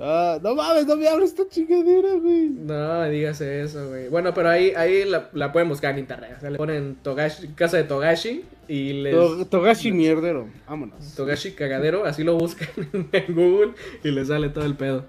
[0.00, 2.48] Ah, no mames, no me hables esta chingadera, güey.
[2.50, 4.08] No, digas eso, güey.
[4.08, 6.34] Bueno, pero ahí, ahí la, la pueden buscar en internet.
[6.36, 9.12] O sea, le ponen Togashi, casa de Togashi y les...
[9.14, 11.14] To- Togashi mierdero, vámonos.
[11.16, 12.68] Togashi cagadero, así lo buscan
[13.12, 13.72] en Google
[14.04, 15.04] y le sale todo el pedo.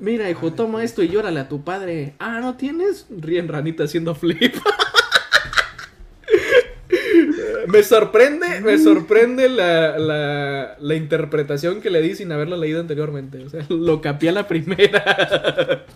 [0.00, 2.14] Mira, hijo, toma esto y llórale a tu padre.
[2.18, 3.06] Ah, ¿no tienes?
[3.10, 4.54] Ríen ranita haciendo flip.
[7.68, 13.44] me sorprende, me sorprende la, la, la interpretación que le di sin haberlo leído anteriormente.
[13.44, 15.84] O sea, lo capié a la primera.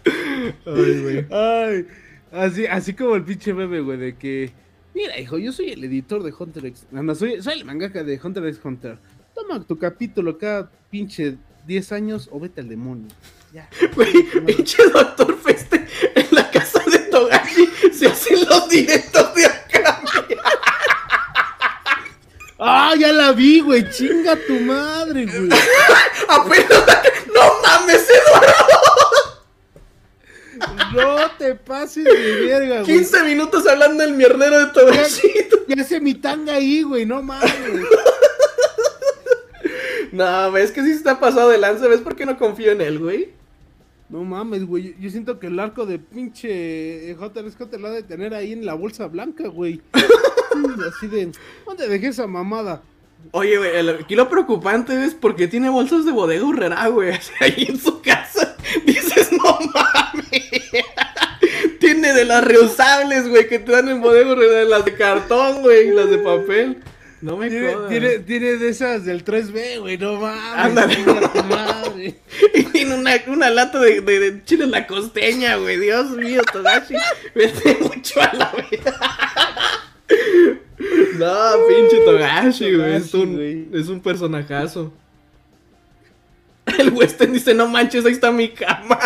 [0.67, 1.27] Ay, güey.
[1.31, 1.87] Ay,
[2.33, 4.53] así, así como el pinche meme, güey, de que.
[4.95, 6.87] Mira, hijo, yo soy el editor de Hunter x.
[6.91, 8.99] No, no, soy, soy el mangaka de Hunter x Hunter.
[9.35, 11.37] Toma tu capítulo cada pinche
[11.67, 13.09] 10 años o vete al demonio.
[13.53, 13.69] Ya.
[13.95, 14.13] Güey,
[14.47, 20.01] pinche doctor Feste en la casa de Togashi se hacen los directos de acá.
[22.67, 23.89] ¡Ah, ya la vi, güey!
[23.91, 25.49] ¡Chinga tu madre, güey!
[26.29, 26.85] Apenas,
[27.35, 28.55] no mames, Eduardo.
[30.95, 32.87] No te pases de verga, güey.
[32.99, 35.31] 15 minutos hablando del mierdero de Togashi.
[35.69, 37.53] Ya hace mi tanga ahí, güey, no mames.
[40.13, 41.89] No, ves que sí se está pasado de lanza.
[41.89, 43.31] ¿Ves por qué no confío en él, güey?
[44.09, 44.95] No mames, güey.
[45.01, 48.53] Yo- siento que el arco de pinche Hunter x Hunter lo ha de tener ahí
[48.53, 49.83] en la bolsa blanca, güey.
[50.65, 51.33] Sí, Así de,
[51.67, 52.83] ¿dónde dejé esa mamada?
[53.33, 57.13] Oye, güey, aquí lo preocupante es porque tiene bolsas de bodega urrera, güey.
[57.41, 58.57] ahí en su casa.
[58.85, 60.43] Dices, no mames.
[61.81, 64.65] tiene de las reusables, güey, que te dan en bodega urrera.
[64.65, 66.83] Las de cartón, güey, y las de papel.
[67.21, 70.43] No me Tiene, tiene, tiene de esas del 3B, güey, no mames.
[70.57, 70.99] Ándale.
[71.49, 72.21] madre.
[72.55, 75.79] Y tiene una, una lata de, de, de chile en la costeña, güey.
[75.79, 76.95] Dios mío, Togashi.
[77.35, 79.01] Vete mucho a la vida.
[81.19, 81.35] No,
[81.69, 82.95] pinche Togashi, güey.
[82.95, 83.69] Es un, güey.
[83.73, 84.93] es un personajazo.
[86.79, 88.99] El Western dice, no manches, ahí está mi cama.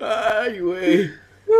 [0.00, 1.10] Ay, güey.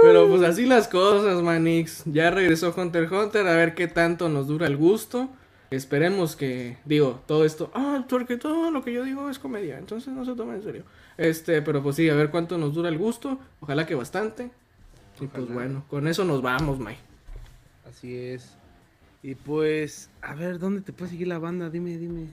[0.02, 2.02] Pero pues así las cosas, Manix.
[2.06, 3.46] Ya regresó Hunter x Hunter.
[3.46, 5.28] A ver qué tanto nos dura el gusto.
[5.70, 7.70] Esperemos que, digo, todo esto.
[7.74, 9.78] Ah, porque todo lo que yo digo es comedia.
[9.78, 10.84] Entonces no se toma en serio.
[11.16, 13.38] Este, pero pues sí, a ver cuánto nos dura el gusto.
[13.60, 14.50] Ojalá que bastante.
[15.20, 16.96] Y pues bueno, con eso nos vamos, May.
[17.88, 18.54] Así es.
[19.22, 21.70] Y pues, a ver, ¿dónde te puede seguir la banda?
[21.70, 22.28] Dime, dime.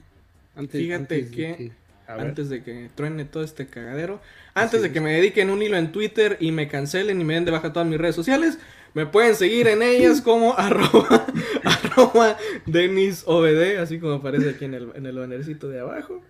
[0.54, 1.72] Antes, Fíjate antes de que.
[2.06, 4.20] Antes de que truene todo este cagadero.
[4.54, 4.92] Antes Así de es.
[4.92, 7.72] que me dediquen un hilo en Twitter y me cancelen y me den de baja
[7.72, 8.58] todas mis redes sociales.
[8.94, 11.26] Me pueden seguir en ellas como arroba,
[11.64, 16.22] arroba Denis OBD, así como aparece aquí en el, en el bannercito de abajo.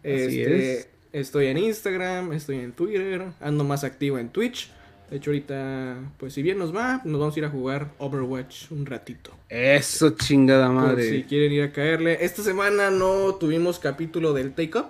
[0.00, 0.88] Así Este, es.
[1.12, 4.70] Estoy en Instagram, estoy en Twitter, ando más activo en Twitch.
[5.10, 8.70] De hecho, ahorita, pues si bien nos va, nos vamos a ir a jugar Overwatch
[8.72, 9.30] un ratito.
[9.48, 11.08] Eso, chingada Por madre.
[11.10, 12.18] si quieren ir a caerle.
[12.24, 14.86] Esta semana no tuvimos capítulo del Take Up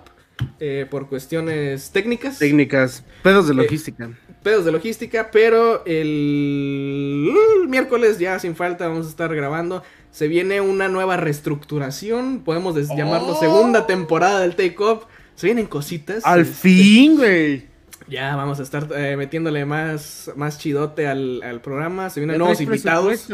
[0.59, 4.09] eh, por cuestiones técnicas, Técnicas, pedos de Eh, logística.
[4.41, 7.31] pedos de logística, pero el
[7.67, 9.83] miércoles ya sin falta vamos a estar grabando.
[10.11, 13.39] Se viene una nueva reestructuración, podemos llamarlo Oh.
[13.39, 15.01] segunda temporada del Take Up.
[15.35, 16.25] Se vienen cositas.
[16.25, 17.65] Al este, fin, güey.
[18.07, 22.09] Ya vamos a estar eh, metiéndole más, más chidote al, al programa.
[22.09, 23.27] Se vienen Ya nuevos invitados.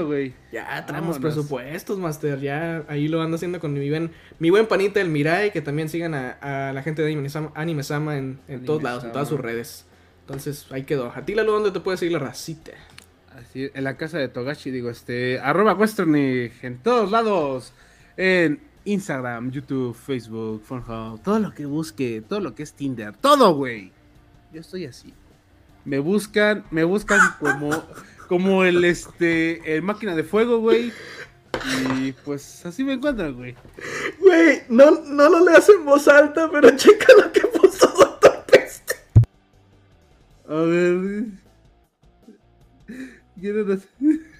[0.52, 1.20] Ya Vámonos.
[1.20, 2.40] presupuestos, Master.
[2.40, 5.52] Ya ahí lo ando haciendo con mi buen, mi buen panita el Mirai.
[5.52, 9.12] Que también sigan a, a la gente de Anime-sama, Anime-sama en, en todos lados, en
[9.12, 9.86] todas sus redes.
[10.22, 11.12] Entonces, ahí quedó.
[11.14, 12.72] A ti, Lalo, ¿dónde te puede seguir la racita?
[13.38, 17.74] Así, en la casa de Togashi, digo, este, arroba Westernig, en todos lados,
[18.18, 23.54] en Instagram, YouTube, Facebook, Pornhub, todo lo que busque, todo lo que es Tinder, todo,
[23.56, 23.92] güey.
[24.54, 25.14] Yo estoy así.
[25.86, 27.84] Me buscan, me buscan como,
[28.28, 30.92] como el, este, el máquina de fuego, güey.
[31.98, 33.56] Y pues así me encuentran, güey.
[34.20, 38.96] Güey, no, no lo leas en voz alta, pero checa lo que puso Doctor Peste.
[40.48, 41.26] A ver.
[43.40, 44.31] ¿Quieren hacer?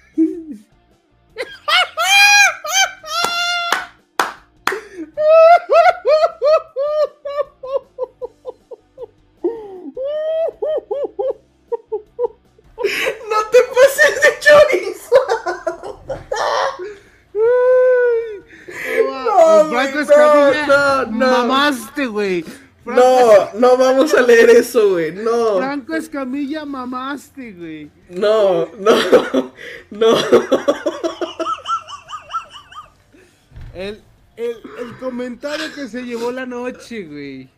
[24.02, 25.12] Vamos a leer eso, güey.
[25.12, 27.90] No, Franco Escamilla, mamaste, güey.
[28.10, 29.52] no, no,
[29.90, 30.16] no.
[33.74, 34.02] El,
[34.36, 37.48] el, el comentario que se llevó la noche, güey.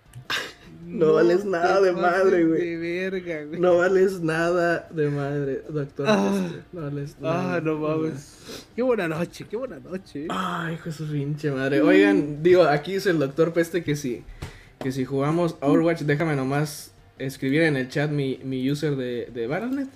[0.87, 2.77] No vales nada de madre, güey.
[2.77, 3.59] De verga, güey.
[3.59, 6.07] No vales nada de madre, doctor.
[6.09, 6.31] Ah.
[6.31, 6.63] Peste.
[6.73, 7.55] No vales nada.
[7.57, 8.67] Ah, no mames.
[8.77, 10.27] Qué buena noche, qué buena noche.
[10.29, 11.81] Ay, hijo de su pinche madre.
[11.81, 14.23] Oigan, digo, aquí dice el doctor Peste que si,
[14.85, 19.47] que si jugamos Overwatch, déjame nomás escribir en el chat mi, mi user de, de
[19.47, 19.89] Battle.net.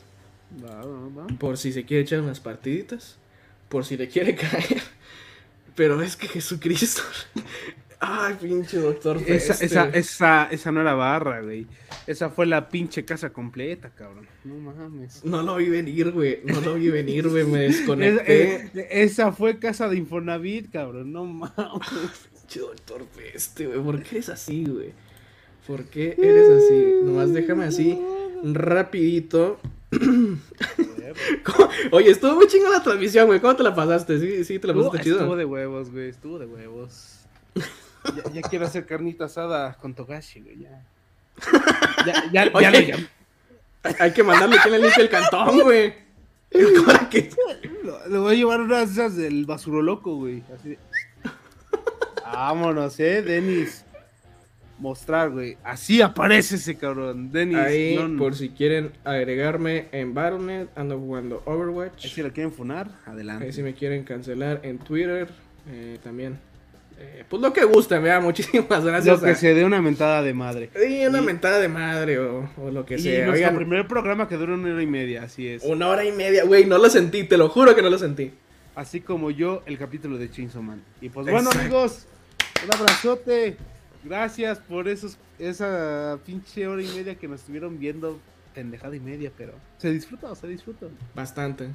[0.65, 1.27] Va, va, va.
[1.39, 3.19] Por si se quiere echar unas partiditas.
[3.69, 4.81] Por si le quiere caer.
[5.77, 7.02] Pero es que Jesucristo.
[8.01, 11.66] Ay, pinche doctor Esa, esa, esa, esa no era barra, güey.
[12.06, 14.27] Esa fue la pinche casa completa, cabrón.
[14.44, 15.23] No mames.
[15.24, 16.40] No lo vi venir, güey.
[16.44, 17.44] No lo vi venir, güey.
[17.44, 18.55] Me desconecté.
[18.74, 21.12] eh, esa fue casa de Infonavit, cabrón.
[21.12, 22.31] No mames.
[22.49, 23.79] Pinche doctor Peste, güey.
[23.83, 24.93] ¿Por qué eres así, güey?
[25.66, 26.95] ¿Por qué eres así?
[27.05, 28.01] Nomás déjame así,
[28.43, 29.59] rapidito.
[31.45, 31.69] ¿Cómo?
[31.93, 33.41] Oye, estuvo muy chinga la transmisión, güey.
[33.41, 34.19] ¿Cómo te la pasaste?
[34.19, 35.37] Sí, sí, te la Estuvo, pasaste estuvo chido.
[35.37, 36.09] de huevos, güey.
[36.09, 37.19] Estuvo de huevos.
[37.55, 40.61] Ya, ya quiero hacer carnita asada con Togashi, güey.
[40.61, 40.87] Ya.
[42.07, 42.70] Ya, ya, ya Oye.
[42.70, 43.09] lo llamé.
[44.01, 45.93] Hay que mandarle que le limpie el cantón, güey.
[46.87, 47.29] ¿Para qué?
[47.85, 50.43] Lo- Le voy a llevar unas esas del basuro loco, güey.
[50.55, 50.79] Así de-
[52.33, 53.85] Vámonos, eh, Denis.
[54.79, 55.57] Mostrar, güey.
[55.65, 57.33] Así aparece ese cabrón.
[57.33, 57.57] Denis.
[57.57, 62.07] Ahí, por si quieren agregarme en Battle.net, ando jugando Ahí Overwatch.
[62.07, 63.47] si lo quieren funar, adelante.
[63.47, 65.29] Ahí si me quieren cancelar en Twitter,
[65.69, 66.39] eh, también.
[67.01, 68.21] Eh, pues lo que gusten, vea.
[68.69, 69.19] Muchísimas gracias.
[69.21, 70.71] Lo que a- se dé una mentada de madre.
[70.81, 73.27] Sí, una Y- mentada de madre o, o lo que Y sea.
[73.27, 75.65] nuestro Oigan, primer programa que dura una hora y media, así es.
[75.65, 78.31] una hora y media, güey, no lo sentí, te lo juro que no lo sentí.
[78.77, 80.83] Así como yo, el capítulo de Chainsaw Man.
[81.01, 82.07] Y pues bueno, amigos,
[82.64, 83.56] un abrazote.
[84.05, 88.18] Gracias por esos, esa pinche hora y media que nos estuvieron viendo.
[88.55, 90.90] Pendejada y media, pero se disfrutó, se disfrutó.
[91.14, 91.68] Bastante.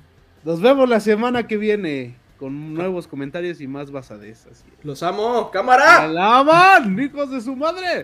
[0.44, 4.48] Nos vemos la semana que viene con nuevos comentarios y más basadez.
[4.52, 4.86] Así es.
[4.86, 6.02] Los amo, cámara.
[6.02, 8.02] ¡Alaban, hijos de su madre!